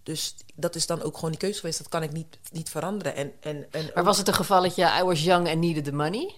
Dus 0.03 0.35
dat 0.55 0.75
is 0.75 0.85
dan 0.85 1.01
ook 1.01 1.15
gewoon 1.15 1.29
die 1.29 1.39
keuze 1.39 1.59
geweest. 1.59 1.77
Dat 1.77 1.87
kan 1.89 2.03
ik 2.03 2.11
niet, 2.11 2.37
niet 2.51 2.69
veranderen. 2.69 3.15
En, 3.15 3.31
en, 3.39 3.67
en 3.71 3.91
Maar 3.95 4.03
was 4.03 4.17
het 4.17 4.27
een 4.27 4.33
gevalletje 4.33 4.83
I 4.99 5.03
was 5.03 5.23
young 5.23 5.47
and 5.49 5.57
needed 5.59 5.83
the 5.83 5.91
money? 5.93 6.35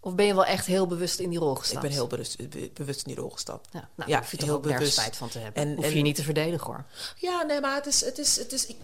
Of 0.00 0.14
ben 0.14 0.26
je 0.26 0.34
wel 0.34 0.44
echt 0.44 0.66
heel 0.66 0.86
bewust 0.86 1.18
in 1.18 1.30
die 1.30 1.38
rol 1.38 1.54
gestapt? 1.54 1.74
ik 1.84 1.88
ben 1.88 1.98
heel 1.98 2.06
bewust, 2.06 2.48
be- 2.50 2.70
bewust 2.74 2.98
in 3.06 3.12
die 3.12 3.20
rol 3.22 3.30
gestapt. 3.30 3.68
Ja, 3.72 3.88
nou, 3.94 4.10
Ja, 4.10 4.18
hoef 4.18 4.30
je 4.30 4.36
toch 4.36 4.46
heel 4.46 4.56
ook 4.56 4.62
nergens 4.64 4.80
bewust. 4.80 4.98
spijt 4.98 5.16
van 5.16 5.28
te 5.28 5.38
hebben. 5.38 5.62
En- 5.62 5.74
hoef 5.74 5.84
en- 5.84 5.96
je 5.96 6.02
niet 6.02 6.16
te 6.16 6.22
verdedigen 6.22 6.66
hoor. 6.66 6.84
Ja, 7.16 7.42
nee, 7.42 7.60
maar 7.60 7.74
het 7.74 7.86
is, 7.86 8.04
het 8.04 8.18
is, 8.18 8.36
het 8.36 8.52
is, 8.52 8.66
ik, 8.66 8.76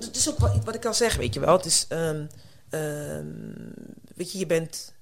het 0.00 0.16
is 0.16 0.28
ook 0.28 0.38
wat, 0.38 0.64
wat 0.64 0.74
ik 0.74 0.80
kan 0.80 0.94
zeggen, 0.94 1.20
weet 1.20 1.34
je 1.34 1.40
wel. 1.40 1.56
Het 1.56 1.64
is, 1.66 1.86
ehm, 1.88 2.26
ehm, 2.70 3.26
weet 4.14 4.32
je, 4.32 4.38
je 4.38 4.46
bent, 4.46 4.92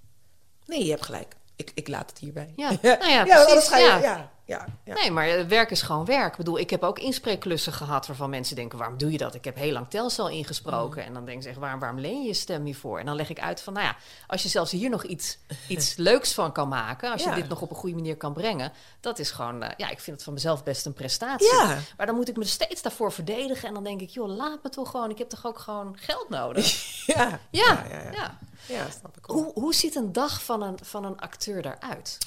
nee, 0.66 0.84
je 0.84 0.90
hebt 0.90 1.04
gelijk. 1.04 1.36
Ik, 1.56 1.70
ik 1.74 1.88
laat 1.88 2.10
het 2.10 2.18
hierbij. 2.18 2.52
Ja, 2.56 2.68
nou 2.82 3.10
ja, 3.10 3.20
anders 3.20 3.68
precies, 3.68 3.70
je, 3.70 3.82
ja. 3.84 3.98
ja. 3.98 4.32
Ja, 4.46 4.66
ja, 4.84 4.94
Nee, 4.94 5.10
maar 5.10 5.28
eh, 5.28 5.44
werk 5.44 5.70
is 5.70 5.82
gewoon 5.82 6.04
werk. 6.04 6.30
Ik 6.30 6.36
bedoel, 6.36 6.58
ik 6.58 6.70
heb 6.70 6.82
ook 6.82 6.98
inspreekklussen 6.98 7.72
gehad 7.72 8.06
waarvan 8.06 8.30
mensen 8.30 8.56
denken: 8.56 8.78
waarom 8.78 8.98
doe 8.98 9.12
je 9.12 9.18
dat? 9.18 9.34
Ik 9.34 9.44
heb 9.44 9.56
heel 9.56 9.72
lang 9.72 9.86
Telcel 9.88 10.28
ingesproken. 10.28 11.00
Mm. 11.00 11.06
En 11.08 11.14
dan 11.14 11.24
denken 11.24 11.42
ze 11.42 11.48
echt: 11.48 11.58
waarom, 11.58 11.80
waarom 11.80 11.98
leen 12.00 12.20
je 12.22 12.26
je 12.26 12.34
stem 12.34 12.64
hiervoor? 12.64 12.98
En 12.98 13.06
dan 13.06 13.16
leg 13.16 13.28
ik 13.30 13.40
uit 13.40 13.60
van: 13.60 13.72
nou 13.72 13.86
ja, 13.86 13.96
als 14.26 14.42
je 14.42 14.48
zelfs 14.48 14.70
hier 14.70 14.90
nog 14.90 15.04
iets, 15.04 15.38
iets 15.68 15.96
leuks 15.96 16.34
van 16.34 16.52
kan 16.52 16.68
maken, 16.68 17.12
als 17.12 17.22
je 17.22 17.28
Ja. 17.28 17.34
dit 17.34 17.48
nog 17.48 17.60
op 17.60 17.70
een 17.70 17.76
goede 17.76 17.94
manier 17.94 18.16
kan 18.16 18.32
brengen, 18.32 18.72
dat 19.00 19.18
is 19.18 19.30
gewoon, 19.30 19.62
eh, 19.62 19.70
ja, 19.76 19.90
ik 19.90 20.00
vind 20.00 20.16
het 20.16 20.24
van 20.24 20.32
mezelf 20.32 20.64
best 20.64 20.86
een 20.86 20.94
prestatie. 20.94 21.52
Ja. 21.54 21.78
Maar 21.96 22.06
dan 22.06 22.14
moet 22.14 22.28
ik 22.28 22.36
me 22.36 22.44
steeds 22.44 22.82
daarvoor 22.82 23.12
verdedigen. 23.12 23.68
En 23.68 23.74
dan 23.74 23.84
denk 23.84 24.00
ik: 24.00 24.10
joh, 24.10 24.36
laat 24.36 24.62
me 24.62 24.68
toch 24.68 24.90
gewoon, 24.90 25.10
ik 25.10 25.18
heb 25.18 25.28
toch 25.28 25.46
ook 25.46 25.58
gewoon 25.58 25.96
geld 26.00 26.28
nodig. 26.28 26.66
ja, 27.14 27.40
Ja, 27.50 27.84
ja, 28.12 28.38
ja. 28.66 28.86
snap 28.98 29.16
ik. 29.16 29.24
Hoe, 29.24 29.50
hoe 29.54 29.74
ziet 29.74 29.94
een 29.94 30.12
dag 30.12 30.42
van 30.44 30.62
een, 30.62 30.78
van 30.82 31.04
een 31.04 31.20
acteur 31.20 31.62
daaruit? 31.62 32.18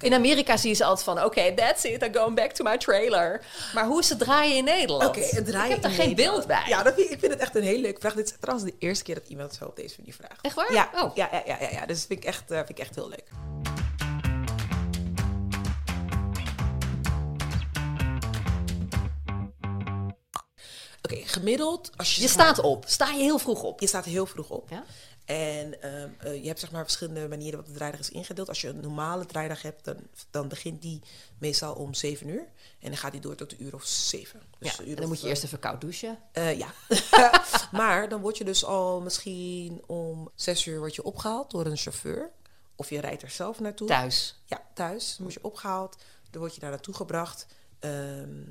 In 0.00 0.14
Amerika 0.14 0.56
zie 0.56 0.68
je 0.70 0.74
ze 0.76 0.84
altijd 0.84 1.04
van... 1.04 1.24
oké, 1.24 1.54
that's 1.54 1.82
it, 1.84 2.02
I'm 2.02 2.14
going 2.14 2.34
back 2.36 2.52
to 2.52 2.64
my 2.64 2.78
trailer. 2.78 3.44
Maar 3.74 3.86
hoe 3.86 4.00
is 4.00 4.08
het 4.08 4.18
draaien 4.18 4.56
in 4.56 4.64
Nederland? 4.64 5.04
Oké, 5.08 5.20
het 5.20 5.46
draaien 5.46 5.66
Ik 5.66 5.72
heb 5.72 5.82
daar 5.82 5.90
geen 5.90 6.08
Nederland. 6.08 6.46
beeld 6.46 6.46
bij. 6.46 6.68
Ja, 6.68 6.82
dat 6.82 6.94
vind, 6.94 7.10
ik 7.10 7.18
vind 7.18 7.32
het 7.32 7.40
echt 7.40 7.54
een 7.56 7.62
hele 7.62 7.80
leuke 7.80 8.00
vraag. 8.00 8.14
Dit 8.14 8.26
is 8.30 8.34
trouwens 8.40 8.70
de 8.70 8.76
eerste 8.78 9.04
keer 9.04 9.14
dat 9.14 9.28
iemand 9.28 9.54
zo 9.54 9.64
op 9.64 9.76
deze 9.76 9.94
manier 9.98 10.14
vraagt. 10.14 10.40
Echt 10.40 10.54
waar? 10.54 10.72
Ja, 10.72 10.90
Oh. 10.94 11.14
ja, 11.16 11.28
ja, 11.32 11.42
ja, 11.46 11.56
ja, 11.60 11.68
ja. 11.70 11.86
Dus 11.86 11.98
dat 11.98 12.06
vind 12.06 12.20
ik 12.22 12.24
echt, 12.24 12.50
eh, 12.50 12.56
vind 12.56 12.68
ik 12.70 12.78
echt 12.78 12.94
heel 12.94 13.08
leuk. 13.08 13.24
Oké, 21.02 21.16
gemiddeld 21.24 21.90
als 21.96 22.14
je... 22.14 22.22
Je 22.22 22.28
staat 22.28 22.58
op. 22.60 22.84
Sta 22.88 23.10
je 23.10 23.22
heel 23.22 23.38
vroeg 23.38 23.62
op? 23.62 23.80
Je 23.80 23.86
staat 23.86 24.04
heel 24.04 24.26
vroeg 24.26 24.48
op. 24.50 24.68
Ja? 24.70 24.84
En 25.24 25.82
ehm, 25.82 26.08
eh, 26.18 26.40
je 26.40 26.46
hebt 26.46 26.60
zeg 26.60 26.70
maar 26.70 26.82
verschillende 26.82 27.28
manieren 27.28 27.50
waarop 27.54 27.72
de 27.72 27.78
draaidag 27.78 28.00
is 28.00 28.10
ingedeeld. 28.10 28.48
Als 28.48 28.60
je 28.60 28.68
een 28.68 28.80
normale 28.80 29.26
draaidag 29.26 29.62
hebt, 29.62 29.84
dan, 29.84 29.96
dan 30.30 30.48
begint 30.48 30.82
die 30.82 31.00
meestal 31.38 31.74
om 31.74 31.94
7 31.94 32.28
uur. 32.28 32.46
En 32.80 32.88
dan 32.88 32.96
gaat 32.96 33.12
die 33.12 33.20
door 33.20 33.34
tot 33.34 33.52
een 33.52 33.62
uur 33.62 33.74
of 33.74 33.84
7. 33.84 34.40
Ja, 34.58 34.72
een 34.78 34.84
uur 34.88 34.94
en 34.94 35.00
dan 35.00 35.08
moet 35.08 35.18
je 35.18 35.24
eh, 35.24 35.30
eerst 35.30 35.44
even 35.44 35.58
koud 35.58 35.80
douchen. 35.80 36.18
eh, 36.32 36.58
ja. 36.58 36.68
maar 37.78 38.08
dan 38.08 38.20
word 38.20 38.38
je 38.38 38.44
dus 38.44 38.64
al 38.64 39.00
misschien 39.00 39.82
om 39.86 40.30
6 40.34 40.66
uur 40.66 40.78
word 40.78 40.94
je 40.94 41.02
opgehaald 41.04 41.50
door 41.50 41.66
een 41.66 41.76
chauffeur. 41.76 42.30
Of 42.76 42.90
je 42.90 43.00
rijdt 43.00 43.22
er 43.22 43.30
zelf 43.30 43.60
naartoe. 43.60 43.86
Thuis. 43.88 44.34
Ja, 44.44 44.62
thuis. 44.74 45.08
Dan 45.16 45.22
word 45.22 45.34
je 45.34 45.44
opgehaald. 45.44 45.96
Dan 46.30 46.40
word 46.40 46.54
je 46.54 46.60
daar 46.60 46.70
naartoe 46.70 46.94
gebracht. 46.94 47.46
Ehm, 47.78 48.42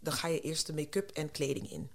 dan 0.00 0.12
ga 0.12 0.28
je 0.28 0.40
eerst 0.40 0.66
de 0.66 0.72
make-up 0.74 1.10
en 1.10 1.30
kleding 1.30 1.70
in. 1.70 1.90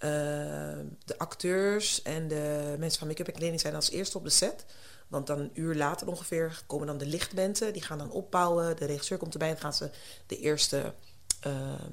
Ehm, 0.00 0.84
de 1.04 1.18
acteurs 1.18 2.02
en 2.02 2.28
de 2.28 2.74
mensen 2.78 2.98
van 2.98 3.08
make-up 3.08 3.26
en 3.26 3.34
kleding 3.34 3.60
zijn 3.60 3.74
als 3.74 3.90
eerste 3.90 4.18
op 4.18 4.24
de 4.24 4.30
set. 4.30 4.64
Want 5.08 5.26
dan 5.26 5.38
een 5.38 5.50
uur 5.54 5.74
later 5.74 6.06
ongeveer 6.08 6.62
komen 6.66 6.86
dan 6.86 6.98
de 6.98 7.06
lichtmensen. 7.06 7.72
Die 7.72 7.82
gaan 7.82 7.98
dan 7.98 8.10
opbouwen. 8.10 8.76
De 8.76 8.84
regisseur 8.84 9.18
komt 9.18 9.32
erbij. 9.32 9.48
Dan 9.48 9.60
gaan 9.60 9.74
ze 9.74 9.90
de 10.26 10.38
eerste 10.38 10.94
ehm, 11.40 11.92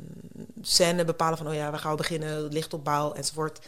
scène 0.61 1.05
bepalen 1.05 1.37
van... 1.37 1.47
oh 1.47 1.53
ja, 1.53 1.71
we 1.71 1.77
gaan 1.77 1.95
beginnen, 1.95 2.47
lichtopbouw 2.47 3.13
enzovoort. 3.13 3.59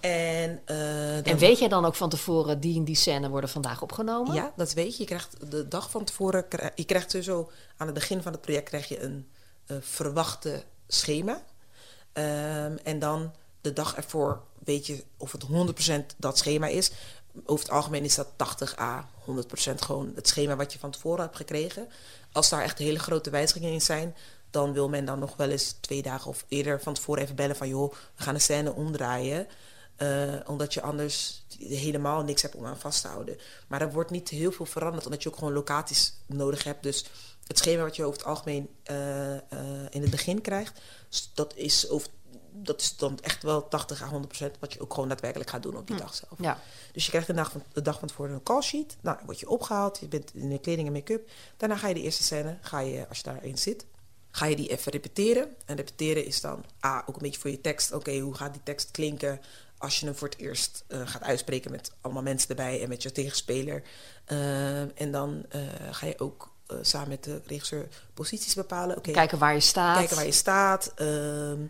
En, 0.00 0.60
eh, 0.64 1.26
En 1.26 1.38
weet 1.38 1.58
jij 1.58 1.68
dan 1.68 1.84
ook 1.84 1.94
van 1.94 2.10
tevoren... 2.10 2.60
die 2.60 2.78
en 2.78 2.84
die 2.84 2.96
scène 2.96 3.28
worden 3.28 3.50
vandaag 3.50 3.82
opgenomen? 3.82 4.34
ja, 4.34 4.52
dat 4.56 4.72
weet 4.72 4.92
je. 4.96 5.02
Je 5.02 5.08
krijgt 5.08 5.50
de 5.50 5.68
dag 5.68 5.90
van 5.90 6.04
tevoren, 6.04 6.44
je 6.74 6.84
krijgt 6.84 7.10
sowieso 7.10 7.50
aan 7.76 7.86
het 7.86 7.94
begin 7.94 8.22
van 8.22 8.32
het 8.32 8.40
project 8.40 8.68
krijg 8.68 8.88
je 8.88 9.02
een 9.02 9.28
eh, 9.66 9.76
verwachte 9.80 10.64
schema. 10.86 11.42
Ehm, 12.12 12.76
en 12.82 12.98
dan 12.98 13.32
de 13.62 13.72
dag 13.72 13.96
ervoor 13.96 14.42
weet 14.64 14.86
je 14.86 15.04
of 15.16 15.32
het 15.32 15.44
100% 16.12 16.16
dat 16.16 16.38
schema 16.38 16.66
is. 16.66 16.90
Over 17.44 17.64
het 17.64 17.74
algemeen 17.74 18.04
is 18.04 18.14
dat 18.14 18.28
80 18.36 18.78
à 18.78 19.08
100% 19.26 19.74
gewoon 19.74 20.12
het 20.14 20.28
schema 20.28 20.56
wat 20.56 20.72
je 20.72 20.78
van 20.78 20.90
tevoren 20.90 21.20
hebt 21.20 21.36
gekregen. 21.36 21.88
Als 22.32 22.48
daar 22.48 22.62
echt 22.62 22.78
hele 22.78 22.98
grote 22.98 23.30
wijzigingen 23.30 23.72
in 23.72 23.80
zijn, 23.80 24.16
dan 24.50 24.72
wil 24.72 24.88
men 24.88 25.04
dan 25.04 25.18
nog 25.18 25.36
wel 25.36 25.50
eens 25.50 25.76
twee 25.80 26.02
dagen 26.02 26.30
of 26.30 26.44
eerder 26.48 26.82
van 26.82 26.94
tevoren 26.94 27.22
even 27.22 27.36
bellen 27.36 27.56
van 27.56 27.68
joh, 27.68 27.92
we 27.92 28.22
gaan 28.22 28.34
de 28.34 28.40
scène 28.40 28.72
omdraaien. 28.72 29.46
Eh, 29.96 30.34
omdat 30.46 30.74
je 30.74 30.82
anders 30.82 31.44
helemaal 31.58 32.22
niks 32.22 32.42
hebt 32.42 32.54
om 32.54 32.66
aan 32.66 32.78
vast 32.78 33.02
te 33.02 33.08
houden. 33.08 33.38
Maar 33.68 33.80
er 33.80 33.92
wordt 33.92 34.10
niet 34.10 34.28
heel 34.28 34.52
veel 34.52 34.66
veranderd, 34.66 35.04
omdat 35.04 35.22
je 35.22 35.28
ook 35.28 35.38
gewoon 35.38 35.52
locaties 35.52 36.14
nodig 36.26 36.64
hebt. 36.64 36.82
Dus 36.82 37.04
het 37.46 37.58
schema 37.58 37.82
wat 37.82 37.96
je 37.96 38.04
over 38.04 38.18
het 38.18 38.26
algemeen 38.26 38.68
eh, 38.82 39.34
eh, 39.34 39.40
in 39.90 40.02
het 40.02 40.10
begin 40.10 40.40
krijgt, 40.40 40.80
dat 41.34 41.56
is, 41.56 41.88
over, 41.88 42.08
dat 42.52 42.80
is 42.80 42.96
dan 42.96 43.18
echt 43.20 43.42
wel 43.42 43.68
80 43.68 44.02
à 44.02 44.06
100 44.06 44.28
procent 44.28 44.56
wat 44.58 44.72
je 44.72 44.80
ook 44.80 44.94
gewoon 44.94 45.08
daadwerkelijk 45.08 45.50
gaat 45.50 45.62
doen 45.62 45.76
op 45.76 45.86
die 45.86 45.96
dag 45.96 46.14
zelf. 46.14 46.32
Ja. 46.38 46.58
Dus 46.92 47.04
je 47.04 47.10
krijgt 47.10 47.26
de 47.26 47.32
dag, 47.32 47.50
van, 47.50 47.62
de 47.72 47.82
dag 47.82 47.98
van 47.98 48.08
tevoren 48.08 48.32
een 48.32 48.42
call 48.42 48.62
sheet. 48.62 48.96
Nou, 49.00 49.16
dan 49.16 49.26
word 49.26 49.40
je 49.40 49.48
opgehaald, 49.48 49.98
je 49.98 50.08
bent 50.08 50.34
in 50.34 50.48
de 50.48 50.58
kleding 50.58 50.86
en 50.86 50.92
make-up. 50.92 51.30
Daarna 51.56 51.76
ga 51.76 51.88
je 51.88 51.94
de 51.94 52.02
eerste 52.02 52.22
scène, 52.22 52.58
ga 52.60 52.78
je, 52.78 53.08
als 53.08 53.18
je 53.18 53.24
daarin 53.24 53.58
zit, 53.58 53.86
ga 54.30 54.46
je 54.46 54.56
die 54.56 54.68
even 54.68 54.92
repeteren. 54.92 55.48
En 55.66 55.76
repeteren 55.76 56.26
is 56.26 56.40
dan 56.40 56.64
A, 56.84 57.02
ook 57.06 57.14
een 57.14 57.22
beetje 57.22 57.40
voor 57.40 57.50
je 57.50 57.60
tekst. 57.60 57.92
Oké, 57.92 58.18
hoe 58.18 58.34
gaat 58.34 58.52
die 58.52 58.62
tekst 58.62 58.90
klinken 58.90 59.40
als 59.78 60.00
je 60.00 60.06
hem 60.06 60.14
voor 60.14 60.28
het 60.28 60.38
eerst 60.38 60.84
eh, 60.88 61.06
gaat 61.06 61.22
uitspreken 61.22 61.70
met 61.70 61.92
allemaal 62.00 62.22
mensen 62.22 62.48
erbij 62.48 62.82
en 62.82 62.88
met 62.88 63.02
je 63.02 63.12
tegenspeler. 63.12 63.82
Ehm, 64.24 64.88
en 64.94 65.10
dan 65.10 65.44
eh, 65.48 65.60
ga 65.90 66.06
je 66.06 66.18
ook 66.18 66.51
eh, 66.72 66.78
samen 66.82 67.08
met 67.08 67.24
de 67.24 67.40
regisseur 67.46 67.88
posities 68.14 68.54
bepalen. 68.54 69.00
Kijken 69.00 69.38
waar 69.38 69.54
je 69.54 69.60
staat. 69.60 69.96
kijken 69.96 70.16
waar 70.16 70.26
je 70.26 70.32
staat. 70.32 70.92
Ehm 70.94 71.60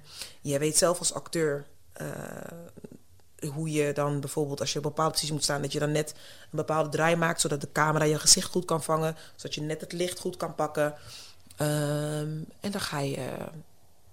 jij 0.41 0.59
weet 0.59 0.77
zelf 0.77 0.99
als 0.99 1.15
acteur 1.15 1.67
eh, 1.93 2.07
hoe 3.51 3.71
je 3.73 3.93
dan 3.93 4.21
bijvoorbeeld 4.21 4.61
als 4.61 4.73
je 4.73 4.79
op 4.79 4.85
een 4.85 4.91
bepaalde 4.91 5.13
positie 5.13 5.35
moet 5.35 5.43
staan, 5.43 5.63
dat 5.63 5.73
je 5.73 5.79
dan 5.79 5.93
net 5.93 6.11
een 6.11 6.57
bepaalde 6.57 6.89
draai 6.89 7.17
maakt, 7.17 7.41
zodat 7.41 7.61
de 7.61 7.73
camera 7.73 8.05
je 8.05 8.19
gezicht 8.19 8.51
goed 8.51 8.65
kan 8.65 8.83
vangen, 8.83 9.17
zodat 9.37 9.55
je 9.55 9.61
net 9.61 9.81
het 9.81 9.93
licht 9.93 10.19
goed 10.19 10.37
kan 10.37 10.55
pakken. 10.55 10.95
Ehm, 11.57 12.39
en 12.61 12.71
dan 12.71 12.81
ga 12.81 12.99
je, 12.99 13.29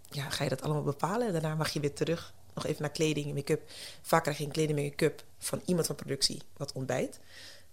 ja, 0.10 0.30
ga 0.30 0.43
je 0.43 0.49
dat 0.49 0.62
allemaal 0.62 0.84
bepalen. 0.84 1.28
En 1.28 1.34
daarna 1.34 1.56
mag 1.56 1.69
je 1.69 1.80
weer 1.80 1.93
terug, 1.93 2.34
nog 2.54 2.65
even 2.65 2.82
naar 2.82 2.91
kleding 2.91 3.28
en 3.28 3.34
make-up. 3.34 3.69
Vaak 4.02 4.21
krijg 4.21 4.38
je 4.38 4.45
een 4.45 4.52
kleding 4.52 4.78
en 4.78 4.84
make-up 4.84 5.23
van 5.38 5.62
iemand 5.65 5.86
van 5.86 5.95
productie 5.95 6.41
wat 6.58 6.73
ontbijt. 6.73 7.19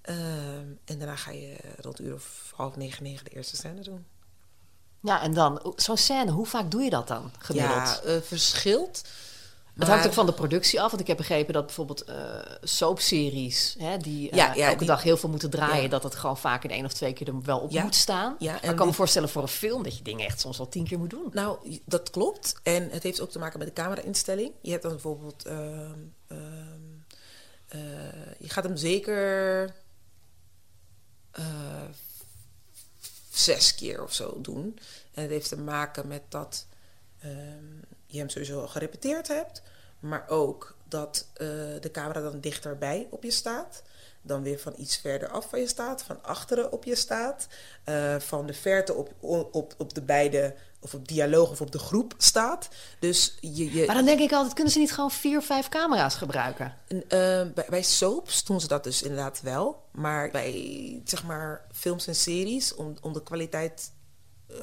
Ehm, 0.07 0.67
en 0.85 0.99
daarna 0.99 1.17
ga 1.17 1.31
je 1.31 1.57
rond 1.81 2.01
uur 2.01 2.15
of 2.15 2.53
half 2.57 2.77
negen, 2.77 3.03
negen 3.03 3.25
de 3.25 3.31
eerste 3.31 3.57
scène 3.57 3.81
doen. 3.81 4.07
Ja, 5.01 5.23
en 5.23 5.35
dan, 5.35 5.73
zo'n 5.77 5.97
scène, 5.97 6.31
hoe 6.31 6.47
vaak 6.47 6.71
doe 6.71 6.83
je 6.83 6.91
dat 6.91 7.09
dan 7.09 7.31
gemiddeld? 7.39 7.77
Ja, 7.79 8.01
eh, 8.03 8.21
verschilt. 8.23 9.03
Het 9.75 9.89
hangt 9.89 10.07
ook 10.07 10.13
van 10.13 10.27
de 10.27 10.33
productie 10.33 10.81
af, 10.81 10.89
want 10.91 11.01
ik 11.01 11.07
heb 11.07 11.17
begrepen 11.17 11.53
dat 11.55 11.67
bijvoorbeeld 11.67 12.05
eh 12.05 12.41
soapseries, 12.63 13.77
hè, 13.79 13.97
die 13.97 14.31
eh, 14.31 14.37
Ja, 14.37 14.55
ja, 14.55 14.65
elke 14.67 14.79
die- 14.79 14.87
dag 14.87 15.03
heel 15.03 15.17
veel 15.17 15.29
moeten 15.29 15.51
draaien, 15.51 15.83
Ja. 15.83 15.89
dat 15.89 16.03
het 16.03 16.15
gewoon 16.15 16.39
vaak 16.39 16.65
in 16.65 16.71
één 16.71 16.85
of 16.85 16.93
twee 16.93 17.13
keer 17.13 17.29
er 17.29 17.43
wel 17.43 17.59
op 17.59 17.71
moet 17.73 17.95
staan. 17.95 18.37
Ja, 18.39 18.53
maar 18.53 18.65
ik 18.71 18.77
kan 18.77 18.87
me 18.87 18.93
voorstellen 18.93 19.29
voor 19.29 19.43
een 19.43 19.49
film 19.49 19.83
dat 19.83 19.97
je 19.97 20.03
dingen 20.03 20.27
echt 20.27 20.41
soms 20.41 20.59
al 20.59 20.69
tien 20.69 20.85
keer 20.87 20.99
moet 20.99 21.11
doen. 21.11 21.29
Nou, 21.33 21.79
dat 21.85 22.11
klopt. 22.11 22.55
En 22.63 22.91
het 22.91 23.03
heeft 23.03 23.21
ook 23.21 23.31
te 23.31 23.39
maken 23.39 23.59
met 23.59 23.69
de 23.69 23.75
camera-instelling. 23.83 24.53
Je 24.63 24.71
hebt 24.71 24.83
dan 24.83 24.93
bijvoorbeeld... 24.93 25.45
ehm, 25.45 25.95
ehm, 26.27 26.41
eh, 27.69 27.81
je 28.39 28.49
gaat 28.49 28.65
hem 28.65 28.77
zeker 28.77 29.75
eh, 31.37 31.85
zes 33.31 33.75
keer 33.75 34.03
of 34.03 34.13
zo 34.13 34.41
doen. 34.41 34.79
En 35.15 35.23
het 35.23 35.31
heeft 35.31 35.49
te 35.49 35.59
maken 35.59 36.09
met 36.09 36.23
dat 36.29 36.67
ehm, 37.19 37.77
je 38.07 38.19
hem 38.19 38.29
sowieso 38.29 38.61
al 38.61 38.69
gerepeteerd 38.69 39.29
hebt, 39.29 39.63
maar 40.01 40.29
ook 40.29 40.77
dat 40.89 41.27
eh, 41.33 41.47
de 41.81 41.91
camera 41.93 42.21
dan 42.21 42.41
dichterbij 42.41 43.07
op 43.11 43.23
je 43.23 43.31
staat. 43.31 43.83
Dan 44.23 44.43
weer 44.43 44.59
van 44.59 44.75
iets 44.77 44.97
verder 44.97 45.29
af 45.29 45.49
van 45.49 45.61
je 45.61 45.69
staat, 45.69 46.03
van 46.03 46.23
achteren 46.23 46.73
op 46.73 46.85
je 46.85 46.95
staat, 46.95 47.47
eh, 47.85 48.19
van 48.19 48.47
de 48.47 48.55
verte 48.55 48.95
op, 48.95 49.13
op, 49.21 49.75
op 49.79 49.95
de 49.95 50.03
beide, 50.03 50.55
of 50.87 50.95
op 50.95 51.09
dialoog 51.09 51.51
of 51.51 51.61
op 51.61 51.73
de 51.73 51.79
groep 51.79 52.15
staat. 52.19 52.69
Dus 52.99 53.37
je, 53.41 53.73
je, 53.73 53.87
Maar 53.87 53.95
dan 53.95 54.05
denk 54.05 54.21
ik 54.21 54.33
altijd, 54.33 54.55
kunnen 54.55 54.73
ze 54.73 54.79
niet 54.79 54.93
gewoon 54.93 55.11
vier, 55.11 55.43
vijf 55.43 55.69
camera's 55.69 56.15
gebruiken? 56.15 56.75
En, 56.89 57.03
eh, 57.03 57.53
bij, 57.55 57.67
bij 57.69 57.83
soaps 57.83 58.45
doen 58.45 58.61
ze 58.61 58.69
dat 58.69 58.85
dus 58.85 59.03
inderdaad 59.03 59.41
wel. 59.41 59.83
Maar 59.91 60.31
bij 60.31 61.01
zeg 61.05 61.25
maar, 61.25 61.67
films 61.73 62.07
en 62.07 62.15
series, 62.15 62.75
om, 62.75 62.97
om 63.01 63.13
de 63.13 63.23
kwaliteit 63.23 63.93
eh, 64.47 64.57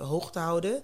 hoog 0.00 0.30
te 0.30 0.38
houden 0.38 0.82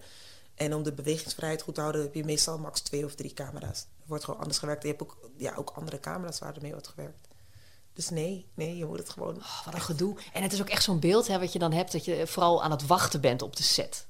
en 0.55 0.74
om 0.74 0.83
de 0.83 0.92
bewegingsvrijheid 0.92 1.62
goed 1.62 1.74
te 1.74 1.81
houden, 1.81 2.03
heb 2.03 2.14
je 2.14 2.24
meestal 2.24 2.59
max 2.59 2.81
twee 2.81 3.05
of 3.05 3.14
drie 3.14 3.33
camera's. 3.35 3.81
Er 3.81 4.07
wordt 4.07 4.24
gewoon 4.24 4.40
anders 4.40 4.59
gewerkt. 4.59 4.83
En 4.83 4.88
je 4.88 4.94
hebt 4.94 5.09
ook, 5.09 5.31
ja, 5.37 5.55
ook 5.55 5.70
andere 5.70 6.01
camera's 6.01 6.38
waar 6.38 6.55
ermee 6.55 6.72
wordt 6.72 6.88
gewerkt. 6.88 7.29
Dus 7.92 8.11
nee, 8.11 8.46
nee, 8.55 8.77
je 8.77 8.85
moet 8.85 8.98
het 8.98 9.11
gewoon. 9.11 9.37
Oh, 9.37 9.64
wat 9.64 9.74
een 9.74 9.81
gedoe. 9.81 10.16
En 10.33 10.42
het 10.42 10.53
is 10.53 10.61
ook 10.61 10.68
echt 10.68 10.83
zo'n 10.83 11.01
beeld 11.01 11.27
hè, 11.27 11.38
wat 11.38 11.53
je 11.53 11.59
dan 11.59 11.72
hebt, 11.72 11.92
dat 11.92 12.05
je 12.05 12.27
vooral 12.27 12.62
aan 12.62 12.70
het 12.70 12.87
wachten 12.87 13.20
bent 13.20 13.42
op 13.42 13.57
de 13.57 13.62
set. 13.62 14.07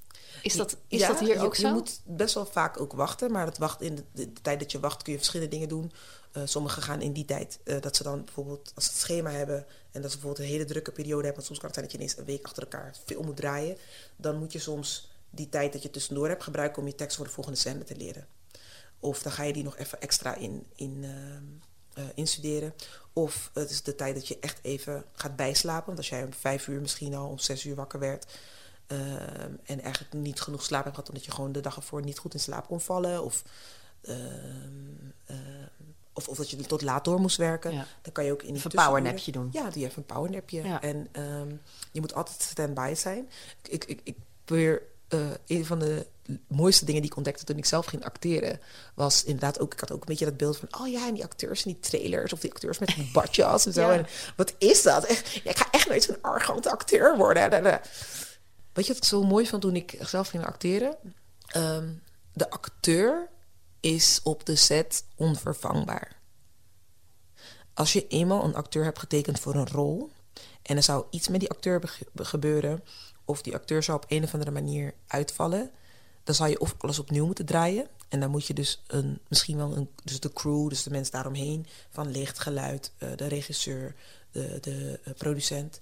Is 0.50 0.56
dat, 0.56 0.76
is 0.88 1.00
Ja, 1.00 1.08
dat 1.08 1.18
hier 1.20 1.28
je, 1.28 1.40
ook 1.40 1.54
Je 1.54 1.62
zo? 1.62 1.72
moet 1.72 2.00
best 2.04 2.34
wel 2.34 2.46
vaak 2.46 2.80
ook 2.80 2.92
wachten, 2.92 3.32
maar 3.32 3.46
het 3.46 3.58
wacht 3.58 3.80
in 3.80 3.94
de, 3.94 4.04
de- 4.12 4.32
de 4.32 4.40
tijd 4.42 4.58
dat 4.60 4.72
je 4.72 4.80
wacht 4.80 5.02
kun 5.02 5.12
je 5.12 5.18
verschillende 5.18 5.52
dingen 5.52 5.68
doen. 5.68 5.92
Eh 6.32 6.42
sommigen 6.44 6.82
gaan 6.82 7.00
in 7.00 7.12
die 7.12 7.24
tijd 7.24 7.58
eh, 7.64 7.80
dat 7.80 7.96
ze 7.96 8.02
dan 8.02 8.24
bijvoorbeeld 8.24 8.72
als 8.74 8.84
ze 8.84 8.90
het 8.90 9.00
schema 9.00 9.30
hebben 9.30 9.66
en 9.92 10.02
dat 10.02 10.10
ze 10.10 10.16
bijvoorbeeld 10.18 10.38
een 10.48 10.54
hele 10.54 10.64
drukke 10.64 10.92
periode 10.92 11.24
hebben, 11.24 11.34
want 11.34 11.46
soms 11.46 11.58
kan 11.58 11.68
het 11.68 11.74
zijn 11.78 11.84
dat 11.88 11.94
je 11.94 12.00
ineens 12.02 12.18
een 12.18 12.24
week 12.36 12.44
achter 12.46 12.62
elkaar 12.62 12.96
veel 13.04 13.22
moet 13.22 13.36
draaien, 13.36 13.76
dan 14.16 14.36
moet 14.38 14.52
je 14.52 14.58
soms 14.58 15.10
die 15.30 15.48
tijd 15.48 15.72
dat 15.72 15.82
je 15.82 15.90
tussendoor 15.90 16.28
hebt 16.28 16.42
gebruiken 16.42 16.82
om 16.82 16.88
je 16.88 16.94
tekst 16.94 17.16
voor 17.16 17.26
de 17.26 17.32
volgende 17.32 17.58
scène 17.58 17.84
te 17.84 17.96
leren. 17.96 18.26
Of 19.00 19.22
dan 19.22 19.32
ga 19.32 19.42
je 19.42 19.52
die 19.52 19.62
nog 19.64 19.76
even 19.76 20.00
extra 20.00 20.34
in, 20.34 20.66
in, 20.74 21.04
eh, 21.94 22.02
instuderen. 22.14 22.74
Of 23.12 23.50
het 23.54 23.70
is 23.70 23.82
de 23.82 23.94
tijd 23.94 24.14
dat 24.14 24.28
je 24.28 24.38
echt 24.40 24.58
even 24.62 25.04
gaat 25.12 25.36
bijslapen. 25.36 25.86
Want 25.86 25.98
als 25.98 26.08
jij 26.08 26.24
om 26.24 26.32
vijf 26.32 26.66
uur 26.68 26.80
misschien 26.80 27.14
al 27.14 27.28
om 27.28 27.38
zes 27.38 27.64
uur 27.64 27.74
wakker 27.74 27.98
werd. 27.98 28.26
Ehm, 28.88 29.52
en 29.64 29.80
eigenlijk 29.80 30.12
niet 30.12 30.40
genoeg 30.40 30.62
slaap 30.62 30.82
hebt 30.82 30.94
gehad 30.94 31.10
omdat 31.10 31.24
je 31.24 31.30
gewoon 31.30 31.52
de 31.52 31.60
dag 31.60 31.76
ervoor 31.76 32.02
niet 32.02 32.18
goed 32.18 32.34
in 32.34 32.40
slaap 32.40 32.66
kon 32.66 32.80
vallen. 32.80 33.24
Of, 33.24 33.42
ehm, 34.00 34.16
ehm, 35.24 35.66
of, 36.12 36.28
of 36.28 36.36
dat 36.36 36.50
je 36.50 36.56
tot 36.56 36.82
laat 36.82 37.04
door 37.04 37.20
moest 37.20 37.36
werken. 37.36 37.72
Ja. 37.72 37.86
Dan 38.02 38.12
kan 38.12 38.24
je 38.24 38.32
ook 38.32 38.42
in 38.42 38.54
die 38.54 38.64
een 38.64 38.70
powernapje 38.70 39.32
doen. 39.32 39.48
Ja, 39.52 39.70
je 39.74 39.84
even 39.84 39.98
een 39.98 40.06
powernapje. 40.06 40.62
Ja. 40.62 40.82
En 40.82 41.08
je 41.92 42.00
moet 42.00 42.14
altijd 42.14 42.42
stand-by 42.42 42.94
zijn. 42.96 43.28
Ik, 43.62 43.84
ik, 43.84 44.00
ik 44.04 44.16
probeer 44.44 44.82
eh, 45.08 45.20
een 45.46 45.66
van 45.66 45.78
de 45.78 46.06
mooiste 46.46 46.84
dingen 46.84 47.00
die 47.00 47.10
ik 47.10 47.16
ontdekte 47.16 47.44
toen 47.44 47.56
ik 47.56 47.64
zelf 47.64 47.86
ging 47.86 48.04
acteren, 48.04 48.60
was 48.94 49.24
inderdaad 49.24 49.60
ook, 49.60 49.72
ik 49.72 49.80
had 49.80 49.92
ook 49.92 50.00
een 50.00 50.06
beetje 50.06 50.24
dat 50.24 50.36
beeld 50.36 50.56
van, 50.56 50.68
oh 50.80 50.88
ja, 50.88 51.06
en 51.06 51.14
die 51.14 51.24
acteurs 51.24 51.64
in 51.64 51.72
die 51.72 51.80
trailers, 51.80 52.32
of 52.32 52.40
die 52.40 52.50
acteurs 52.50 52.78
met 52.78 52.88
die 52.88 53.10
badjas 53.12 53.66
en 53.66 53.72
zo. 53.72 53.80
Ja. 53.80 53.92
En 53.92 54.06
wat 54.36 54.54
is 54.58 54.82
dat? 54.82 55.04
Echt, 55.04 55.30
ja, 55.30 55.50
ik 55.50 55.56
ga 55.56 55.68
echt 55.70 55.88
nooit 55.88 56.02
zo'n 56.02 56.22
arrogante 56.22 56.70
acteur 56.70 57.16
worden. 57.16 57.80
Weet 58.78 58.86
je 58.86 58.92
wat 58.92 59.02
ik 59.02 59.08
zo 59.08 59.22
mooi 59.22 59.46
vond 59.46 59.62
toen 59.62 59.76
ik 59.76 59.96
zelf 60.00 60.28
ging 60.28 60.44
acteren? 60.44 60.96
Ehm, 61.46 61.92
de 62.32 62.50
acteur 62.50 63.28
is 63.80 64.20
op 64.22 64.46
de 64.46 64.56
set 64.56 65.04
onvervangbaar. 65.14 66.20
Als 67.74 67.92
je 67.92 68.06
eenmaal 68.06 68.44
een 68.44 68.54
acteur 68.54 68.84
hebt 68.84 68.98
getekend 68.98 69.40
voor 69.40 69.54
een 69.54 69.68
rol 69.68 70.10
en 70.62 70.76
er 70.76 70.82
zou 70.82 71.06
iets 71.10 71.28
met 71.28 71.40
die 71.40 71.50
acteur 71.50 72.00
gebeuren, 72.14 72.84
of 73.24 73.42
die 73.42 73.54
acteur 73.54 73.82
zou 73.82 73.96
op 73.96 74.04
een 74.08 74.24
of 74.24 74.32
andere 74.32 74.50
manier 74.50 74.94
uitvallen, 75.06 75.70
dan 76.24 76.34
zou 76.34 76.50
je 76.50 76.60
of 76.60 76.74
alles 76.78 76.98
opnieuw 76.98 77.26
moeten 77.26 77.46
draaien. 77.46 77.88
En 78.08 78.20
dan 78.20 78.30
moet 78.30 78.46
je 78.46 78.54
dus 78.54 78.82
een, 78.86 79.20
misschien 79.28 79.56
wel 79.56 79.76
een, 79.76 79.90
dus 80.04 80.20
de 80.20 80.32
crew, 80.32 80.68
dus 80.68 80.82
de 80.82 80.90
mensen 80.90 81.12
daaromheen, 81.12 81.66
van 81.90 82.10
licht, 82.10 82.38
geluid, 82.38 82.92
eh, 82.98 83.08
de 83.16 83.26
regisseur, 83.26 83.94
de, 84.30 84.58
de 84.60 85.00
eh, 85.04 85.14
producent, 85.14 85.80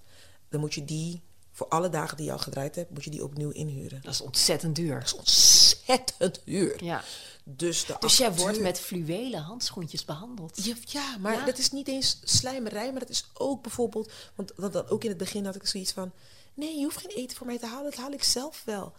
dan 0.49 0.61
moet 0.61 0.75
je 0.75 0.85
die 0.85 1.23
voor 1.57 1.69
alle 1.69 1.89
dagen 1.89 2.17
die 2.17 2.27
je 2.27 2.33
al 2.33 2.39
gedraaid 2.39 2.75
hebt, 2.75 2.91
moet 2.91 3.05
je 3.05 3.11
die 3.11 3.25
opnieuw 3.25 3.51
inhuren. 3.51 4.01
Dat 4.03 4.13
is 4.13 4.21
ontzettend 4.21 4.77
duur. 4.77 4.95
Dat 4.95 5.05
is 5.05 5.15
ontzettend 5.15 6.41
duur. 6.45 6.85
Ja. 6.85 7.03
Dus, 7.45 7.85
de 7.87 7.97
Dus 8.01 8.17
jij 8.17 8.35
wordt 8.35 8.61
met 8.61 8.81
fluwelen 8.81 9.41
handschoentjes 9.41 10.05
behandeld. 10.05 10.65
ja, 10.65 10.75
ja, 10.85 11.17
maar 11.19 11.35
Ja? 11.35 11.45
dat 11.45 11.59
is 11.59 11.71
niet 11.71 11.89
eens 11.89 12.21
slijmerij, 12.25 12.91
maar 12.91 13.01
dat 13.01 13.09
is 13.09 13.29
ook 13.35 13.63
bijvoorbeeld... 13.63 14.13
Want 14.35 14.53
dat, 14.57 14.73
dat, 14.73 14.91
ook 14.91 15.03
in 15.03 15.09
het 15.09 15.19
begin 15.19 15.45
had 15.45 15.55
ik 15.55 15.67
zoiets 15.67 15.93
van... 15.93 16.13
Nee, 16.55 16.77
je 16.79 16.83
hoeft 16.85 17.01
geen 17.01 17.17
eten 17.17 17.37
voor 17.37 17.47
mij 17.47 17.59
te 17.59 17.67
halen, 17.67 17.91
dat 17.91 18.01
haal 18.01 18.13
ik 18.13 18.23
zelf 18.23 18.63
wel. 18.65 18.93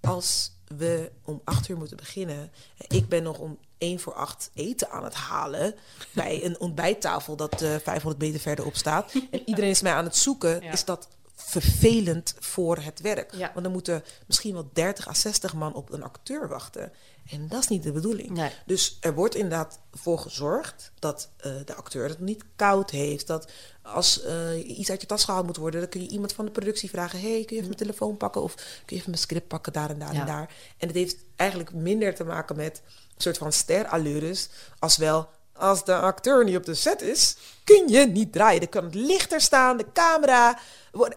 Als 0.00 0.52
we 0.66 1.10
om 1.24 1.40
acht 1.44 1.68
uur 1.68 1.76
moeten 1.76 1.96
beginnen... 1.96 2.52
en 2.76 2.96
ik 2.96 3.08
ben 3.08 3.22
nog 3.22 3.38
om 3.38 3.58
één 3.78 4.00
voor 4.00 4.14
acht 4.14 4.50
eten 4.54 4.90
aan 4.90 5.04
het 5.04 5.14
halen... 5.14 5.74
bij 6.12 6.44
een 6.44 6.60
ontbijttafel 6.60 7.36
dat 7.36 7.62
eh 7.62 7.74
500 7.82 8.18
meter 8.18 8.40
verderop 8.40 8.76
staat... 8.76 9.12
en 9.30 9.42
iedereen 9.44 9.70
is 9.70 9.82
mij 9.82 9.92
aan 9.92 10.04
het 10.04 10.16
zoeken, 10.16 10.62
Ja. 10.62 10.72
is 10.72 10.84
dat 10.84 11.08
vervelend 11.44 12.34
voor 12.38 12.76
het 12.78 13.00
werk. 13.00 13.34
Ja. 13.34 13.50
Want 13.52 13.64
dan 13.64 13.72
moeten 13.72 14.04
misschien 14.26 14.52
wel 14.52 14.70
30 14.72 15.08
à 15.08 15.14
60 15.14 15.54
man 15.54 15.74
op 15.74 15.92
een 15.92 16.02
acteur 16.02 16.48
wachten. 16.48 16.92
En 17.30 17.48
dat 17.48 17.60
is 17.62 17.68
niet 17.68 17.82
de 17.82 17.92
bedoeling. 17.92 18.30
Nee. 18.30 18.50
Dus 18.66 18.96
er 19.00 19.14
wordt 19.14 19.34
inderdaad 19.34 19.80
voor 19.92 20.18
gezorgd 20.18 20.92
dat 20.98 21.30
eh, 21.36 21.52
de 21.64 21.74
acteur 21.74 22.08
het 22.08 22.20
niet 22.20 22.44
koud 22.56 22.90
heeft. 22.90 23.26
Dat 23.26 23.50
als 23.82 24.22
eh, 24.22 24.78
iets 24.78 24.90
uit 24.90 25.00
je 25.00 25.06
tas 25.06 25.24
gehaald 25.24 25.46
moet 25.46 25.56
worden, 25.56 25.80
dan 25.80 25.88
kun 25.88 26.02
je 26.02 26.08
iemand 26.08 26.32
van 26.32 26.44
de 26.44 26.50
productie 26.50 26.90
vragen: 26.90 27.20
hey, 27.20 27.30
kun 27.30 27.40
je 27.40 27.44
even 27.54 27.64
mijn 27.64 27.76
telefoon 27.76 28.16
pakken? 28.16 28.42
Of 28.42 28.54
kun 28.54 28.64
je 28.86 28.94
even 28.94 29.10
mijn 29.10 29.22
script 29.22 29.48
pakken 29.48 29.72
daar 29.72 29.90
en 29.90 29.98
daar 29.98 30.14
Ja. 30.14 30.20
en 30.20 30.26
daar? 30.26 30.54
En 30.76 30.86
het 30.86 30.96
heeft 30.96 31.16
eigenlijk 31.36 31.72
minder 31.72 32.14
te 32.14 32.24
maken 32.24 32.56
met 32.56 32.82
een 32.86 33.22
soort 33.22 33.38
van 33.38 33.52
sterallures, 33.52 34.48
als 34.78 34.96
wel. 34.96 35.28
Als 35.60 35.84
de 35.84 35.96
acteur 35.96 36.44
niet 36.44 36.56
op 36.56 36.64
de 36.64 36.74
set 36.74 37.02
is, 37.02 37.36
kun 37.64 37.88
je 37.88 38.06
niet 38.06 38.32
draaien. 38.32 38.60
Dan 38.60 38.68
kan 38.68 38.84
het 38.84 38.94
lichter 38.94 39.40
staan, 39.40 39.76
de 39.76 39.86
camera. 39.92 40.58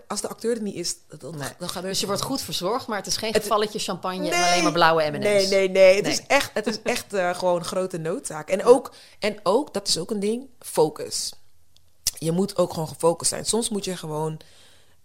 Als 0.08 0.22
de 0.22 0.28
acteur 0.28 0.56
er 0.56 0.62
niet 0.62 0.76
is, 0.76 0.96
dan, 1.18 1.38
Nee. 1.38 1.50
dan 1.58 1.68
gebeurt 1.70 1.86
Dus 1.94 2.00
je 2.00 2.06
wordt 2.06 2.22
goed 2.22 2.42
verzorgd, 2.42 2.88
maar 2.88 2.98
het 2.98 3.08
is 3.08 3.18
geen 3.18 3.32
Het- 3.34 3.42
gevalletje 3.42 3.80
champagne 3.80 4.30
en 4.30 4.44
alleen 4.48 4.64
maar 4.64 4.72
blauwe 4.72 5.04
M&M's. 5.12 5.24
Nee, 5.24 5.48
nee, 5.48 5.70
nee. 5.70 5.96
Het 5.96 6.04
Nee. 6.04 6.12
is 6.14 6.22
echt, 6.28 6.52
het 6.54 6.68
is 6.68 6.82
echt 6.82 7.14
eh, 7.14 7.36
gewoon 7.36 7.56
een 7.60 7.66
grote 7.66 7.98
noodzaak. 7.98 8.50
En 8.50 8.64
ook, 8.66 8.94
en 9.20 9.40
ook, 9.44 9.74
dat 9.74 9.88
is 9.88 9.98
ook 9.98 10.12
een 10.12 10.20
ding, 10.20 10.48
focus. 10.60 11.34
Je 12.18 12.32
moet 12.32 12.58
ook 12.58 12.74
gewoon 12.74 12.88
gefocust 12.88 13.30
zijn. 13.30 13.46
Soms 13.46 13.70
moet 13.70 13.86
je 13.86 13.98
gewoon... 13.98 14.40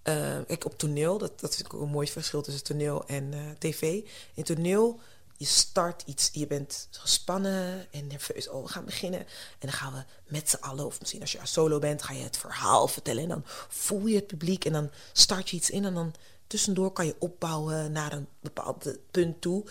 eh, 0.03 0.15
kijk, 0.47 0.65
op 0.65 0.79
toneel, 0.79 1.19
dat, 1.19 1.41
dat 1.41 1.55
vind 1.55 1.67
ik 1.67 1.75
ook 1.75 1.81
een 1.83 1.89
mooi 1.89 2.07
verschil 2.09 2.43
tussen 2.43 2.65
toneel 2.65 3.05
en 3.07 3.29
eh, 3.33 3.39
tv. 3.59 4.01
In 4.35 4.43
toneel, 4.45 5.01
je 5.39 5.47
start 5.47 6.03
iets, 6.07 6.29
je 6.33 6.47
bent 6.47 6.89
gespannen 6.91 7.87
en 7.91 8.07
nerveus. 8.07 8.49
Oh, 8.49 8.63
we 8.63 8.69
gaan 8.69 8.85
beginnen. 8.85 9.21
En 9.21 9.27
dan 9.59 9.73
gaan 9.73 9.93
we 9.93 10.05
met 10.27 10.49
z'n 10.51 10.57
allen, 10.61 10.87
of 10.87 11.01
misschien 11.01 11.21
als 11.21 11.33
je 11.33 11.39
solo 11.43 11.79
bent, 11.79 12.03
ga 12.03 12.13
je 12.13 12.23
het 12.23 12.37
verhaal 12.37 12.89
vertellen. 12.89 13.23
En 13.23 13.29
dan 13.29 13.45
voel 13.69 14.07
je 14.07 14.17
het 14.17 14.27
publiek 14.27 14.65
en 14.65 14.73
dan 14.73 14.91
start 15.13 15.51
je 15.51 15.57
iets 15.57 15.71
in. 15.71 15.85
En 15.85 15.95
dan 15.95 16.15
tussendoor 16.47 16.93
kan 16.93 17.07
je 17.07 17.17
opbouwen 17.19 17.93
naar 17.93 18.13
een 18.13 18.29
bepaald 18.41 18.97
punt 19.11 19.41
toe. 19.41 19.65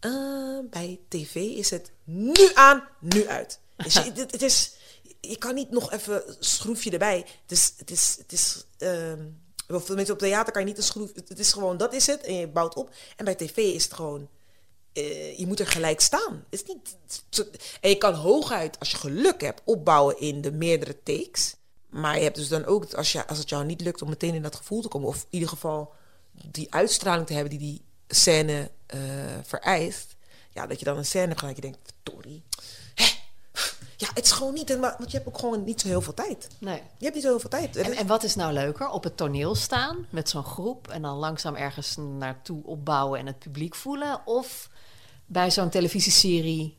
Eh, 0.00 0.58
bij 0.70 1.00
tv 1.08 1.34
is 1.34 1.70
het 1.70 1.90
nu 2.04 2.50
aan, 2.54 2.88
nu 3.00 3.28
uit. 3.28 3.58
Dus 3.76 3.94
je, 3.94 4.00
het, 4.14 4.32
het 4.32 4.42
is, 4.42 4.72
je 5.20 5.38
kan 5.38 5.54
niet 5.54 5.70
nog 5.70 5.92
even 5.92 6.28
een 6.28 6.36
schroefje 6.38 6.90
erbij. 6.90 7.26
Het 7.42 7.52
is, 7.52 7.72
het 7.76 7.90
is, 7.90 8.16
het 8.18 8.32
is 8.32 8.64
ehm, 8.78 9.24
of 9.68 9.84
tenminste 9.84 10.12
op 10.12 10.18
theater 10.18 10.52
kan 10.52 10.62
je 10.62 10.68
niet 10.68 10.78
een 10.78 10.84
schroef. 10.84 11.14
Het 11.14 11.38
is 11.38 11.52
gewoon, 11.52 11.76
dat 11.76 11.92
is 11.92 12.06
het. 12.06 12.22
En 12.22 12.34
je 12.34 12.48
bouwt 12.48 12.74
op. 12.74 12.94
En 13.16 13.24
bij 13.24 13.34
tv 13.34 13.56
is 13.56 13.84
het 13.84 13.94
gewoon, 13.94 14.28
eh, 14.96 15.38
je 15.38 15.46
moet 15.46 15.60
er 15.60 15.66
gelijk 15.66 16.00
staan. 16.00 16.44
Het 16.50 16.60
is 16.60 16.64
niet, 16.64 16.96
en 17.80 17.90
je 17.90 17.98
kan 17.98 18.14
hooguit, 18.14 18.78
als 18.78 18.90
je 18.90 18.96
geluk 18.96 19.40
hebt, 19.40 19.62
opbouwen 19.64 20.20
in 20.20 20.40
de 20.40 20.52
meerdere 20.52 21.02
takes. 21.02 21.54
Maar 21.88 22.16
je 22.16 22.22
hebt 22.22 22.36
dus 22.36 22.48
dan 22.48 22.64
ook, 22.64 22.94
als, 22.94 23.12
je, 23.12 23.26
als 23.26 23.38
het 23.38 23.48
jou 23.48 23.64
niet 23.64 23.80
lukt 23.80 24.02
om 24.02 24.08
meteen 24.08 24.34
in 24.34 24.42
dat 24.42 24.56
gevoel 24.56 24.82
te 24.82 24.88
komen, 24.88 25.08
of 25.08 25.16
in 25.16 25.26
ieder 25.30 25.48
geval 25.48 25.92
die 26.32 26.72
uitstraling 26.72 27.26
te 27.26 27.32
hebben 27.32 27.50
die 27.50 27.58
die 27.58 27.82
scène 28.08 28.70
eh, 28.86 29.00
vereist, 29.42 30.16
ja, 30.50 30.66
dat 30.66 30.78
je 30.78 30.84
dan 30.84 30.96
een 30.96 31.04
scène 31.04 31.26
hebt 31.26 31.38
gedaan 31.38 31.54
dat 31.54 31.64
je 31.64 31.70
denkt, 31.70 31.92
hè? 32.94 33.04
Ja, 33.96 34.08
het 34.14 34.24
is 34.24 34.30
gewoon 34.30 34.54
niet, 34.54 34.70
en 34.70 34.80
want 34.80 35.10
je 35.10 35.16
hebt 35.16 35.28
ook 35.28 35.38
gewoon 35.38 35.64
niet 35.64 35.80
zo 35.80 35.88
heel 35.88 36.00
veel 36.00 36.14
tijd. 36.14 36.48
Nee. 36.58 36.82
Je 36.98 37.04
hebt 37.04 37.14
niet 37.14 37.24
zo 37.24 37.30
heel 37.30 37.40
veel 37.40 37.50
tijd. 37.50 37.76
En, 37.76 37.92
en 37.92 38.06
wat 38.06 38.22
is 38.22 38.34
nou 38.34 38.52
leuker? 38.52 38.88
Op 38.88 39.04
het 39.04 39.16
toneel 39.16 39.54
staan 39.54 40.06
met 40.10 40.28
zo'n 40.28 40.44
groep 40.44 40.88
en 40.88 41.02
dan 41.02 41.16
langzaam 41.16 41.54
ergens 41.54 41.96
naartoe 41.96 42.64
opbouwen 42.64 43.18
en 43.18 43.26
het 43.26 43.38
publiek 43.38 43.74
voelen? 43.74 44.26
Of 44.26 44.68
bij 45.26 45.50
zo'n 45.50 45.70
televisieserie 45.70 46.76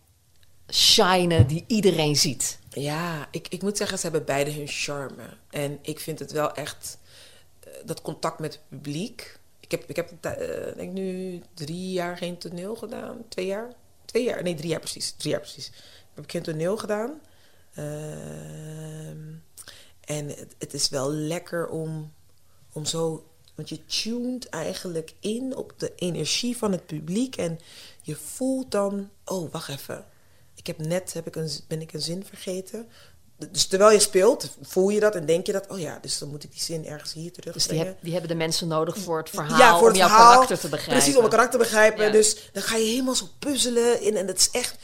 shinen 0.73 1.47
die 1.47 1.63
iedereen 1.67 2.15
ziet? 2.15 2.59
Ja, 2.69 3.27
ik, 3.31 3.47
ik 3.47 3.61
moet 3.61 3.77
zeggen, 3.77 3.97
ze 3.97 4.03
hebben 4.03 4.25
beide 4.25 4.51
hun 4.51 4.67
charme. 4.67 5.23
En 5.49 5.79
ik 5.81 5.99
vind 5.99 6.19
het 6.19 6.31
wel 6.31 6.53
echt 6.53 6.97
eh, 7.59 7.71
dat 7.85 8.01
contact 8.01 8.39
met 8.39 8.53
het 8.53 8.61
publiek. 8.69 9.39
Ik 9.59 9.71
heb, 9.71 9.83
ik 9.87 9.95
heb 9.95 10.11
eh, 10.21 10.75
denk 10.75 10.93
nu 10.93 11.41
drie 11.53 11.91
jaar 11.91 12.17
geen 12.17 12.37
toneel 12.37 12.75
gedaan. 12.75 13.17
Twee 13.29 13.45
jaar? 13.45 13.73
Twee 14.05 14.23
jaar? 14.23 14.43
Nee, 14.43 14.55
drie 14.55 14.69
jaar 14.69 14.79
precies. 14.79 15.11
Drie 15.11 15.31
jaar 15.31 15.41
precies. 15.41 15.67
Ik 15.67 15.73
heb 16.15 16.29
geen 16.29 16.41
toneel 16.43 16.77
gedaan. 16.77 17.21
Ehm, 17.73 19.35
En 20.01 20.27
het, 20.27 20.55
het 20.57 20.73
is 20.73 20.89
wel 20.89 21.11
lekker 21.11 21.67
om, 21.69 22.13
om 22.73 22.85
zo... 22.85 23.25
Want 23.55 23.69
je 23.69 23.85
tuned 23.85 24.49
eigenlijk 24.49 25.13
in 25.19 25.55
op 25.55 25.73
de 25.77 25.93
energie 25.95 26.57
van 26.57 26.71
het 26.71 26.85
publiek. 26.85 27.35
En 27.35 27.59
je 28.07 28.15
voelt 28.35 28.71
dan... 28.71 29.09
Oh, 29.25 29.51
wacht 29.51 29.69
even. 29.69 30.05
Ik 30.55 30.67
heb 30.67 30.77
net 30.77 31.13
heb 31.13 31.27
ik 31.27 31.35
een, 31.35 31.49
ben 31.67 31.81
ik 31.81 31.93
een 31.93 32.01
zin 32.01 32.25
vergeten. 32.25 32.87
Dus 33.51 33.65
terwijl 33.67 33.91
je 33.91 33.99
speelt, 33.99 34.49
voel 34.61 34.89
je 34.89 34.99
dat 34.99 35.15
en 35.15 35.25
denk 35.25 35.45
je 35.45 35.51
dat... 35.51 35.67
Oh 35.67 35.79
ja, 35.79 35.97
dus 36.01 36.17
dan 36.17 36.29
moet 36.29 36.43
ik 36.43 36.51
die 36.51 36.61
zin 36.61 36.85
ergens 36.85 37.13
hier 37.13 37.23
Dus 37.23 37.33
die, 37.33 37.43
terugbrengen. 37.43 37.85
heb- 37.85 37.97
die 38.01 38.11
hebben 38.11 38.29
de 38.29 38.35
mensen 38.35 38.67
nodig 38.67 38.97
voor 38.97 39.17
het 39.17 39.29
verhaal, 39.29 39.57
Ja, 39.59 39.79
voor 39.79 39.89
om 39.89 39.95
jouw 39.95 40.07
verhaal. 40.07 40.31
karakter 40.31 40.59
te 40.59 40.67
begrijpen. 40.69 40.95
Precies, 40.97 41.17
om 41.17 41.23
een 41.23 41.29
karakter 41.29 41.59
te 41.59 41.65
begrijpen. 41.65 42.05
Ja. 42.05 42.11
Dus 42.11 42.49
dan 42.53 42.63
ga 42.63 42.75
je 42.75 42.85
helemaal 42.85 43.15
zo 43.15 43.27
puzzelen 43.39 44.01
in. 44.01 44.15
En 44.17 44.25
dat 44.27 44.37
is 44.37 44.49
echt... 44.51 44.75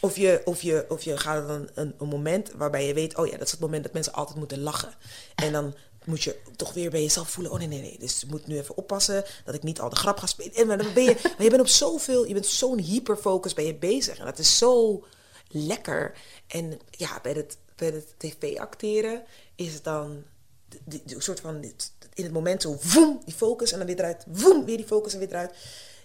Of 0.00 0.16
je, 0.16 0.40
of 0.44 0.62
je, 0.62 0.84
of 0.88 1.02
je 1.02 1.16
gaat 1.18 1.48
dan 1.48 1.68
een, 1.74 1.94
een 1.98 2.08
moment 2.08 2.50
waarbij 2.56 2.86
je 2.86 2.94
weet... 2.94 3.16
Oh 3.16 3.26
ja, 3.26 3.32
dat 3.36 3.46
is 3.46 3.50
het 3.50 3.60
moment 3.60 3.82
dat 3.82 3.92
mensen 3.92 4.12
altijd 4.12 4.38
moeten 4.38 4.60
lachen. 4.60 4.94
En 5.34 5.52
dan 5.52 5.74
moet 6.04 6.22
je 6.22 6.36
toch 6.56 6.72
weer 6.72 6.90
bij 6.90 7.02
jezelf 7.02 7.30
voelen... 7.30 7.52
Oh 7.52 7.58
nee, 7.58 7.66
nee, 7.68 7.80
nee. 7.80 7.98
Dus 7.98 8.20
je 8.20 8.26
moet 8.30 8.46
nu 8.46 8.58
even 8.58 8.76
oppassen 8.76 9.24
dat 9.44 9.54
ik 9.54 9.62
niet 9.62 9.80
al 9.80 9.88
de 9.88 9.96
grap 9.96 10.18
ga 10.18 10.26
spelen. 10.26 10.54
En 10.54 10.66
maar 10.66 10.78
dan 10.78 10.92
ben 10.94 11.02
je... 11.04 11.14
Maar 11.22 11.42
je 11.42 11.48
bent 11.50 11.60
op 11.60 11.68
zoveel... 11.68 12.26
Je 12.26 12.32
bent 12.34 12.46
zo'n 12.46 12.78
hyperfocus 12.78 13.54
ben 13.54 13.64
je 13.66 13.74
bezig. 13.74 14.18
En 14.18 14.24
dat 14.24 14.38
is 14.38 14.58
zo 14.58 15.04
lekker. 15.48 16.14
En 16.46 16.80
ja, 16.90 17.18
bij 17.22 17.32
het, 17.32 17.56
bij 17.76 17.88
het 17.88 18.14
tv-acteren 18.16 19.22
is 19.54 19.74
het 19.74 19.84
dan... 19.84 20.22
Die, 20.68 20.80
die- 20.84 21.02
die 21.04 21.20
soort 21.20 21.40
van... 21.40 21.64
In 22.14 22.24
het 22.24 22.32
moment 22.32 22.62
zo... 22.62 22.76
Voem, 22.78 23.20
die 23.24 23.34
focus 23.34 23.72
en 23.72 23.78
dan 23.78 23.86
weer 23.86 23.98
eruit. 23.98 24.24
Voem, 24.32 24.64
weer 24.64 24.76
die 24.76 24.86
focus 24.86 25.12
en 25.12 25.18
weer 25.18 25.28
eruit. 25.28 25.54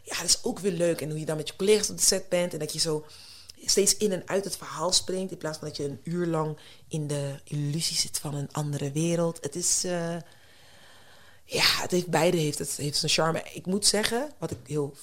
Ja, 0.04 0.16
dat 0.16 0.26
is 0.26 0.44
ook 0.44 0.60
weer 0.60 0.72
leuk. 0.72 1.02
En 1.02 1.10
hoe 1.10 1.20
je 1.20 1.26
dan 1.26 1.38
met 1.38 1.48
je 1.48 1.56
collega's 1.56 1.90
op 1.90 1.98
de 1.98 2.04
set 2.04 2.30
bent. 2.30 2.54
En 2.54 2.60
dat 2.60 2.74
je 2.74 2.80
zo 2.80 3.06
steeds 3.66 3.98
in 3.98 4.12
en 4.12 4.28
uit 4.28 4.44
het 4.44 4.58
verhaal 4.58 4.92
springt. 4.92 5.32
In 5.32 5.38
plaats 5.38 5.58
van 5.58 5.68
dat 5.68 5.78
je 5.78 5.84
een 5.84 6.00
uur 6.04 6.26
lang 6.28 6.58
in 6.88 7.08
de 7.08 7.40
illusie 7.44 7.98
zit 7.98 8.20
van 8.20 8.36
een 8.36 8.50
andere 8.52 8.92
wereld. 8.92 9.38
Het 9.42 9.56
is... 9.56 9.84
eh, 9.84 10.16
ja, 11.50 11.64
het 11.82 11.92
heeft 11.92 12.08
beide 12.08 12.38
heeft 12.38 12.58
het 12.60 12.76
heeft 12.76 12.98
zijn 12.98 13.12
charme. 13.12 13.44
Ik 13.54 13.66
moet 13.66 13.86
zeggen, 13.86 14.32
wat 14.38 14.52
ik 14.52 14.58
heel 14.66 14.96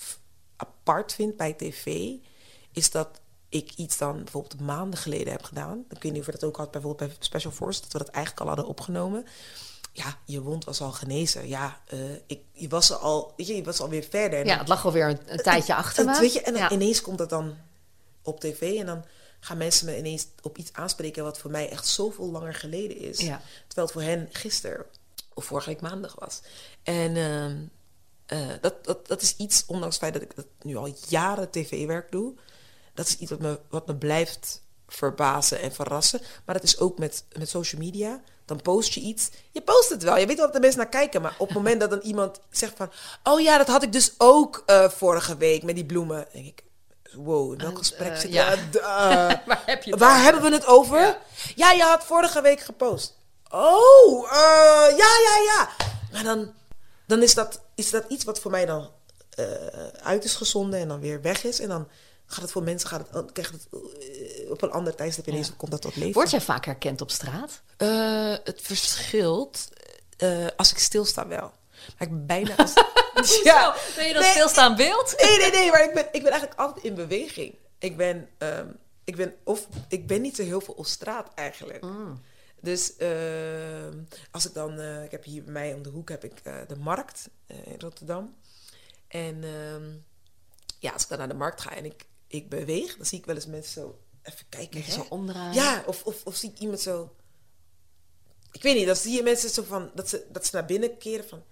apart 0.56 1.12
vind 1.14 1.36
bij 1.36 1.52
tv, 1.52 2.10
is 2.72 2.90
dat 2.90 3.08
ik 3.48 3.72
iets 3.76 3.98
dan 3.98 4.16
bijvoorbeeld 4.22 4.60
maanden 4.60 4.98
geleden 4.98 5.32
heb 5.32 5.42
gedaan. 5.42 5.84
Ik 5.90 6.02
weet 6.02 6.12
niet 6.12 6.20
of 6.20 6.26
dat 6.26 6.44
ook 6.44 6.56
had 6.56 6.70
bijvoorbeeld 6.70 7.08
bij 7.10 7.16
Special 7.20 7.52
Force, 7.52 7.80
dat 7.80 7.92
we 7.92 7.98
dat 7.98 8.08
eigenlijk 8.08 8.40
al 8.40 8.46
hadden 8.54 8.66
opgenomen. 8.66 9.26
Ja, 9.92 10.18
je 10.24 10.40
wond 10.40 10.64
was 10.64 10.80
al 10.80 10.92
genezen. 10.92 11.48
Ja, 11.48 11.80
eh, 11.86 11.98
ik, 12.26 12.40
je 12.52 12.68
was 12.68 12.92
al, 12.92 13.32
weet 13.36 13.46
je, 13.46 13.56
je 13.56 13.62
was 13.64 13.80
alweer 13.80 14.06
verder. 14.10 14.46
Ja, 14.46 14.58
het 14.58 14.68
lag 14.68 14.84
alweer 14.84 15.08
een, 15.08 15.18
een 15.26 15.38
tijdje 15.42 15.74
achter 15.74 16.06
en, 16.06 16.12
me. 16.12 16.20
Weet 16.20 16.32
je, 16.32 16.40
en 16.40 16.52
dan 16.52 16.62
Ja. 16.62 16.70
ineens 16.70 17.00
komt 17.00 17.18
dat 17.18 17.30
dan 17.30 17.56
op 18.24 18.40
tv 18.40 18.78
en 18.78 18.86
dan 18.86 19.04
gaan 19.40 19.56
mensen 19.56 19.86
me 19.86 19.98
ineens 19.98 20.26
op 20.42 20.58
iets 20.58 20.72
aanspreken 20.72 21.24
wat 21.24 21.38
voor 21.38 21.50
mij 21.50 21.70
echt 21.70 21.86
zoveel 21.86 22.30
langer 22.30 22.54
geleden 22.54 22.98
is. 22.98 23.20
Ja. 23.20 23.42
Terwijl 23.66 23.86
het 23.86 23.96
voor 23.96 24.02
hen 24.02 24.28
gisteren 24.32 24.86
of 25.34 25.44
vorige 25.44 25.68
week 25.68 25.80
maandag 25.80 26.14
was. 26.18 26.40
En 26.82 27.16
ehm, 27.16 27.56
eh, 28.26 28.54
dat, 28.60 28.84
dat, 28.84 29.06
dat 29.06 29.22
is 29.22 29.36
iets, 29.36 29.64
ondanks 29.66 29.94
het 29.94 30.04
feit 30.04 30.12
dat 30.12 30.22
ik 30.22 30.36
dat 30.36 30.46
nu 30.62 30.76
al 30.76 30.94
jaren 31.08 31.50
tv-werk 31.50 32.10
doe, 32.12 32.34
dat 32.94 33.06
is 33.06 33.16
iets 33.16 33.30
wat 33.30 33.40
me, 33.40 33.60
wat 33.68 33.86
me 33.86 33.96
blijft 33.96 34.62
verbazen 34.86 35.60
en 35.60 35.72
verrassen. 35.72 36.20
Maar 36.44 36.54
dat 36.54 36.64
is 36.64 36.78
ook 36.78 36.98
met, 36.98 37.24
met 37.38 37.48
social 37.48 37.80
media. 37.80 38.22
Dan 38.44 38.62
post 38.62 38.92
je 38.92 39.00
iets. 39.00 39.30
Je 39.50 39.60
post 39.60 39.88
het 39.88 40.02
wel. 40.02 40.16
Je 40.16 40.26
weet 40.26 40.36
wel 40.36 40.46
dat 40.46 40.54
de 40.54 40.60
mensen 40.60 40.78
naar 40.78 40.88
kijken. 40.88 41.22
Maar 41.22 41.34
op 41.38 41.46
het 41.46 41.56
moment 41.56 41.80
dat 41.80 41.90
dan 41.90 42.00
iemand 42.00 42.40
zegt 42.50 42.76
van... 42.76 42.90
Oh 43.22 43.40
ja, 43.40 43.58
dat 43.58 43.68
had 43.68 43.82
ik 43.82 43.92
dus 43.92 44.14
ook 44.18 44.62
eh, 44.66 44.88
vorige 44.88 45.36
week 45.36 45.62
met 45.62 45.74
die 45.74 45.84
bloemen. 45.86 46.26
Denk 46.32 46.46
ik... 46.46 46.62
Wow, 47.16 47.52
in 47.52 47.58
welk 47.58 47.78
gesprek 47.78 48.12
eh, 48.12 48.18
zit 48.18 48.32
ja. 48.32 48.54
ja. 48.72 49.42
Waar 49.46 49.62
heb 49.66 49.82
je 49.82 49.90
het 49.90 50.00
Waar 50.00 50.10
over? 50.10 50.22
hebben 50.24 50.42
we 50.42 50.56
het 50.56 50.66
over? 50.66 51.00
Ja. 51.00 51.18
Ja. 51.54 51.72
je 51.72 51.82
had 51.82 52.04
vorige 52.04 52.42
week 52.42 52.60
gepost. 52.60 53.16
Oh, 53.50 54.24
eh, 54.32 54.96
ja, 54.96 55.10
ja, 55.24 55.42
ja. 55.44 55.68
Maar 56.12 56.22
dan, 56.22 56.52
dan 57.06 57.22
is, 57.22 57.34
dat, 57.34 57.60
is 57.74 57.90
dat 57.90 58.04
iets 58.08 58.24
wat 58.24 58.38
voor 58.38 58.50
mij 58.50 58.66
dan 58.66 58.90
eh, 59.30 59.46
uit 60.02 60.24
is 60.24 60.34
gezonden 60.34 60.80
en 60.80 60.88
dan 60.88 61.00
weer 61.00 61.22
weg 61.22 61.44
is. 61.44 61.60
En 61.60 61.68
dan 61.68 61.88
gaat 62.26 62.42
het 62.42 62.52
voor 62.52 62.62
mensen, 62.62 62.88
gaat 62.88 63.00
het, 63.00 63.12
dan 63.12 63.32
krijgt 63.32 63.52
het 63.52 63.68
eh, 63.72 64.50
op 64.50 64.62
een 64.62 64.70
ander 64.70 64.94
tijdstip 64.94 65.26
ineens, 65.26 65.56
komt 65.56 65.70
dat 65.70 65.82
tot 65.82 65.96
leven. 65.96 66.12
Word 66.12 66.30
jij 66.30 66.40
vaak 66.40 66.64
herkend 66.64 67.00
op 67.00 67.10
straat? 67.10 67.62
Eh, 67.76 68.34
het 68.44 68.60
verschilt 68.62 69.68
eh, 70.16 70.46
als 70.56 70.70
ik 70.70 70.78
stilsta 70.78 71.26
wel. 71.26 71.52
Maar 71.98 72.08
ik 72.08 72.08
ben 72.08 72.26
bijna... 72.26 72.54
Als, 73.14 73.40
Ja. 73.42 73.76
Ben 73.96 74.06
je 74.06 74.12
dan 74.12 74.22
Nee, 74.22 74.30
stilstaan 74.30 74.76
beeld? 74.76 75.14
Nee, 75.22 75.38
nee, 75.38 75.50
nee, 75.50 75.70
maar 75.70 75.84
ik 75.84 75.94
ben, 75.94 76.04
ik 76.12 76.22
ben 76.22 76.30
eigenlijk 76.30 76.60
altijd 76.60 76.84
in 76.84 76.94
beweging. 76.94 77.54
Ik 77.78 77.96
ben, 77.96 78.28
ehm, 78.38 78.68
ik 79.04 79.16
ben, 79.16 79.34
of, 79.44 79.68
ik 79.88 80.06
ben 80.06 80.20
niet 80.20 80.36
zo 80.36 80.42
heel 80.42 80.60
veel 80.60 80.74
op 80.74 80.86
straat 80.86 81.34
eigenlijk. 81.34 81.84
Dus 82.64 82.96
ehm, 82.96 84.02
als 84.30 84.46
ik 84.46 84.54
dan, 84.54 84.78
eh, 84.78 85.04
ik 85.04 85.10
heb 85.10 85.24
hier 85.24 85.42
bij 85.42 85.52
mij 85.52 85.74
om 85.74 85.82
de 85.82 85.88
hoek 85.88 86.08
heb 86.08 86.24
ik 86.24 86.40
eh, 86.42 86.56
de 86.68 86.76
markt 86.76 87.28
eh, 87.46 87.66
in 87.66 87.80
Rotterdam. 87.80 88.34
En 89.08 89.44
ehm, 89.44 89.90
ja, 90.78 90.92
als 90.92 91.02
ik 91.02 91.08
dan 91.08 91.18
naar 91.18 91.28
de 91.28 91.34
markt 91.34 91.60
ga 91.60 91.76
en 91.76 91.84
ik, 91.84 92.06
ik 92.26 92.48
beweeg, 92.48 92.96
dan 92.96 93.06
zie 93.06 93.18
ik 93.18 93.26
wel 93.26 93.34
eens 93.34 93.46
mensen 93.46 93.72
zo 93.72 93.98
even 94.22 94.46
kijken. 94.48 94.82
Hè? 94.82 94.92
zo 94.92 95.06
omdraaien. 95.08 95.54
Ja, 95.54 95.82
of, 95.86 96.04
of, 96.04 96.24
of 96.24 96.36
zie 96.36 96.50
ik 96.50 96.58
iemand 96.58 96.80
zo. 96.80 97.14
Ik 98.52 98.62
weet 98.62 98.76
niet, 98.76 98.86
dan 98.86 98.96
zie 98.96 99.12
je 99.12 99.22
mensen 99.22 99.50
zo 99.50 99.62
van 99.62 99.90
dat 99.94 100.08
ze, 100.08 100.26
dat 100.32 100.46
ze 100.46 100.54
naar 100.54 100.64
binnen 100.64 100.98
keren 100.98 101.28
van. 101.28 101.42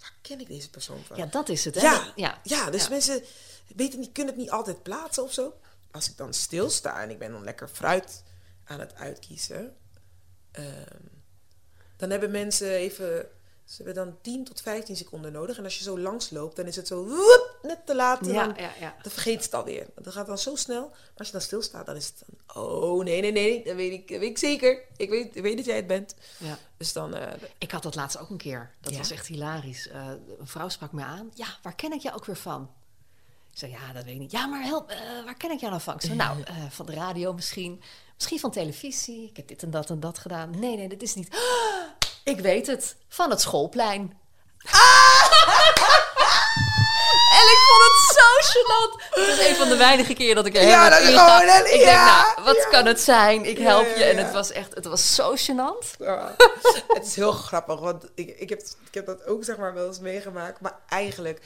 Waar 0.00 0.14
ken 0.22 0.40
ik 0.40 0.46
deze 0.46 0.70
persoon 0.70 1.04
van? 1.04 1.16
Ja, 1.16 1.26
dat 1.26 1.48
is 1.48 1.64
het, 1.64 1.74
hè? 1.74 1.80
Ja, 1.80 2.12
ja. 2.16 2.40
ja. 2.42 2.70
dus 2.70 2.82
Ja. 2.82 2.88
mensen 2.88 3.22
weten 3.76 4.00
niet, 4.00 4.12
kunnen 4.12 4.34
het 4.34 4.42
niet 4.42 4.50
altijd 4.50 4.82
plaatsen 4.82 5.22
of 5.22 5.32
zo. 5.32 5.58
Als 5.90 6.08
ik 6.10 6.16
dan 6.16 6.34
stilsta 6.34 7.02
en 7.02 7.10
ik 7.10 7.18
ben 7.18 7.32
dan 7.32 7.44
lekker 7.44 7.68
fruit 7.68 8.22
aan 8.64 8.80
het 8.80 8.94
uitkiezen, 8.94 9.76
ehm, 10.50 11.06
dan 11.96 12.10
hebben 12.10 12.30
mensen 12.30 12.70
even. 12.70 13.28
Ze 13.64 13.82
hebben 13.82 13.94
dan 14.04 14.16
10 14.22 14.44
tot 14.44 14.60
15 14.60 14.96
seconden 14.96 15.32
nodig. 15.32 15.58
En 15.58 15.64
als 15.64 15.78
je 15.78 15.82
zo 15.84 15.98
langs 15.98 16.30
loopt, 16.30 16.56
dan 16.56 16.66
is 16.66 16.76
het 16.76 16.86
zo 16.86 17.04
woep, 17.04 17.56
net 17.62 17.86
te 17.86 17.94
laat. 17.94 18.20
En 18.26 18.32
Ja, 18.32 18.46
dan, 18.46 18.54
ja, 18.56 18.70
ja. 18.80 18.94
dan 19.02 19.12
vergeet 19.12 19.44
het 19.44 19.54
alweer. 19.54 19.86
Dat 20.02 20.12
gaat 20.12 20.26
dan 20.26 20.38
zo 20.38 20.54
snel. 20.56 20.88
Maar 20.88 20.98
als 21.14 21.26
je 21.26 21.32
dan 21.32 21.42
stilstaat, 21.42 21.86
dan 21.86 21.96
is 21.96 22.06
het 22.06 22.22
dan... 22.46 22.62
Oh, 22.64 23.04
nee, 23.04 23.20
nee, 23.20 23.32
nee. 23.32 23.64
Dat 23.64 23.74
weet 23.74 23.92
ik, 23.92 24.08
dat 24.08 24.18
weet 24.18 24.30
ik 24.30 24.38
zeker. 24.38 24.82
Ik 24.96 25.10
weet, 25.10 25.36
ik 25.36 25.42
weet 25.42 25.56
dat 25.56 25.64
jij 25.64 25.76
het 25.76 25.86
bent. 25.86 26.14
Ja. 26.38 26.58
Dus 26.76 26.92
dan... 26.92 27.14
eh, 27.14 27.32
Ik 27.58 27.70
had 27.70 27.82
dat 27.82 27.94
laatst 27.94 28.18
ook 28.18 28.30
een 28.30 28.36
keer. 28.36 28.70
Dat 28.80 28.96
was 28.96 29.10
echt 29.10 29.26
hilarisch. 29.26 29.88
Eh, 29.88 30.08
een 30.38 30.46
vrouw 30.46 30.68
sprak 30.68 30.92
me 30.92 31.02
aan. 31.04 31.30
Ja, 31.34 31.46
waar 31.62 31.74
ken 31.74 31.92
ik 31.92 32.00
jou 32.00 32.16
ook 32.16 32.24
weer 32.24 32.36
van? 32.36 32.70
Ik 33.52 33.58
zei, 33.58 33.70
ja, 33.72 33.92
dat 33.92 34.04
weet 34.04 34.14
ik 34.14 34.20
niet. 34.20 34.30
Ja, 34.30 34.46
maar 34.46 34.62
help, 34.62 34.90
eh, 34.90 34.98
waar 35.24 35.36
ken 35.36 35.50
ik 35.50 35.58
jou 35.58 35.70
nou 35.70 35.82
van? 35.82 35.94
Ik 35.94 36.00
zei, 36.00 36.14
nou, 36.14 36.42
van 36.70 36.86
de 36.86 36.92
radio 36.94 37.32
misschien. 37.32 37.82
Misschien 38.16 38.38
van 38.40 38.50
televisie. 38.50 39.28
Ik 39.28 39.36
heb 39.36 39.48
dit 39.48 39.62
en 39.62 39.70
dat 39.70 39.90
en 39.90 40.00
dat 40.00 40.18
gedaan. 40.18 40.58
Nee, 40.58 40.76
nee, 40.76 40.88
dat 40.88 41.02
is 41.02 41.14
niet. 41.14 41.28
Ik 42.24 42.40
weet 42.40 42.66
het. 42.66 42.96
Van 43.08 43.30
het 43.30 43.40
schoolplein. 43.40 44.18
En 47.34 47.50
ik 47.50 47.58
vond 47.68 47.82
het 47.82 48.16
zo 48.16 48.50
gênant. 48.52 49.14
Het 49.14 49.38
is 49.38 49.48
een 49.48 49.56
van 49.56 49.68
de 49.68 49.76
weinige 49.76 50.14
keren 50.14 50.34
dat 50.34 50.46
ik 50.46 50.56
er 50.56 50.62
Ja, 50.66 50.88
dat 50.88 51.00
is 51.00 51.06
gewoon 51.06 51.48
een- 51.48 51.72
Ik 51.74 51.78
denk, 51.80 51.96
nou, 51.96 52.42
wat 52.44 52.56
ja. 52.56 52.68
kan 52.70 52.86
het 52.86 53.00
zijn? 53.00 53.44
Ik 53.44 53.58
help 53.58 53.86
je. 53.96 54.04
En 54.04 54.16
het 54.16 54.32
was 54.32 54.50
echt, 54.50 54.74
het 54.74 54.84
was 54.84 55.14
zo 55.14 55.34
gênant. 55.36 55.96
Het 56.94 57.06
is 57.06 57.14
heel 57.14 57.32
grappig, 57.32 57.80
want 57.80 58.04
ik, 58.14 58.38
ik, 58.38 58.48
heb, 58.48 58.60
ik 58.60 58.94
heb 58.94 59.06
dat 59.06 59.26
ook 59.26 59.44
zeg 59.44 59.56
maar 59.56 59.74
wel 59.74 59.86
eens 59.86 59.98
meegemaakt. 60.00 60.60
Maar 60.60 60.78
eigenlijk, 60.88 61.40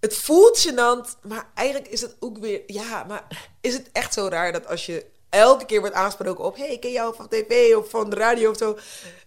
het 0.00 0.16
voelt 0.16 0.66
gênant, 0.68 1.18
maar 1.22 1.44
eigenlijk 1.54 1.88
is 1.88 2.00
het 2.00 2.16
ook 2.20 2.38
weer... 2.38 2.60
Ja, 2.66 3.04
maar 3.08 3.22
is 3.60 3.72
het 3.74 3.88
echt 3.92 4.12
zo 4.14 4.28
raar 4.28 4.52
dat 4.52 4.66
als 4.66 4.86
je 4.86 5.06
elke 5.34 5.64
keer 5.64 5.80
wordt 5.80 5.94
aangesproken 5.94 6.44
op... 6.44 6.56
hey, 6.56 6.68
ik 6.72 6.80
ken 6.80 6.92
jou 6.92 7.14
van 7.14 7.28
tv 7.28 7.74
of 7.76 7.90
van 7.90 8.10
de 8.10 8.16
radio 8.16 8.50
of 8.50 8.56
zo. 8.56 8.78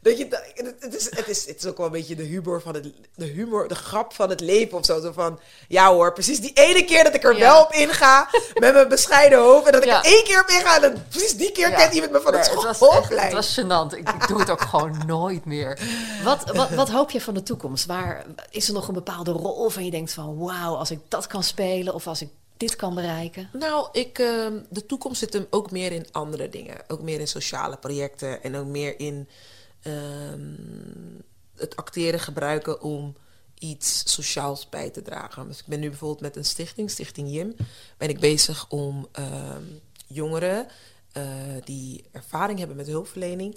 Dat 0.01 0.17
je, 0.17 0.27
het, 0.29 0.75
het, 0.79 0.95
is, 0.95 1.05
het, 1.15 1.27
is, 1.27 1.45
het 1.45 1.57
is 1.57 1.65
ook 1.65 1.77
wel 1.77 1.85
een 1.85 1.91
beetje 1.91 2.15
de 2.15 2.23
humor 2.23 2.61
van 2.61 2.73
het... 2.73 2.91
De 3.15 3.25
humor, 3.25 3.67
de 3.67 3.75
grap 3.75 4.13
van 4.13 4.29
het 4.29 4.39
leven 4.39 4.77
of 4.77 4.85
zo. 4.85 5.01
Zo 5.01 5.11
van, 5.11 5.39
ja 5.67 5.91
hoor, 5.91 6.13
precies 6.13 6.39
die 6.39 6.51
ene 6.53 6.85
keer 6.85 7.03
dat 7.03 7.13
ik 7.13 7.23
er 7.23 7.33
Ja. 7.33 7.39
wel 7.39 7.61
op 7.61 7.71
inga... 7.71 8.29
met 8.53 8.73
mijn 8.73 8.87
bescheiden 8.87 9.39
hoofd. 9.39 9.65
En 9.65 9.71
dat 9.71 9.81
ik 9.83 9.89
Ja. 9.89 10.03
er 10.03 10.11
één 10.11 10.23
keer 10.23 10.41
op 10.41 10.47
inga... 10.47 10.75
en 10.75 10.81
dan 10.81 11.03
precies 11.09 11.37
die 11.37 11.51
keer 11.51 11.71
kent 11.71 11.93
iemand 11.93 12.11
me 12.11 12.21
van 12.21 12.33
het 12.33 12.45
schoolplein. 12.75 13.25
het 13.25 13.33
was 13.33 13.59
gênant. 13.59 13.97
Ik, 13.97 14.09
ik 14.09 14.27
doe 14.27 14.39
het 14.39 14.49
ook 14.49 14.61
gewoon 14.61 15.01
nooit 15.05 15.45
meer. 15.45 15.79
Wat, 16.23 16.51
wat, 16.53 16.69
wat 16.69 16.89
hoop 16.89 17.11
je 17.11 17.21
van 17.21 17.33
de 17.33 17.43
toekomst? 17.43 17.85
Waar, 17.85 18.25
is 18.49 18.67
er 18.67 18.73
nog 18.73 18.87
een 18.87 18.93
bepaalde 18.93 19.31
rol 19.31 19.61
waarvan 19.61 19.85
je 19.85 19.91
denkt 19.91 20.13
van... 20.13 20.37
wauw, 20.37 20.75
als 20.75 20.91
ik 20.91 20.99
dat 21.07 21.27
kan 21.27 21.43
spelen 21.43 21.93
of 21.93 22.07
als 22.07 22.21
ik 22.21 22.29
dit 22.57 22.75
kan 22.75 22.95
bereiken? 22.95 23.49
Nou, 23.53 23.89
ik, 23.91 24.19
ehm, 24.19 24.59
de 24.69 24.85
toekomst 24.85 25.19
zit 25.19 25.33
hem 25.33 25.47
ook 25.49 25.71
meer 25.71 25.91
in 25.91 26.05
andere 26.11 26.49
dingen. 26.49 26.77
Ook 26.87 27.01
meer 27.01 27.19
in 27.19 27.27
sociale 27.27 27.77
projecten 27.77 28.43
en 28.43 28.55
ook 28.55 28.65
meer 28.65 28.99
in 28.99 29.29
ehm, 29.81 30.55
het 31.55 31.75
acteren 31.75 32.19
gebruiken 32.19 32.81
om 32.81 33.15
iets 33.59 34.13
sociaals 34.13 34.69
bij 34.69 34.89
te 34.89 35.01
dragen. 35.01 35.47
Dus 35.47 35.59
ik 35.59 35.65
ben 35.65 35.79
nu 35.79 35.89
bijvoorbeeld 35.89 36.21
met 36.21 36.35
een 36.35 36.45
stichting, 36.45 36.91
Stichting 36.91 37.31
Jim, 37.31 37.55
ben 37.97 38.09
ik 38.09 38.19
bezig 38.19 38.69
om 38.69 39.07
ehm, 39.11 39.63
jongeren 40.07 40.67
eh, 41.11 41.23
die 41.63 42.03
ervaring 42.11 42.59
hebben 42.59 42.77
met 42.77 42.87
hulpverlening 42.87 43.55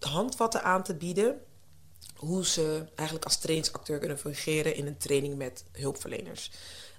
handvatten 0.00 0.62
aan 0.62 0.82
te 0.82 0.94
bieden 0.94 1.40
hoe 2.14 2.46
ze 2.46 2.84
eigenlijk 2.94 3.24
als 3.24 3.38
trainingsacteur 3.38 3.98
kunnen 3.98 4.18
fungeren 4.18 4.74
in 4.74 4.86
een 4.86 4.96
training 4.96 5.36
met 5.36 5.64
hulpverleners. 5.72 6.50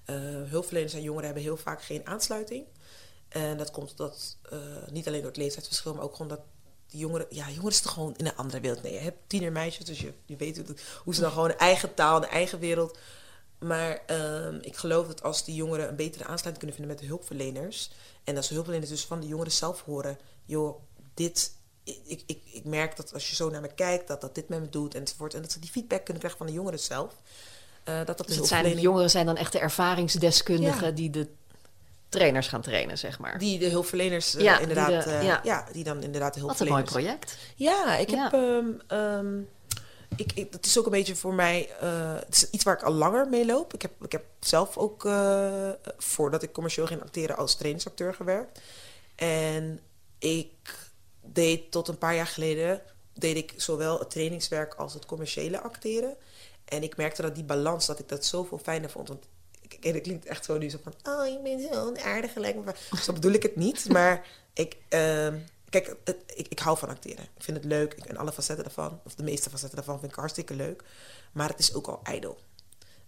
Eh, 0.10 0.49
hulpverleners 0.49 0.93
en 0.93 1.01
jongeren 1.01 1.26
hebben 1.26 1.43
heel 1.43 1.57
vaak 1.57 1.82
geen 1.82 2.07
aansluiting. 2.07 2.66
En 3.28 3.57
dat 3.57 3.72
komt 3.72 3.97
dat, 3.97 4.38
eh, 4.49 4.60
niet 4.91 5.07
alleen 5.07 5.20
door 5.20 5.30
het 5.30 5.38
leeftijdsverschil, 5.38 5.93
maar 5.93 6.03
ook 6.03 6.12
gewoon 6.12 6.28
dat 6.28 6.41
die 6.88 6.99
jongeren, 6.99 7.28
ja, 7.30 7.49
jongeren 7.49 7.82
toch 7.82 7.93
gewoon 7.93 8.16
in 8.18 8.26
een 8.26 8.36
andere 8.36 8.60
wereld. 8.62 8.84
Nee, 8.84 8.93
je 8.93 8.99
hebt 8.99 9.18
tienermeisjes, 9.28 9.86
dus 9.86 9.99
je, 9.99 10.14
je 10.26 10.36
weet 10.36 10.62
hoe 11.03 11.16
ze 11.16 11.22
dan 11.22 11.32
gewoon 11.32 11.49
een 11.49 11.57
eigen 11.57 11.93
taal, 11.93 12.18
een 12.18 12.30
eigen 12.30 12.60
wereld. 12.60 12.97
Maar 13.60 14.01
ehm, 14.05 14.57
ik 14.62 14.76
geloof 14.76 15.07
dat 15.07 15.24
als 15.24 15.45
die 15.45 15.55
jongeren 15.55 15.89
een 15.89 15.95
betere 15.95 16.24
aansluiting 16.24 16.57
kunnen 16.57 16.76
vinden 16.76 16.95
met 16.95 16.99
de 16.99 17.07
hulpverleners. 17.07 17.91
En 18.24 18.36
als 18.36 18.47
de 18.47 18.53
hulpverleners 18.53 18.91
dus 18.91 19.05
van 19.05 19.20
de 19.20 19.28
jongeren 19.28 19.51
zelf 19.51 19.82
horen, 19.82 20.18
joh, 20.45 20.82
dit. 21.14 21.57
Ik, 21.84 22.24
ik, 22.26 22.41
ik 22.45 22.66
merk 22.66 22.95
dat 22.95 23.14
als 23.14 23.30
je 23.30 23.36
zo 23.36 23.49
naar 23.49 23.62
me 23.62 23.74
kijkt, 23.74 24.07
dat 24.07 24.22
dat 24.22 24.36
dit 24.36 24.49
met 24.49 24.60
me 24.60 24.70
doet 24.70 24.95
enzovoort. 24.95 25.34
En 25.34 25.41
dat 25.41 25.51
ze 25.51 25.60
die 25.60 25.70
feedback 25.70 26.03
kunnen 26.03 26.18
krijgen 26.18 26.38
van 26.38 26.47
de 26.47 26.53
jongeren 26.53 26.80
zelf. 26.80 27.16
Eh, 27.90 27.98
dat 28.06 28.08
dat 28.08 28.18
de 28.18 28.24
Dus 28.26 28.36
het 28.36 28.48
zijn, 28.48 28.50
hulpverlening- 28.50 28.82
jongeren 28.82 29.10
zijn 29.10 29.26
dan 29.26 29.38
echt 29.38 29.52
de 29.52 29.60
ervaringsdeskundigen 29.60 30.86
Ja. 30.88 30.92
die 30.92 31.10
de 31.10 31.28
trainers 32.10 32.48
gaan 32.48 32.62
trainen, 32.62 32.98
zeg 32.98 33.20
maar. 33.20 33.38
Die 33.38 33.60
de 33.60 33.70
hulpverleners 33.70 34.36
eh, 34.36 34.42
Ja, 34.44 34.54
die 34.54 34.62
inderdaad, 34.68 35.04
de- 35.04 35.10
eh, 35.12 35.24
ja. 35.24 35.40
ja. 35.44 35.66
die 35.72 35.84
dan 35.84 36.04
inderdaad 36.04 36.34
de 36.34 36.42
Wat 36.42 36.60
een 36.60 36.68
mooi 36.68 36.74
hulpverleners. 36.82 37.20
project. 37.20 37.38
Ja, 37.56 37.96
ik 37.98 38.10
Ja. 38.10 38.24
heb. 38.24 38.34
ehm, 38.34 38.66
ehm, 38.88 39.40
ik, 40.16 40.32
ik, 40.34 40.52
dat 40.52 40.66
is 40.66 40.78
ook 40.80 40.86
een 40.86 40.92
beetje 40.92 41.16
voor 41.16 41.34
mij. 41.34 41.70
het 42.26 42.36
is 42.36 42.50
iets 42.50 42.64
waar 42.64 42.74
ik 42.78 42.84
al 42.84 42.94
langer 42.94 43.28
mee 43.30 43.46
loop. 43.46 43.74
Ik 43.74 43.82
heb, 43.82 43.92
ik 44.04 44.12
heb 44.12 44.24
zelf 44.40 44.78
ook, 44.78 45.02
voordat 45.98 46.44
ik 46.44 46.52
commercieel 46.54 46.88
ging 46.88 47.02
acteren, 47.02 47.38
als 47.38 47.56
trainingsacteur 47.56 48.14
gewerkt. 48.14 48.60
En 49.16 49.80
ik 50.20 50.52
deed 51.22 51.72
tot 51.72 51.88
een 51.88 51.98
paar 51.98 52.16
jaar 52.16 52.28
geleden. 52.28 52.82
deed 53.14 53.36
ik 53.38 53.54
zowel 53.58 54.00
het 54.00 54.10
trainingswerk 54.10 54.74
als 54.74 54.94
het 54.94 55.06
commerciële 55.06 55.62
acteren. 55.62 56.16
En 56.70 56.84
ik 56.84 56.97
merkte 56.97 57.22
dat 57.22 57.36
die 57.36 57.43
balans, 57.43 57.86
dat 57.86 57.99
ik 57.99 58.09
dat 58.09 58.26
zoveel 58.26 58.57
fijner 58.57 58.89
vond. 58.89 59.07
Want 59.07 59.26
ik, 59.61 59.74
ik- 59.74 59.84
het 59.93 60.01
klinkt 60.01 60.26
echt 60.26 60.45
zo 60.45 60.57
nu 60.57 60.70
zo 60.70 60.78
van... 60.84 60.93
Oh, 61.13 61.28
je 61.28 61.39
bent 61.43 61.74
zo'n 61.74 61.99
aardige 61.99 62.39
lijkt 62.39 62.65
me. 62.65 62.74
Zo 63.01 63.13
bedoel 63.13 63.32
ik 63.32 63.43
het 63.43 63.55
niet. 63.55 63.89
Maar 63.91 64.28
ik... 64.53 64.78
ehm, 64.89 65.38
Kijk, 65.70 65.95
het, 66.03 66.17
ik, 66.36 66.47
ik 66.47 66.59
hou 66.59 66.78
van 66.78 66.89
acteren. 66.89 67.24
Ik 67.38 67.43
vind 67.43 67.57
het 67.57 67.65
leuk. 67.65 67.93
Ik, 67.93 68.05
en 68.05 68.17
alle 68.17 68.32
facetten 68.32 68.65
daarvan, 68.65 68.99
of 69.05 69.15
de 69.15 69.24
meeste 69.24 69.49
facetten 69.49 69.76
daarvan, 69.76 69.99
vind 69.99 70.11
ik 70.11 70.17
hartstikke 70.17 70.53
leuk. 70.55 70.84
Maar 71.32 71.49
het 71.49 71.59
is 71.59 71.74
ook 71.74 71.88
al 71.88 71.99
ijdel. 72.03 72.38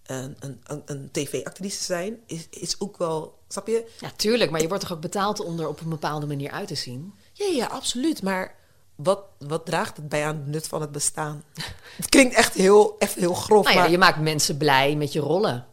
Een, 0.04 0.36
een, 0.40 0.62
een, 0.64 0.82
een 0.86 1.10
tv-actrice 1.12 1.84
zijn 1.84 2.20
is, 2.26 2.48
is 2.50 2.80
ook 2.80 2.98
wel... 2.98 3.40
Snap 3.48 3.68
je? 3.68 3.92
Ja, 4.00 4.12
tuurlijk, 4.16 4.52
maar 4.52 4.62
je 4.62 4.68
wordt 4.68 4.84
toch 4.84 4.92
ook 4.92 5.02
betaald 5.02 5.40
om 5.40 5.60
er 5.60 5.68
op 5.68 5.80
een 5.82 5.90
bepaalde 5.90 6.26
manier 6.26 6.52
uit 6.52 6.68
te 6.68 6.76
zien? 6.76 7.14
Ja, 7.34 7.46
ja, 7.46 7.66
absoluut. 7.66 8.22
Maar 8.22 8.56
wat, 9.04 9.24
wat 9.38 9.66
draagt 9.66 9.98
het 9.98 10.10
bij 10.10 10.26
aan 10.26 10.36
het 10.36 10.48
nut 10.48 10.68
van 10.68 10.82
het 10.82 10.92
bestaan? 10.92 11.44
Het 11.92 12.10
klinkt 12.10 12.36
echt 12.36 12.54
heel, 12.54 12.96
echt 13.00 13.16
heel 13.16 13.34
grof. 13.34 13.64
Nou 13.64 13.76
ja, 13.76 13.82
maar 13.82 13.92
je 13.92 13.98
maakt 13.98 14.20
mensen 14.20 14.58
blij 14.58 14.96
met 14.96 15.14
je 15.14 15.20
rollen. 15.20 15.66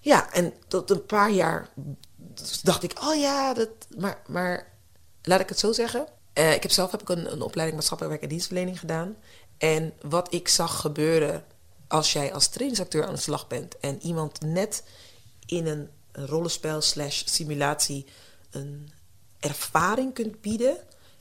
Ja, 0.00 0.32
en 0.32 0.52
tot 0.68 0.90
een 0.90 1.06
paar 1.06 1.30
jaar 1.30 1.68
dacht 2.62 2.82
ik, 2.82 3.02
oh 3.02 3.14
ja, 3.14 3.54
dat, 3.54 3.68
maar, 3.98 4.22
maar 4.26 4.72
laat 5.22 5.40
ik 5.40 5.48
het 5.48 5.58
zo 5.58 5.72
zeggen. 5.72 6.06
Eh, 6.32 6.54
ik 6.54 6.62
heb 6.62 6.70
zelf 6.70 6.90
heb 6.90 7.00
ik 7.00 7.08
een, 7.08 7.32
een 7.32 7.42
opleiding 7.42 7.78
maatschappelijk 7.78 8.10
werk 8.10 8.22
en 8.22 8.28
dienstverlening 8.28 8.78
gedaan. 8.78 9.16
En 9.58 9.92
wat 10.00 10.34
ik 10.34 10.48
zag 10.48 10.80
gebeuren 10.80 11.44
als 11.88 12.12
jij 12.12 12.32
als 12.32 12.48
trainingsacteur 12.48 13.06
aan 13.06 13.14
de 13.14 13.20
slag 13.20 13.46
bent 13.46 13.78
en 13.78 14.02
iemand 14.02 14.40
net 14.40 14.84
in 15.46 15.66
een, 15.66 15.88
een 16.12 16.26
rollenspel 16.26 16.80
slash 16.80 17.22
simulatie 17.24 18.06
een 18.50 18.90
ervaring 19.40 20.14
kunt 20.14 20.40
bieden. 20.40 20.76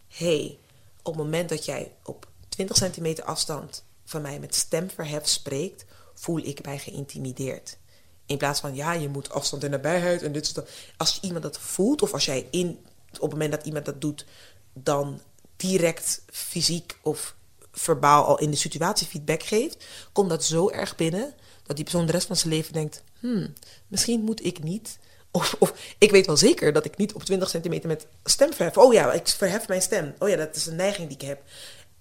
hey, 0.08 0.60
op 1.04 1.14
het 1.14 1.24
moment 1.24 1.50
dat 1.50 1.66
jij 1.66 1.92
op 2.04 2.28
20 2.50 2.78
centimeter 2.78 3.24
afstand 3.24 3.84
van 4.06 4.22
mij 4.22 4.40
met 4.40 4.56
stemverhef 4.56 5.28
spreekt, 5.28 5.86
voel 6.14 6.38
ik 6.38 6.66
mij 6.66 6.80
geïntimideerd. 6.80 7.78
In 8.26 8.38
plaats 8.38 8.60
van, 8.60 8.76
ja, 8.76 8.94
je 8.94 9.10
moet 9.10 9.30
afstand 9.30 9.64
en 9.64 9.72
nabijheid 9.72 10.22
en 10.22 10.32
dit 10.32 10.54
dat. 10.54 10.70
Als 10.98 11.20
iemand 11.22 11.44
dat 11.44 11.60
voelt, 11.60 12.02
of 12.02 12.14
als 12.14 12.26
jij 12.26 12.48
in, 12.52 12.86
op 13.12 13.22
het 13.22 13.32
moment 13.32 13.52
dat 13.52 13.66
iemand 13.66 13.86
dat 13.86 14.02
doet, 14.02 14.26
dan 14.74 15.22
direct 15.56 16.22
fysiek 16.32 16.98
of 17.02 17.36
verbaal 17.72 18.26
al 18.26 18.40
in 18.40 18.52
de 18.52 18.58
situatie 18.58 19.08
feedback 19.08 19.44
geeft, 19.44 19.86
komt 20.12 20.30
dat 20.30 20.44
zo 20.44 20.70
erg 20.70 20.96
binnen 20.96 21.34
dat 21.64 21.76
die 21.76 21.86
persoon 21.86 22.06
de 22.06 22.12
rest 22.12 22.28
van 22.28 22.36
zijn 22.36 22.54
leven 22.54 22.74
denkt: 22.74 23.04
hmm, 23.20 23.54
misschien 23.88 24.22
moet 24.22 24.46
ik 24.46 24.64
niet. 24.64 25.00
Of, 25.32 25.56
of 25.60 25.74
ik 25.98 26.12
weet 26.12 26.26
wel 26.26 26.38
zeker 26.38 26.74
dat 26.74 26.86
ik 26.86 26.98
niet 26.98 27.14
op 27.14 27.24
20 27.24 27.50
centimeter 27.50 27.88
met 27.88 28.08
stem 28.24 28.54
verhef. 28.54 28.78
Oh 28.78 28.94
ja, 28.94 29.12
ik 29.14 29.28
verhef 29.28 29.68
mijn 29.68 29.82
stem. 29.82 30.14
Oh 30.20 30.30
ja, 30.30 30.36
dat 30.36 30.56
is 30.56 30.66
een 30.66 30.76
neiging 30.76 31.08
die 31.08 31.18
ik 31.18 31.28
heb. 31.28 31.42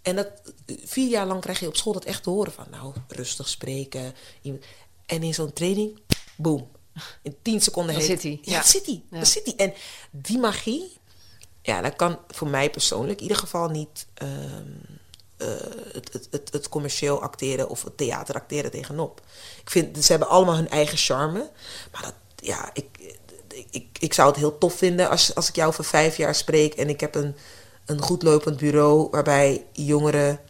En 0.03 0.17
dat 0.17 0.29
vier 0.85 1.09
jaar 1.09 1.27
lang 1.27 1.41
krijg 1.41 1.61
je 1.61 1.67
op 1.67 1.77
school 1.77 1.93
dat 1.93 2.05
echt 2.05 2.23
te 2.23 2.31
horen 2.31 2.53
van, 2.53 2.67
nou, 2.71 2.93
rustig 3.09 3.49
spreken. 3.49 4.15
En 5.07 5.23
in 5.23 5.35
zo'n 5.35 5.53
training, 5.53 5.99
boom. 6.37 6.69
In 7.23 7.37
10 7.43 7.61
seconden 7.61 7.93
Dan 7.95 8.03
heet- 8.03 8.11
zit 8.11 8.23
hij. 8.23 8.39
Ja, 8.43 8.53
Ja. 8.53 8.57
dat 8.59 8.67
zit 8.69 8.87
hij. 8.87 9.03
Ja. 9.11 9.25
Zit 9.25 9.45
hij. 9.45 9.67
En 9.67 9.75
die 10.11 10.39
magie, 10.39 10.93
ja, 11.63 11.81
dat 11.81 11.97
kan 11.97 12.19
voor 12.29 12.49
mij 12.49 12.71
persoonlijk 12.71 13.17
in 13.17 13.23
ieder 13.23 13.37
geval 13.39 13.69
niet 13.69 14.07
ehm, 14.15 14.67
eh, 15.37 15.49
het, 15.93 16.13
het, 16.13 16.29
het, 16.31 16.53
het 16.53 16.69
commercieel 16.69 17.23
acteren 17.23 17.69
of 17.69 17.83
het 17.85 17.97
theater 17.97 18.35
acteren 18.35 18.71
tegenop. 18.71 19.21
Ik 19.63 19.71
vind, 19.71 20.05
ze 20.05 20.11
hebben 20.11 20.29
allemaal 20.29 20.55
hun 20.57 20.69
eigen 20.69 20.99
charme. 20.99 21.51
Maar 21.93 22.03
dat, 22.03 22.15
ja, 22.41 22.71
ik, 22.73 23.17
ik, 23.71 23.87
ik, 23.99 24.15
zou 24.15 24.29
het 24.29 24.37
heel 24.37 24.59
tof 24.59 24.75
vinden 24.75 25.09
als, 25.09 25.35
als 25.35 25.49
ik 25.49 25.57
jou 25.57 25.75
voor 25.75 25.85
vijf 25.85 26.17
jaar 26.17 26.35
spreek 26.35 26.75
en 26.75 26.89
ik 26.89 27.01
heb 27.01 27.15
een, 27.15 27.35
een 27.87 28.01
goed 28.01 28.23
lopend 28.23 28.57
bureau 28.57 29.09
waarbij 29.11 29.65
jongeren 29.73 30.41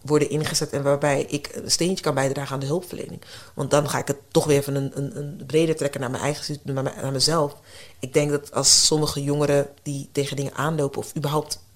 worden 0.00 0.30
ingezet 0.30 0.70
en 0.70 0.82
waarbij 0.82 1.22
ik 1.22 1.50
een 1.54 1.70
steentje 1.70 2.04
kan 2.04 2.14
bijdragen 2.14 2.54
aan 2.54 2.60
de 2.60 2.66
hulpverlening. 2.66 3.20
Want 3.54 3.70
dan 3.70 3.88
ga 3.88 3.98
ik 3.98 4.06
het 4.06 4.16
toch 4.30 4.44
weer 4.44 4.58
even 4.58 4.74
een, 4.74 4.90
een, 4.94 5.16
een 5.16 5.42
breder 5.46 5.76
trekken 5.76 6.00
naar 6.00 6.10
mijn 6.10 6.22
eigen 6.22 6.58
naar, 6.62 6.82
naar 6.82 7.12
mezelf. 7.12 7.56
Ik 7.98 8.12
denk 8.12 8.30
dat 8.30 8.52
als 8.52 8.86
sommige 8.86 9.22
jongeren 9.22 9.68
die 9.82 10.08
tegen 10.12 10.36
dingen 10.36 10.54
aanlopen 10.54 10.98
of 10.98 11.16
überhaupt 11.16 11.66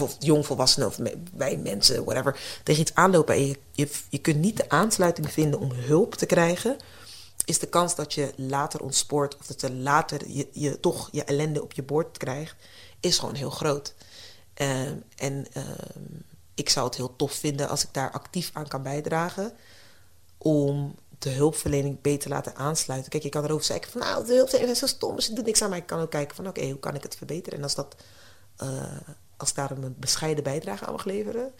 of 0.00 0.16
jongvolwassenen 0.18 0.88
of 0.88 0.98
bij 1.32 1.56
mensen, 1.56 2.04
whatever, 2.04 2.40
tegen 2.62 2.82
iets 2.82 2.94
aanlopen 2.94 3.34
en 3.34 3.46
je, 3.46 3.56
je, 3.72 3.88
je 4.08 4.18
kunt 4.18 4.36
niet 4.36 4.56
de 4.56 4.68
aansluiting 4.68 5.32
vinden 5.32 5.60
om 5.60 5.72
hulp 5.72 6.14
te 6.14 6.26
krijgen, 6.26 6.76
is 7.44 7.58
de 7.58 7.68
kans 7.68 7.94
dat 7.94 8.14
je 8.14 8.32
later 8.36 8.80
ontspoort 8.82 9.36
of 9.36 9.46
dat 9.46 9.60
je 9.60 9.72
later 9.72 10.28
je, 10.28 10.48
je 10.52 10.80
toch 10.80 11.08
je 11.12 11.24
ellende 11.24 11.62
op 11.62 11.72
je 11.72 11.82
bord 11.82 12.18
krijgt, 12.18 12.56
is 13.00 13.18
gewoon 13.18 13.34
heel 13.34 13.50
groot. 13.50 13.94
Ehm, 14.54 14.96
en 15.16 15.46
ehm, 15.52 16.02
ik 16.54 16.68
zou 16.68 16.86
het 16.86 16.96
heel 16.96 17.16
tof 17.16 17.32
vinden 17.32 17.68
als 17.68 17.84
ik 17.84 17.88
daar 17.92 18.10
actief 18.10 18.50
aan 18.52 18.68
kan 18.68 18.82
bijdragen 18.82 19.52
om 20.38 20.94
de 21.18 21.30
hulpverlening 21.30 22.00
beter 22.00 22.20
te 22.20 22.28
laten 22.28 22.56
aansluiten. 22.56 23.10
Kijk, 23.10 23.22
je 23.22 23.28
kan 23.28 23.44
erover 23.44 23.64
zeggen 23.64 23.92
van 23.92 24.00
nou, 24.00 24.26
de 24.26 24.34
hulpverlening 24.34 24.72
is 24.72 24.78
zo 24.78 24.86
stom, 24.86 25.20
ze 25.20 25.32
doet 25.32 25.44
niks 25.44 25.62
aan 25.62 25.70
mij. 25.70 25.78
Ik 25.78 25.86
kan 25.86 26.00
ook 26.00 26.10
kijken 26.10 26.36
van 26.36 26.48
oké, 26.48 26.64
hoe 26.64 26.78
kan 26.78 26.94
ik 26.94 27.02
het 27.02 27.16
verbeteren? 27.16 27.58
En 27.58 27.64
als 27.64 27.74
dat 27.74 27.96
eh, 28.56 28.96
als 29.36 29.54
daar 29.54 29.70
een 29.70 29.94
bescheiden 29.98 30.44
bijdrage 30.44 30.86
aan 30.86 30.92
mag 30.92 31.04
leveren, 31.04 31.52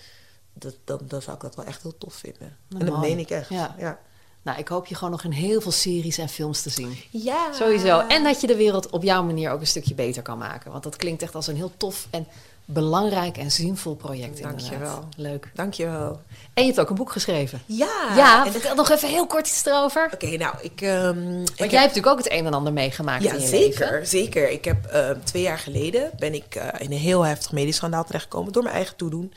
dat, 0.53 0.77
dan, 0.85 1.01
dan 1.05 1.23
zou 1.23 1.37
ik 1.37 1.43
dat 1.43 1.55
wel 1.55 1.65
echt 1.65 1.83
heel 1.83 1.99
tof 1.99 2.15
vinden. 2.15 2.57
En 2.79 2.87
dat 2.87 3.01
meen 3.01 3.19
ik 3.19 3.31
echt. 3.31 3.49
Ja. 3.49 3.75
ja. 3.79 4.01
Nou, 4.43 4.59
ik 4.59 4.69
hoop 4.69 4.87
je 4.87 4.95
gewoon 4.95 5.11
nog 5.11 5.25
in 5.25 5.31
heel 5.31 5.61
veel 5.61 5.71
series 5.73 6.19
en 6.19 6.29
films 6.29 6.63
te 6.63 6.71
zien. 6.71 6.97
Ja. 7.11 7.53
Sowieso. 7.53 7.99
En 8.09 8.25
dat 8.25 8.41
je 8.41 8.47
de 8.47 8.57
wereld 8.57 8.91
op 8.91 9.03
jouw 9.03 9.23
manier 9.23 9.51
ook 9.51 9.61
een 9.61 9.67
stukje 9.67 9.95
beter 9.95 10.23
kan 10.23 10.39
maken. 10.39 10.71
Want 10.73 10.83
dat 10.85 10.97
klinkt 10.97 11.23
echt 11.23 11.35
als 11.35 11.47
een 11.47 11.57
heel 11.57 11.73
tof 11.77 12.07
en 12.11 12.27
belangrijk 12.65 13.37
en 13.37 13.51
zinvol 13.51 13.95
project. 13.95 14.43
Dank 14.43 14.59
je 14.61 14.79
wel. 14.79 15.05
Leuk. 15.17 15.51
Dankjewel. 15.55 16.21
En 16.55 16.63
je 16.63 16.69
hebt 16.69 16.81
ook 16.81 16.89
een 16.91 16.95
boek 16.97 17.13
geschreven. 17.13 17.63
Ja. 17.67 18.13
ja, 18.17 18.51
vertel 18.51 18.75
nog 18.75 18.91
even 18.91 19.09
heel 19.09 19.27
kort 19.27 19.47
iets 19.47 19.65
erover. 19.67 20.11
Oké, 20.15 20.37
nou, 20.37 20.55
ik... 20.61 20.81
ehm, 20.81 21.17
heb- 21.39 21.71
jij 21.71 21.81
hebt 21.81 21.95
natuurlijk 21.95 22.07
ook 22.07 22.19
het 22.19 22.33
een 22.33 22.47
en 22.47 22.55
ander 22.55 22.73
meegemaakt 22.73 23.23
Ja, 23.23 23.33
in 23.33 23.41
je 23.41 23.47
zeker, 23.47 23.91
leven. 23.91 24.07
zeker. 24.07 24.51
Ik 24.51 24.65
heb 24.65 24.85
eh, 24.87 25.11
twee 25.25 25.43
jaar 25.43 25.59
geleden 25.59 26.11
ben 26.19 26.35
ik 26.35 26.55
eh, 26.55 26.81
in 26.81 26.93
een 26.93 26.99
heel 26.99 27.23
heftig 27.23 27.53
medisch 27.53 27.77
schandaal 27.77 28.05
terechtgekomen 28.05 28.53
door 28.53 28.63
mijn 28.63 28.75
eigen 28.75 28.97
toedoen. 28.97 29.33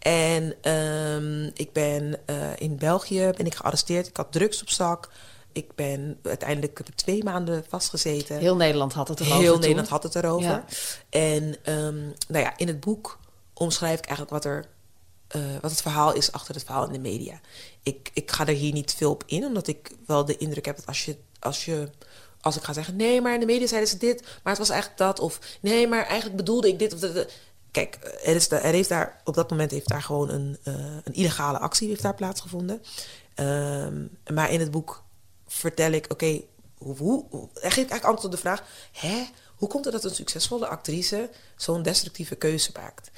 En 0.00 0.54
ehm, 0.60 1.44
ik 1.54 1.72
ben 1.72 2.26
eh, 2.26 2.36
in 2.56 2.76
België 2.76 3.30
ben 3.36 3.46
ik 3.46 3.54
gearresteerd. 3.54 4.06
Ik 4.06 4.16
had 4.16 4.32
drugs 4.32 4.60
op 4.62 4.68
zak. 4.68 5.10
Ik 5.52 5.74
ben 5.74 6.18
uiteindelijk 6.22 6.78
heb 6.78 6.88
ik 6.88 6.94
twee 6.94 7.24
maanden 7.24 7.64
vastgezeten. 7.68 8.38
Heel 8.38 8.56
Nederland 8.56 8.92
had 8.92 9.08
het 9.08 9.20
erover 9.20 9.38
Heel 9.38 9.52
toen. 9.52 9.60
Nederland 9.60 9.88
had 9.88 10.02
het 10.02 10.14
erover. 10.14 10.50
Ja. 10.50 10.64
En 11.10 11.56
ehm, 11.62 11.98
nou 12.28 12.44
ja, 12.44 12.52
in 12.56 12.66
het 12.66 12.80
boek 12.80 13.18
omschrijf 13.54 13.98
ik 13.98 14.06
eigenlijk 14.06 14.30
wat 14.30 14.44
er 14.44 14.68
eh, 15.28 15.40
wat 15.60 15.70
het 15.70 15.82
verhaal 15.82 16.14
is 16.14 16.32
achter 16.32 16.54
het 16.54 16.64
verhaal 16.64 16.86
in 16.86 16.92
de 16.92 16.98
media. 16.98 17.40
Ik, 17.82 18.10
ik 18.14 18.30
ga 18.30 18.46
er 18.46 18.54
hier 18.54 18.72
niet 18.72 18.94
veel 18.94 19.10
op 19.10 19.22
in, 19.26 19.44
omdat 19.44 19.66
ik 19.66 19.90
wel 20.06 20.24
de 20.24 20.36
indruk 20.36 20.64
heb 20.64 20.76
dat 20.76 20.86
als 20.86 21.04
je, 21.04 21.16
als 21.38 21.64
je 21.64 21.88
als 22.40 22.56
ik 22.56 22.62
ga 22.62 22.72
zeggen, 22.72 22.96
nee, 22.96 23.20
maar 23.20 23.34
in 23.34 23.40
de 23.40 23.46
media 23.46 23.66
zeiden 23.66 23.90
ze 23.90 23.96
dit, 23.96 24.20
maar 24.22 24.52
het 24.52 24.58
was 24.58 24.68
eigenlijk 24.68 25.00
dat, 25.00 25.20
of 25.20 25.38
nee, 25.60 25.88
maar 25.88 26.06
eigenlijk 26.06 26.36
bedoelde 26.36 26.68
ik 26.68 26.78
dit 26.78 26.92
of 26.92 27.00
dat. 27.00 27.32
Kijk, 27.70 27.98
er, 28.24 28.34
is 28.34 28.50
er 28.50 28.62
heeft 28.62 28.88
daar 28.88 29.20
op 29.24 29.34
dat 29.34 29.50
moment 29.50 29.70
heeft 29.70 29.88
daar 29.88 30.02
gewoon 30.02 30.30
een, 30.30 30.58
eh, 30.62 30.74
een 31.04 31.14
illegale 31.14 31.58
actie 31.58 31.88
heeft 31.88 32.02
daar 32.02 32.14
plaatsgevonden. 32.14 32.82
Ehm, 33.34 34.06
maar 34.34 34.50
in 34.50 34.60
het 34.60 34.70
boek 34.70 35.02
vertel 35.46 35.90
ik, 35.90 36.06
oké, 36.08 36.40
hoe, 36.78 36.96
hoe, 36.96 37.48
geef 37.54 37.64
ik 37.64 37.76
eigenlijk 37.76 38.04
antwoord 38.04 38.24
op 38.24 38.30
de 38.30 38.36
vraag, 38.36 38.62
hè, 38.92 39.26
hoe 39.56 39.68
komt 39.68 39.84
het 39.84 39.94
dat 39.94 40.04
een 40.04 40.14
succesvolle 40.14 40.66
actrice 40.66 41.30
zo'n 41.56 41.82
destructieve 41.82 42.34
keuze 42.34 42.70
maakt? 42.74 43.10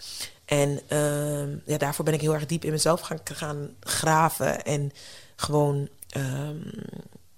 En 0.45 0.81
ehm, 0.89 1.57
ja, 1.67 1.79
daarvoor 1.79 2.05
ben 2.05 2.15
ik 2.15 2.21
heel 2.21 2.35
erg 2.35 2.47
diep 2.47 2.65
in 2.65 2.71
mezelf 2.71 3.01
gaan, 3.01 3.21
gaan 3.25 3.77
graven 3.81 4.65
en 4.65 4.93
gewoon 5.37 5.89
ehm, 6.09 6.63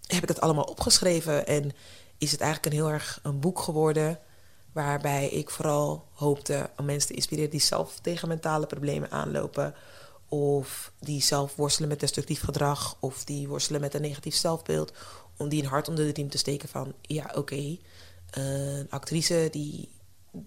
heb 0.06 0.22
ik 0.22 0.28
het 0.28 0.40
allemaal 0.40 0.64
opgeschreven 0.64 1.46
en 1.46 1.72
is 2.18 2.30
het 2.30 2.40
eigenlijk 2.40 2.72
een 2.72 2.80
heel 2.80 2.90
erg 2.90 3.20
een 3.22 3.40
boek 3.40 3.58
geworden 3.58 4.18
Waarbij 4.74 5.28
ik 5.28 5.50
vooral 5.50 6.04
hoopte 6.12 6.70
om 6.76 6.84
mensen 6.84 7.08
te 7.08 7.14
inspireren 7.14 7.50
die 7.50 7.60
zelf 7.60 7.98
tegen 8.02 8.28
mentale 8.28 8.66
problemen 8.66 9.10
aanlopen. 9.10 9.74
Of 10.28 10.92
die 10.98 11.22
zelf 11.22 11.56
worstelen 11.56 11.88
met 11.88 12.00
destructief 12.00 12.40
gedrag. 12.40 12.96
Of 13.00 13.24
die 13.24 13.48
worstelen 13.48 13.80
met 13.80 13.94
een 13.94 14.00
negatief 14.00 14.34
zelfbeeld. 14.34 14.92
Om 15.36 15.48
die 15.48 15.62
een 15.62 15.68
hart 15.68 15.88
onder 15.88 16.06
de 16.06 16.12
riem 16.12 16.30
te 16.30 16.38
steken 16.38 16.68
van... 16.68 16.92
Ja, 17.00 17.30
oké, 17.34 17.78
een 18.30 18.86
actrice 18.90 19.48
die 19.50 19.88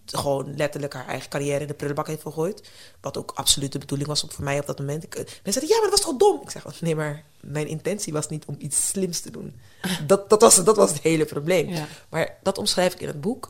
gewoon 0.05 0.55
letterlijk 0.55 0.93
haar 0.93 1.07
eigen 1.07 1.29
carrière 1.29 1.59
in 1.59 1.67
de 1.67 1.73
prullenbak 1.73 2.07
heeft 2.07 2.21
gegooid. 2.21 2.69
Wat 3.01 3.17
ook 3.17 3.31
absoluut 3.35 3.71
de 3.71 3.79
bedoeling 3.79 4.09
was 4.09 4.25
voor 4.27 4.43
mij 4.43 4.59
op 4.59 4.65
dat 4.65 4.79
moment. 4.79 5.03
Ik, 5.03 5.15
eh, 5.15 5.23
mensen 5.25 5.41
zeiden, 5.43 5.69
ja, 5.69 5.81
maar 5.81 5.89
dat 5.89 5.99
was 5.99 6.07
toch 6.07 6.17
dom? 6.17 6.41
Ik 6.41 6.49
zeg, 6.49 6.81
nee, 6.81 6.95
maar 6.95 7.23
mijn 7.41 7.67
intentie 7.67 8.13
was 8.13 8.27
niet 8.27 8.45
om 8.45 8.55
iets 8.59 8.87
slims 8.87 9.19
te 9.19 9.31
doen. 9.31 9.59
Dat, 10.07 10.29
dat, 10.29 10.41
was, 10.41 10.63
dat 10.63 10.75
was 10.75 10.89
het 10.89 11.01
hele 11.01 11.25
probleem. 11.25 11.69
Ja. 11.69 11.87
Maar 12.09 12.37
dat 12.43 12.57
omschrijf 12.57 12.93
ik 12.93 13.01
in 13.01 13.07
het 13.07 13.21
boek. 13.21 13.49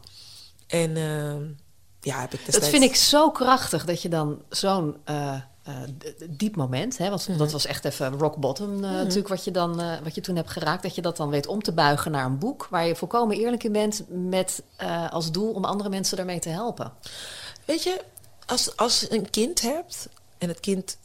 En 0.68 0.98
ehm, 0.98 1.44
ja, 2.02 2.20
heb 2.20 2.34
ik 2.34 2.40
destijds... 2.46 2.60
Dat 2.60 2.70
vind 2.70 2.84
ik 2.84 2.96
zo 2.96 3.32
krachtig 3.32 3.86
dat 3.86 4.02
je 4.02 4.10
dan 4.10 4.42
zo'n 4.50 4.98
eh, 5.04 5.34
eh, 5.64 5.74
diep 6.30 6.56
moment, 6.56 6.98
hè, 6.98 7.10
want 7.10 7.28
Mhm. 7.28 7.38
dat 7.38 7.52
was 7.52 7.66
echt 7.66 7.86
even 7.86 8.18
rock 8.18 8.36
bottom 8.36 8.84
eh, 8.84 8.92
natuurlijk 8.92 9.28
wat 9.28 9.44
je, 9.44 9.52
dan, 9.52 9.82
wat 10.04 10.16
je 10.16 10.22
toen 10.22 10.36
hebt 10.36 10.52
geraakt, 10.52 10.84
dat 10.84 10.96
je 10.96 11.02
dat 11.02 11.18
dan 11.18 11.30
weet 11.30 11.48
om 11.48 11.62
te 11.64 11.72
buigen 11.72 12.12
naar 12.12 12.26
een 12.26 12.40
boek 12.40 12.68
waar 12.70 12.88
je 12.88 12.96
volkomen 12.96 13.38
eerlijk 13.38 13.64
in 13.64 13.72
bent 13.72 14.04
met 14.10 14.64
als 15.10 15.32
doel 15.32 15.52
om 15.52 15.66
andere 15.66 15.90
mensen 15.90 16.18
daarmee 16.18 16.40
te 16.40 16.50
helpen. 16.50 16.94
Weet 17.66 17.84
je, 17.84 18.02
als, 18.46 18.76
als 18.76 19.00
je 19.00 19.14
een 19.14 19.30
kind 19.30 19.62
hebt 19.62 20.10
en 20.38 20.48
het 20.48 20.60
kind 20.60 20.98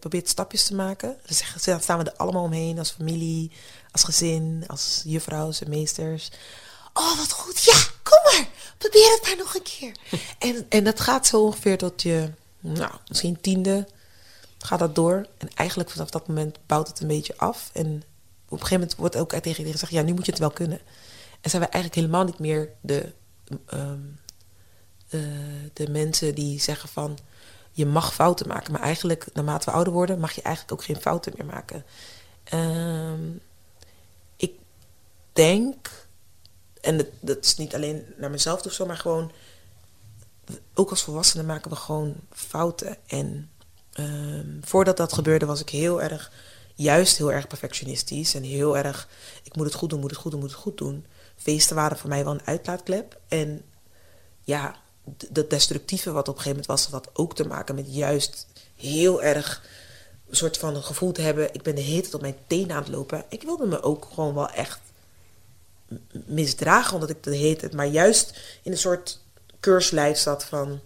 probeert 0.00 0.28
stapjes 0.28 0.64
te 0.66 0.74
maken, 0.74 1.16
dan 1.64 1.80
staan 1.80 1.98
we 1.98 2.04
er 2.04 2.16
allemaal 2.16 2.42
omheen 2.44 2.78
als 2.78 2.90
familie, 2.90 3.52
als 3.92 4.04
gezin, 4.04 4.64
als 4.66 5.02
juffrouws 5.04 5.60
en 5.60 5.70
meesters. 5.70 6.30
Oh, 6.92 7.18
wat 7.18 7.32
goed. 7.32 7.62
Ja, 7.62 7.82
Probeer 8.78 9.10
het 9.10 9.22
maar 9.22 9.36
nog 9.36 9.54
een 9.54 9.62
keer. 9.62 9.96
en, 10.38 10.66
en 10.68 10.84
dat 10.84 11.00
gaat 11.00 11.26
zo 11.26 11.42
ongeveer 11.42 11.78
tot 11.78 12.02
je, 12.02 12.30
nou, 12.60 12.92
misschien 13.08 13.40
tiende 13.40 13.86
gaat 14.58 14.78
dat 14.78 14.94
door. 14.94 15.26
En 15.38 15.48
eigenlijk 15.54 15.90
vanaf 15.90 16.10
dat 16.10 16.28
moment 16.28 16.58
bouwt 16.66 16.88
het 16.88 17.00
een 17.00 17.06
beetje 17.06 17.36
af. 17.36 17.70
En 17.72 17.86
op 18.44 18.50
een 18.50 18.58
gegeven 18.58 18.78
moment 18.78 18.96
wordt 18.96 19.16
ook 19.16 19.30
tegen 19.30 19.48
iedereen 19.48 19.72
gezegd, 19.72 19.92
ja, 19.92 20.02
nu 20.02 20.12
moet 20.12 20.24
je 20.24 20.30
het 20.30 20.40
wel 20.40 20.50
kunnen. 20.50 20.80
En 21.40 21.50
zijn 21.50 21.62
we 21.62 21.68
eigenlijk 21.68 21.94
helemaal 21.94 22.24
niet 22.24 22.38
meer 22.38 22.70
de 22.80 23.12
ehm, 23.66 23.98
eh, 25.08 25.20
de 25.72 25.90
mensen 25.90 26.34
die 26.34 26.60
zeggen 26.60 26.88
van 26.88 27.18
je 27.72 27.86
mag 27.86 28.14
fouten 28.14 28.48
maken, 28.48 28.72
maar 28.72 28.80
eigenlijk 28.80 29.26
naarmate 29.32 29.64
we 29.64 29.76
ouder 29.76 29.92
worden 29.92 30.18
mag 30.18 30.32
je 30.32 30.42
eigenlijk 30.42 30.74
ook 30.80 30.84
geen 30.84 31.00
fouten 31.00 31.32
meer 31.36 31.46
maken. 31.46 31.84
Ehm, 32.44 33.30
ik 34.36 34.52
denk, 35.32 36.03
en 36.84 36.96
dat, 36.96 37.06
dat 37.20 37.44
is 37.44 37.56
niet 37.56 37.74
alleen 37.74 38.04
naar 38.16 38.30
mezelf 38.30 38.62
toe 38.62 38.72
zo, 38.72 38.86
maar 38.86 38.96
gewoon 38.96 39.32
ook 40.74 40.90
als 40.90 41.02
volwassenen 41.02 41.46
maken 41.46 41.70
we 41.70 41.76
gewoon 41.76 42.14
fouten. 42.30 42.96
En 43.06 43.50
ehm, 43.92 44.46
voordat 44.60 44.96
dat 44.96 45.12
gebeurde 45.12 45.46
was 45.46 45.60
ik 45.60 45.68
heel 45.68 46.02
erg, 46.02 46.32
juist 46.74 47.16
heel 47.16 47.32
erg 47.32 47.46
perfectionistisch 47.46 48.34
en 48.34 48.42
heel 48.42 48.76
erg, 48.76 49.08
ik 49.42 49.56
moet 49.56 49.66
het 49.66 49.74
goed 49.74 49.90
doen, 49.90 50.00
moet 50.00 50.10
het 50.10 50.18
goed 50.18 50.30
doen, 50.30 50.40
moet 50.40 50.50
het 50.50 50.60
goed 50.60 50.78
doen. 50.78 51.06
Feesten 51.36 51.76
waren 51.76 51.98
voor 51.98 52.08
mij 52.08 52.24
wel 52.24 52.32
een 52.32 52.46
uitlaatklep. 52.46 53.20
En 53.28 53.62
ja, 54.40 54.76
dat 55.30 55.50
destructieve 55.50 56.12
wat 56.12 56.28
op 56.28 56.36
een 56.36 56.42
gegeven 56.42 56.62
moment 56.66 56.66
was, 56.66 56.86
had 56.92 57.10
ook 57.12 57.34
te 57.34 57.46
maken 57.46 57.74
met 57.74 57.94
juist 57.94 58.46
heel 58.76 59.22
erg 59.22 59.62
een 60.28 60.36
soort 60.36 60.58
van 60.58 60.74
een 60.74 60.82
gevoel 60.82 61.12
te 61.12 61.22
hebben. 61.22 61.54
Ik 61.54 61.62
ben 61.62 61.74
de 61.74 61.80
hele 61.80 62.00
tijd 62.00 62.14
op 62.14 62.20
mijn 62.20 62.36
tenen 62.46 62.76
aan 62.76 62.82
het 62.82 62.92
lopen. 62.92 63.24
Ik 63.28 63.42
wilde 63.42 63.66
me 63.66 63.82
ook 63.82 64.08
gewoon 64.14 64.34
wel 64.34 64.48
echt 64.48 64.80
misdragen, 66.26 66.94
omdat 66.94 67.10
ik 67.10 67.22
de 67.22 67.36
hele 67.36 67.56
tijd, 67.56 67.72
maar 67.72 67.86
juist 67.86 68.38
in 68.62 68.72
een 68.72 68.78
soort 68.78 69.20
keurslijf 69.60 70.18
zat 70.18 70.44
van. 70.44 70.80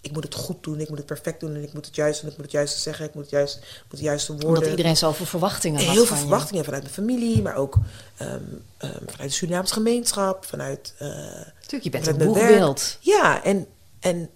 Ik 0.00 0.12
moet 0.12 0.24
het 0.24 0.34
goed 0.34 0.62
doen, 0.62 0.80
ik 0.80 0.88
moet 0.88 0.98
het 0.98 1.06
perfect 1.06 1.40
doen 1.40 1.54
en 1.54 1.62
ik 1.62 1.72
moet 1.72 1.86
het 1.86 1.94
juist 1.96 2.20
doen, 2.20 2.30
ik 2.30 2.36
moet 2.36 2.44
het 2.44 2.54
juiste 2.54 2.80
zeggen, 2.80 3.04
ik 3.04 3.14
moet 3.14 3.22
het 3.22 3.32
juist, 3.32 3.58
moet 3.90 3.98
de 3.98 4.04
juiste 4.04 4.32
woorden. 4.32 4.48
Omdat 4.48 4.66
iedereen 4.70 4.96
zoveel 4.96 5.26
verwachtingen 5.26 5.84
had 5.84 5.94
Heel 5.94 6.04
veel 6.04 6.16
verwachtingen 6.16 6.64
vanuit 6.64 6.82
mijn 6.82 6.94
familie, 6.94 7.42
maar 7.42 7.56
ook 7.56 7.76
ehm, 8.16 8.40
ehm, 8.76 8.92
vanuit 9.06 9.30
de 9.30 9.36
Surinaamse 9.36 9.72
gemeenschap, 9.72 10.44
vanuit. 10.44 10.94
eh, 10.98 11.08
Natuurlijk, 11.08 11.82
je 11.82 11.90
bent 11.90 12.06
een 12.06 12.16
boegbeeld. 12.16 12.98
Ja, 13.00 13.44
en, 13.44 13.66
en 14.00 14.30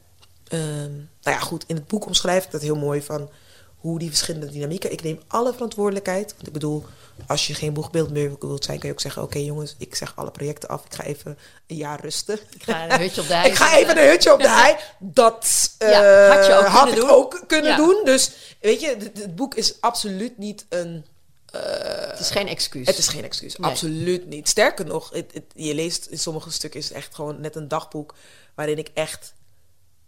ehm, 0.49 0.93
nou 0.97 1.37
ja, 1.37 1.39
goed, 1.39 1.64
in 1.66 1.77
het 1.77 1.87
boek 1.87 2.07
omschrijf 2.07 2.45
ik 2.45 2.51
dat 2.51 2.62
heel 2.62 2.77
mooi 2.77 3.03
van 3.03 3.31
hoe 3.77 3.99
die 3.99 4.09
verschillende 4.09 4.51
dynamieken. 4.51 4.93
Ik 4.93 5.03
neem 5.03 5.20
alle 5.27 5.53
verantwoordelijkheid. 5.53 6.33
Want 6.35 6.47
ik 6.47 6.53
bedoel, 6.53 6.85
als 7.27 7.47
je 7.47 7.55
geen 7.55 7.73
boegbeeld 7.73 8.11
meer 8.11 8.37
wilt 8.41 8.65
zijn, 8.65 8.79
kan 8.79 8.89
je 8.89 8.95
ook 8.95 9.01
zeggen: 9.01 9.23
Oké, 9.23 9.39
jongens, 9.39 9.75
ik 9.79 9.95
zeg 9.95 10.13
alle 10.17 10.31
projecten 10.31 10.69
af. 10.69 10.85
Ik 10.85 10.95
ga 10.95 11.05
even 11.05 11.39
een 11.67 11.77
jaar 11.77 12.01
rusten. 12.01 12.39
Ik 12.55 12.63
ga 12.63 12.91
een 12.91 13.01
hutje 13.01 13.21
op 13.21 13.27
de 13.27 13.35
hei 13.37 13.49
Ik 13.49 13.55
ga 13.57 13.77
even 13.77 13.99
een 13.99 14.09
hutje 14.09 14.33
op 14.33 14.41
de 14.41 14.49
hei. 14.49 14.77
Dat 14.99 15.71
eh, 15.79 15.91
Ja, 15.91 16.27
had 16.37 16.47
je 16.47 16.53
ook 16.55 16.65
had 16.67 16.83
kunnen 16.83 16.95
ik 16.95 17.01
doen. 17.01 17.11
ook 17.11 17.45
kunnen 17.47 17.71
Ja. 17.71 17.77
doen. 17.77 18.01
Dus 18.05 18.31
weet 18.61 18.81
je, 18.81 18.87
het, 19.15 19.37
boek 19.37 19.55
is 19.55 19.81
absoluut 19.81 20.39
niet 20.39 20.67
een. 20.69 21.05
Het 21.53 22.19
is 22.21 22.31
geen 22.31 22.49
excuus. 22.49 22.87
Het 22.87 22.99
is 22.99 23.09
geen 23.09 23.25
excuus, 23.25 23.57
Nee. 23.57 23.71
absoluut 23.71 24.27
niet. 24.27 24.49
Sterker 24.49 24.85
nog, 24.87 25.11
het, 25.11 25.31
het- 25.33 25.45
je 25.55 25.75
leest 25.75 26.07
in 26.07 26.19
sommige 26.19 26.51
stukken 26.51 26.81
is 26.81 26.89
het 26.89 26.97
echt 26.97 27.15
gewoon 27.15 27.41
net 27.41 27.57
een 27.57 27.69
dagboek 27.69 28.15
waarin 28.55 28.79
ik 28.79 28.89
echt, 28.95 29.33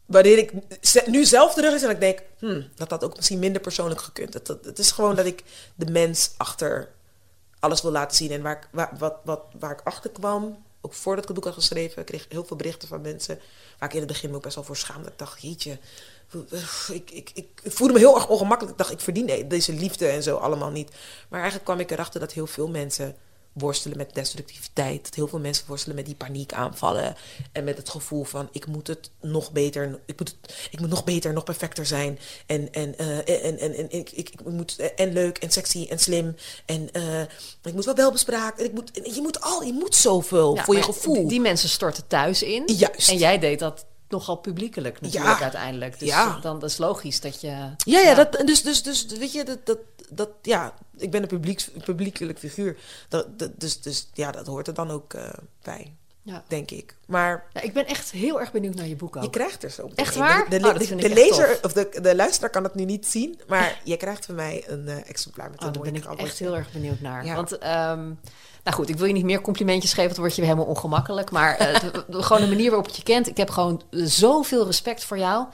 waarin 0.07 0.39
ik 0.39 0.53
nu 1.07 1.25
zelf 1.25 1.55
terug 1.55 1.75
is 1.75 1.83
en 1.83 1.91
ik 1.91 2.01
denk, 2.01 2.23
hmm, 2.39 2.69
dat 2.75 2.91
had 2.91 3.05
ook 3.05 3.17
misschien 3.17 3.39
minder 3.39 3.61
persoonlijk 3.61 4.01
gekund. 4.01 4.35
Het, 4.35 4.49
het, 4.49 4.79
is 4.79 4.91
gewoon 4.91 5.15
dat 5.15 5.27
ik 5.27 5.43
de 5.75 5.91
mens 5.91 6.31
achter 6.37 6.89
alles 7.59 7.83
wil 7.83 7.91
laten 7.91 8.17
zien 8.17 8.31
en 8.31 8.43
waar 8.43 8.57
ik, 8.57 8.69
wat, 8.99 9.13
wat, 9.25 9.41
waar 9.59 9.71
ik 9.71 9.81
achter 9.85 10.11
kwam. 10.11 10.65
Ook 10.81 10.95
voordat 10.95 11.23
ik 11.23 11.29
het 11.29 11.37
boek 11.37 11.47
had 11.47 11.55
geschreven, 11.55 12.01
ik 12.01 12.07
kreeg 12.07 12.27
heel 12.29 12.45
veel 12.45 12.57
berichten 12.57 12.89
van 12.89 13.01
mensen 13.01 13.39
waar 13.79 13.89
ik 13.89 13.95
in 13.95 14.01
het 14.01 14.13
begin 14.13 14.31
me 14.31 14.37
ook 14.37 14.43
best 14.43 14.55
wel 14.55 14.65
voor 14.65 14.77
schaamde. 14.77 15.09
Ik 15.09 15.19
dacht, 15.19 15.43
jeetje, 15.43 15.79
ik, 16.93 17.11
ik, 17.11 17.31
ik, 17.35 17.49
ik 17.63 17.73
voelde 17.73 17.93
me 17.93 17.99
heel 17.99 18.15
erg 18.15 18.29
ongemakkelijk. 18.29 18.73
Ik 18.73 18.79
dacht, 18.79 18.93
ik 18.93 19.01
verdien 19.01 19.49
deze 19.49 19.73
liefde 19.73 20.07
en 20.07 20.23
zo 20.23 20.37
allemaal 20.37 20.71
niet. 20.71 20.91
Maar 21.29 21.41
eigenlijk 21.41 21.65
kwam 21.65 21.81
ik 21.81 21.91
erachter 21.91 22.21
dat 22.21 22.33
heel 22.33 22.47
veel 22.47 22.69
mensen 22.69 23.17
worstelen 23.55 23.97
met 23.97 24.15
destructiviteit. 24.15 25.05
Dat 25.05 25.15
heel 25.15 25.29
veel 25.29 25.39
mensen 25.39 25.65
worstelen 25.67 25.97
met 25.97 26.07
die 26.07 26.15
paniekaanvallen. 26.15 27.17
En 27.53 27.65
met 27.65 27.77
het 27.77 27.89
gevoel 27.89 28.25
van, 28.25 28.49
ik 28.53 28.67
moet 28.67 28.87
het 28.87 29.11
nog 29.21 29.53
beter, 29.53 30.01
ik 30.07 30.19
moet, 30.19 30.29
het, 30.29 30.69
ik 30.71 30.81
moet 30.81 30.89
nog 30.89 31.05
beter, 31.05 31.33
nog 31.33 31.45
perfecter 31.45 31.87
zijn. 31.87 32.19
En, 32.47 32.73
en, 32.73 32.99
eh, 32.99 33.45
en, 33.45 33.59
en, 33.59 33.75
en 33.75 33.91
ik, 33.91 34.11
ik, 34.11 34.31
ik 34.31 34.45
moet, 34.45 34.77
en 34.97 35.13
leuk 35.13 35.39
en 35.39 35.51
sexy 35.51 35.87
en 35.91 35.99
slim. 35.99 36.37
En 36.67 36.93
eh, 36.93 37.21
ik 37.63 37.75
moet 37.75 37.85
wel 37.85 37.95
welbespraakt. 37.95 38.59
En 38.59 38.65
ik 38.65 38.73
moet, 38.73 38.91
je 39.15 39.21
moet 39.23 39.41
al, 39.41 39.63
je 39.63 39.73
moet 39.73 39.95
zoveel 39.95 40.55
Ja, 40.55 40.65
voor 40.65 40.77
je 40.77 40.83
gevoel. 40.83 41.15
Die, 41.15 41.27
die 41.27 41.41
mensen 41.41 41.69
storten 41.69 42.07
thuis 42.07 42.43
in. 42.43 42.63
Juist. 42.67 43.09
En 43.09 43.17
jij 43.17 43.39
deed 43.39 43.59
dat 43.59 43.85
nogal 44.09 44.37
publiekelijk 44.37 45.01
natuurlijk 45.01 45.37
Ja. 45.37 45.43
uiteindelijk. 45.43 45.99
Dus 45.99 46.09
Ja. 46.09 46.39
dan 46.41 46.59
dat 46.59 46.71
is 46.71 46.77
logisch 46.79 47.21
dat 47.21 47.41
je... 47.41 47.49
Ja, 47.77 48.01
ja, 48.01 48.15
Dat, 48.15 48.43
dus, 48.47 48.63
dus, 48.63 48.83
dus 48.83 49.07
weet 49.07 49.33
je, 49.33 49.45
dat, 49.45 49.67
dat, 49.67 49.79
dat, 50.11 50.29
ja, 50.43 50.75
ik 50.97 51.11
ben 51.11 51.23
een 51.23 51.29
publiek, 51.29 51.67
publiekelijk 51.85 52.39
figuur. 52.39 52.77
Dat, 53.09 53.39
dat, 53.39 53.51
dus, 53.61 53.81
dus 53.81 54.09
ja, 54.13 54.31
dat 54.31 54.47
hoort 54.47 54.67
er 54.69 54.75
dan 54.75 54.91
ook 54.91 55.15
eh, 55.15 55.29
bij, 55.63 55.95
Ja. 56.23 56.45
denk 56.49 56.71
ik. 56.71 56.97
Maar 57.07 57.45
Ja, 57.53 57.61
ik 57.61 57.73
ben 57.73 57.87
echt 57.87 58.11
heel 58.11 58.41
erg 58.41 58.53
benieuwd 58.53 58.75
naar 58.75 58.87
je 58.87 58.97
boek 58.97 59.17
ook. 59.17 59.23
je 59.23 59.31
krijgt 59.31 59.63
er 59.63 59.71
zo. 59.71 59.91
Echt 59.95 60.15
waar? 60.15 60.49
De, 60.51 60.59
de, 60.59 60.69
Oh, 60.69 60.79
de- 60.79 60.95
de 60.97 61.09
lezer, 61.15 61.47
tof. 61.61 61.65
of 61.65 61.73
de, 61.73 62.01
de 62.03 62.17
luisteraar 62.17 62.51
kan 62.51 62.65
het 62.65 62.75
nu 62.75 62.85
niet 62.85 63.07
zien, 63.07 63.41
maar 63.49 63.81
je 63.85 63.97
krijgt 63.97 64.25
van 64.27 64.35
mij 64.35 64.65
een 64.67 64.89
eh, 64.89 65.09
exemplaar 65.09 65.51
met 65.51 65.61
Oh, 65.61 65.67
een 65.67 65.73
daar 65.73 65.83
ben 65.83 65.95
ik 65.95 66.05
echt 66.21 66.39
heel 66.39 66.57
erg 66.57 66.73
benieuwd 66.73 67.01
naar. 67.01 67.25
Ja. 67.25 67.35
Want, 67.35 67.59
ehm, 67.59 68.11
nou 68.65 68.77
goed, 68.77 68.89
ik 68.89 68.97
wil 68.97 69.07
je 69.07 69.13
niet 69.13 69.25
meer 69.25 69.41
complimentjes 69.41 69.91
geven, 69.91 70.03
want 70.05 70.15
dan 70.15 70.25
word 70.25 70.35
je 70.37 70.43
weer 70.43 70.51
helemaal 70.51 70.75
ongemakkelijk. 70.75 71.31
Maar 71.31 71.57
eh, 71.57 71.81
de- 71.81 72.05
de- 72.09 72.23
gewoon 72.23 72.43
de 72.43 72.49
manier 72.49 72.71
waarop 72.71 72.89
je 72.89 73.03
kent. 73.03 73.29
Ik 73.29 73.37
heb 73.37 73.51
gewoon 73.51 73.83
zoveel 73.91 74.67
respect 74.67 75.05
voor 75.05 75.19
jou. 75.19 75.47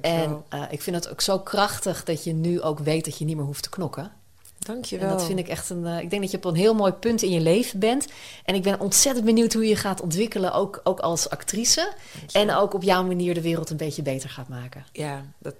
en 0.00 0.42
eh, 0.48 0.62
ik 0.70 0.82
vind 0.82 0.96
het 0.96 1.08
ook 1.10 1.20
zo 1.20 1.38
krachtig 1.38 2.04
dat 2.04 2.24
je 2.24 2.32
nu 2.32 2.60
ook 2.60 2.78
weet 2.78 3.04
dat 3.04 3.18
je 3.18 3.24
niet 3.24 3.36
meer 3.36 3.44
hoeft 3.44 3.62
te 3.62 3.68
knokken. 3.70 4.12
Dankjewel. 4.58 5.08
En 5.08 5.16
dat 5.16 5.24
vind 5.26 5.38
ik 5.38 5.48
echt 5.48 5.70
een. 5.70 5.86
eh, 5.86 5.98
ik 6.00 6.10
denk 6.10 6.22
dat 6.22 6.30
je 6.30 6.36
op 6.36 6.44
een 6.44 6.54
heel 6.54 6.74
mooi 6.74 6.92
punt 6.92 7.22
in 7.22 7.30
je 7.30 7.40
leven 7.40 7.78
bent. 7.78 8.06
En 8.44 8.54
ik 8.54 8.62
ben 8.62 8.80
ontzettend 8.80 9.24
benieuwd 9.26 9.52
hoe 9.52 9.66
je 9.68 9.76
gaat 9.76 10.00
ontwikkelen, 10.00 10.52
ook, 10.52 10.80
ook 10.84 11.00
als 11.00 11.30
actrice. 11.30 11.92
En 12.32 12.54
ook 12.54 12.74
op 12.74 12.82
jouw 12.82 13.04
manier 13.04 13.34
de 13.34 13.40
wereld 13.42 13.70
een 13.70 13.76
beetje 13.76 14.02
beter 14.02 14.30
gaat 14.30 14.48
maken. 14.48 14.84
Ja, 14.92 15.22
dat 15.38 15.54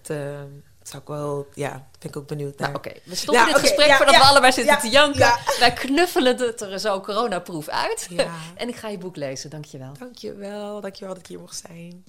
eh, 0.84 0.90
zou 0.90 1.02
ik 1.02 1.08
wel, 1.08 1.46
ja, 1.54 1.70
daar 1.70 1.86
ben 1.98 2.10
ik 2.10 2.16
ook 2.16 2.26
benieuwd 2.26 2.58
naar. 2.58 2.68
Nou, 2.68 2.78
oké. 2.78 2.92
We 3.04 3.14
stoppen 3.14 3.46
Ja, 3.46 3.52
dit 3.52 3.60
gesprek 3.60 3.86
ja, 3.86 3.96
voordat 3.96 4.14
ja, 4.14 4.20
we 4.20 4.26
allebei 4.26 4.52
zitten 4.52 4.74
ja, 4.74 4.80
te 4.80 4.88
janken. 4.88 5.18
ja. 5.18 5.38
Wij 5.58 5.72
knuffelen 5.72 6.36
het 6.36 6.60
er 6.60 6.78
zo 6.78 7.00
coronaproof 7.00 7.68
uit. 7.68 8.06
Ja. 8.10 8.26
en 8.56 8.68
ik 8.68 8.76
ga 8.76 8.88
je 8.88 8.98
boek 8.98 9.16
lezen. 9.16 9.50
Dankjewel. 9.50 9.92
Dankjewel, 9.98 10.80
dankjewel 10.80 11.14
dat 11.14 11.22
ik 11.22 11.28
hier 11.28 11.40
mocht 11.40 11.62
zijn. 11.68 12.04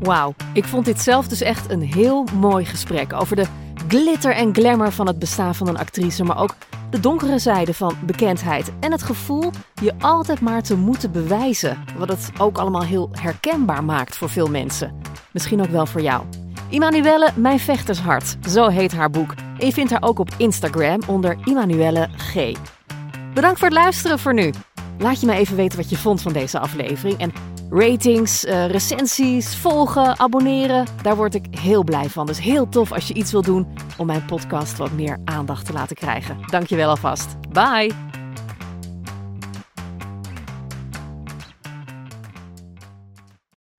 Wauw, 0.00 0.34
ik 0.52 0.64
vond 0.64 0.84
dit 0.84 1.00
zelf 1.00 1.28
dus 1.28 1.40
echt 1.40 1.70
een 1.70 1.82
heel 1.82 2.24
mooi 2.34 2.64
gesprek 2.64 3.12
over 3.12 3.36
de 3.36 3.46
glitter 3.88 4.34
en 4.34 4.54
glamour 4.54 4.92
van 4.92 5.06
het 5.06 5.18
bestaan 5.18 5.54
van 5.54 5.68
een 5.68 5.78
actrice, 5.78 6.24
maar 6.24 6.38
ook 6.38 6.54
de 6.90 7.00
donkere 7.00 7.38
zijde 7.38 7.74
van 7.74 7.96
bekendheid 8.06 8.70
en 8.80 8.92
het 8.92 9.02
gevoel 9.02 9.50
je 9.82 9.94
altijd 9.98 10.40
maar 10.40 10.62
te 10.62 10.76
moeten 10.76 11.12
bewijzen, 11.12 11.84
wat 11.96 12.08
het 12.08 12.30
ook 12.38 12.58
allemaal 12.58 12.82
heel 12.82 13.08
herkenbaar 13.12 13.84
maakt 13.84 14.16
voor 14.16 14.28
veel 14.28 14.46
mensen. 14.46 15.00
Misschien 15.30 15.60
ook 15.60 15.70
wel 15.70 15.86
voor 15.86 16.00
jou. 16.00 16.24
Immanuelle, 16.72 17.30
mijn 17.36 17.58
vechtershart, 17.58 18.36
zo 18.48 18.68
heet 18.68 18.92
haar 18.92 19.10
boek. 19.10 19.34
En 19.58 19.66
je 19.66 19.72
vindt 19.72 19.90
haar 19.90 20.02
ook 20.02 20.18
op 20.18 20.28
Instagram 20.36 21.00
onder 21.06 21.36
Immanuelle 21.44 22.08
G. 22.16 22.56
Bedankt 23.34 23.58
voor 23.58 23.68
het 23.68 23.76
luisteren 23.76 24.18
voor 24.18 24.34
nu. 24.34 24.52
Laat 24.98 25.20
je 25.20 25.26
me 25.26 25.32
even 25.32 25.56
weten 25.56 25.78
wat 25.78 25.90
je 25.90 25.96
vond 25.96 26.22
van 26.22 26.32
deze 26.32 26.58
aflevering 26.58 27.18
en 27.18 27.32
Ratings, 27.70 28.44
eh, 28.44 28.66
recensies, 28.66 29.56
volgen, 29.56 30.18
abonneren, 30.18 30.86
daar 31.02 31.16
word 31.16 31.34
ik 31.34 31.46
heel 31.50 31.84
blij 31.84 32.08
van. 32.08 32.26
Dus 32.26 32.40
heel 32.40 32.68
tof 32.68 32.92
als 32.92 33.08
je 33.08 33.14
iets 33.14 33.32
wil 33.32 33.42
doen 33.42 33.66
om 33.98 34.06
mijn 34.06 34.24
podcast 34.24 34.76
wat 34.76 34.92
meer 34.92 35.18
aandacht 35.24 35.66
te 35.66 35.72
laten 35.72 35.96
krijgen. 35.96 36.36
Dankjewel 36.46 36.88
alvast. 36.88 37.36
Bye! 37.50 38.21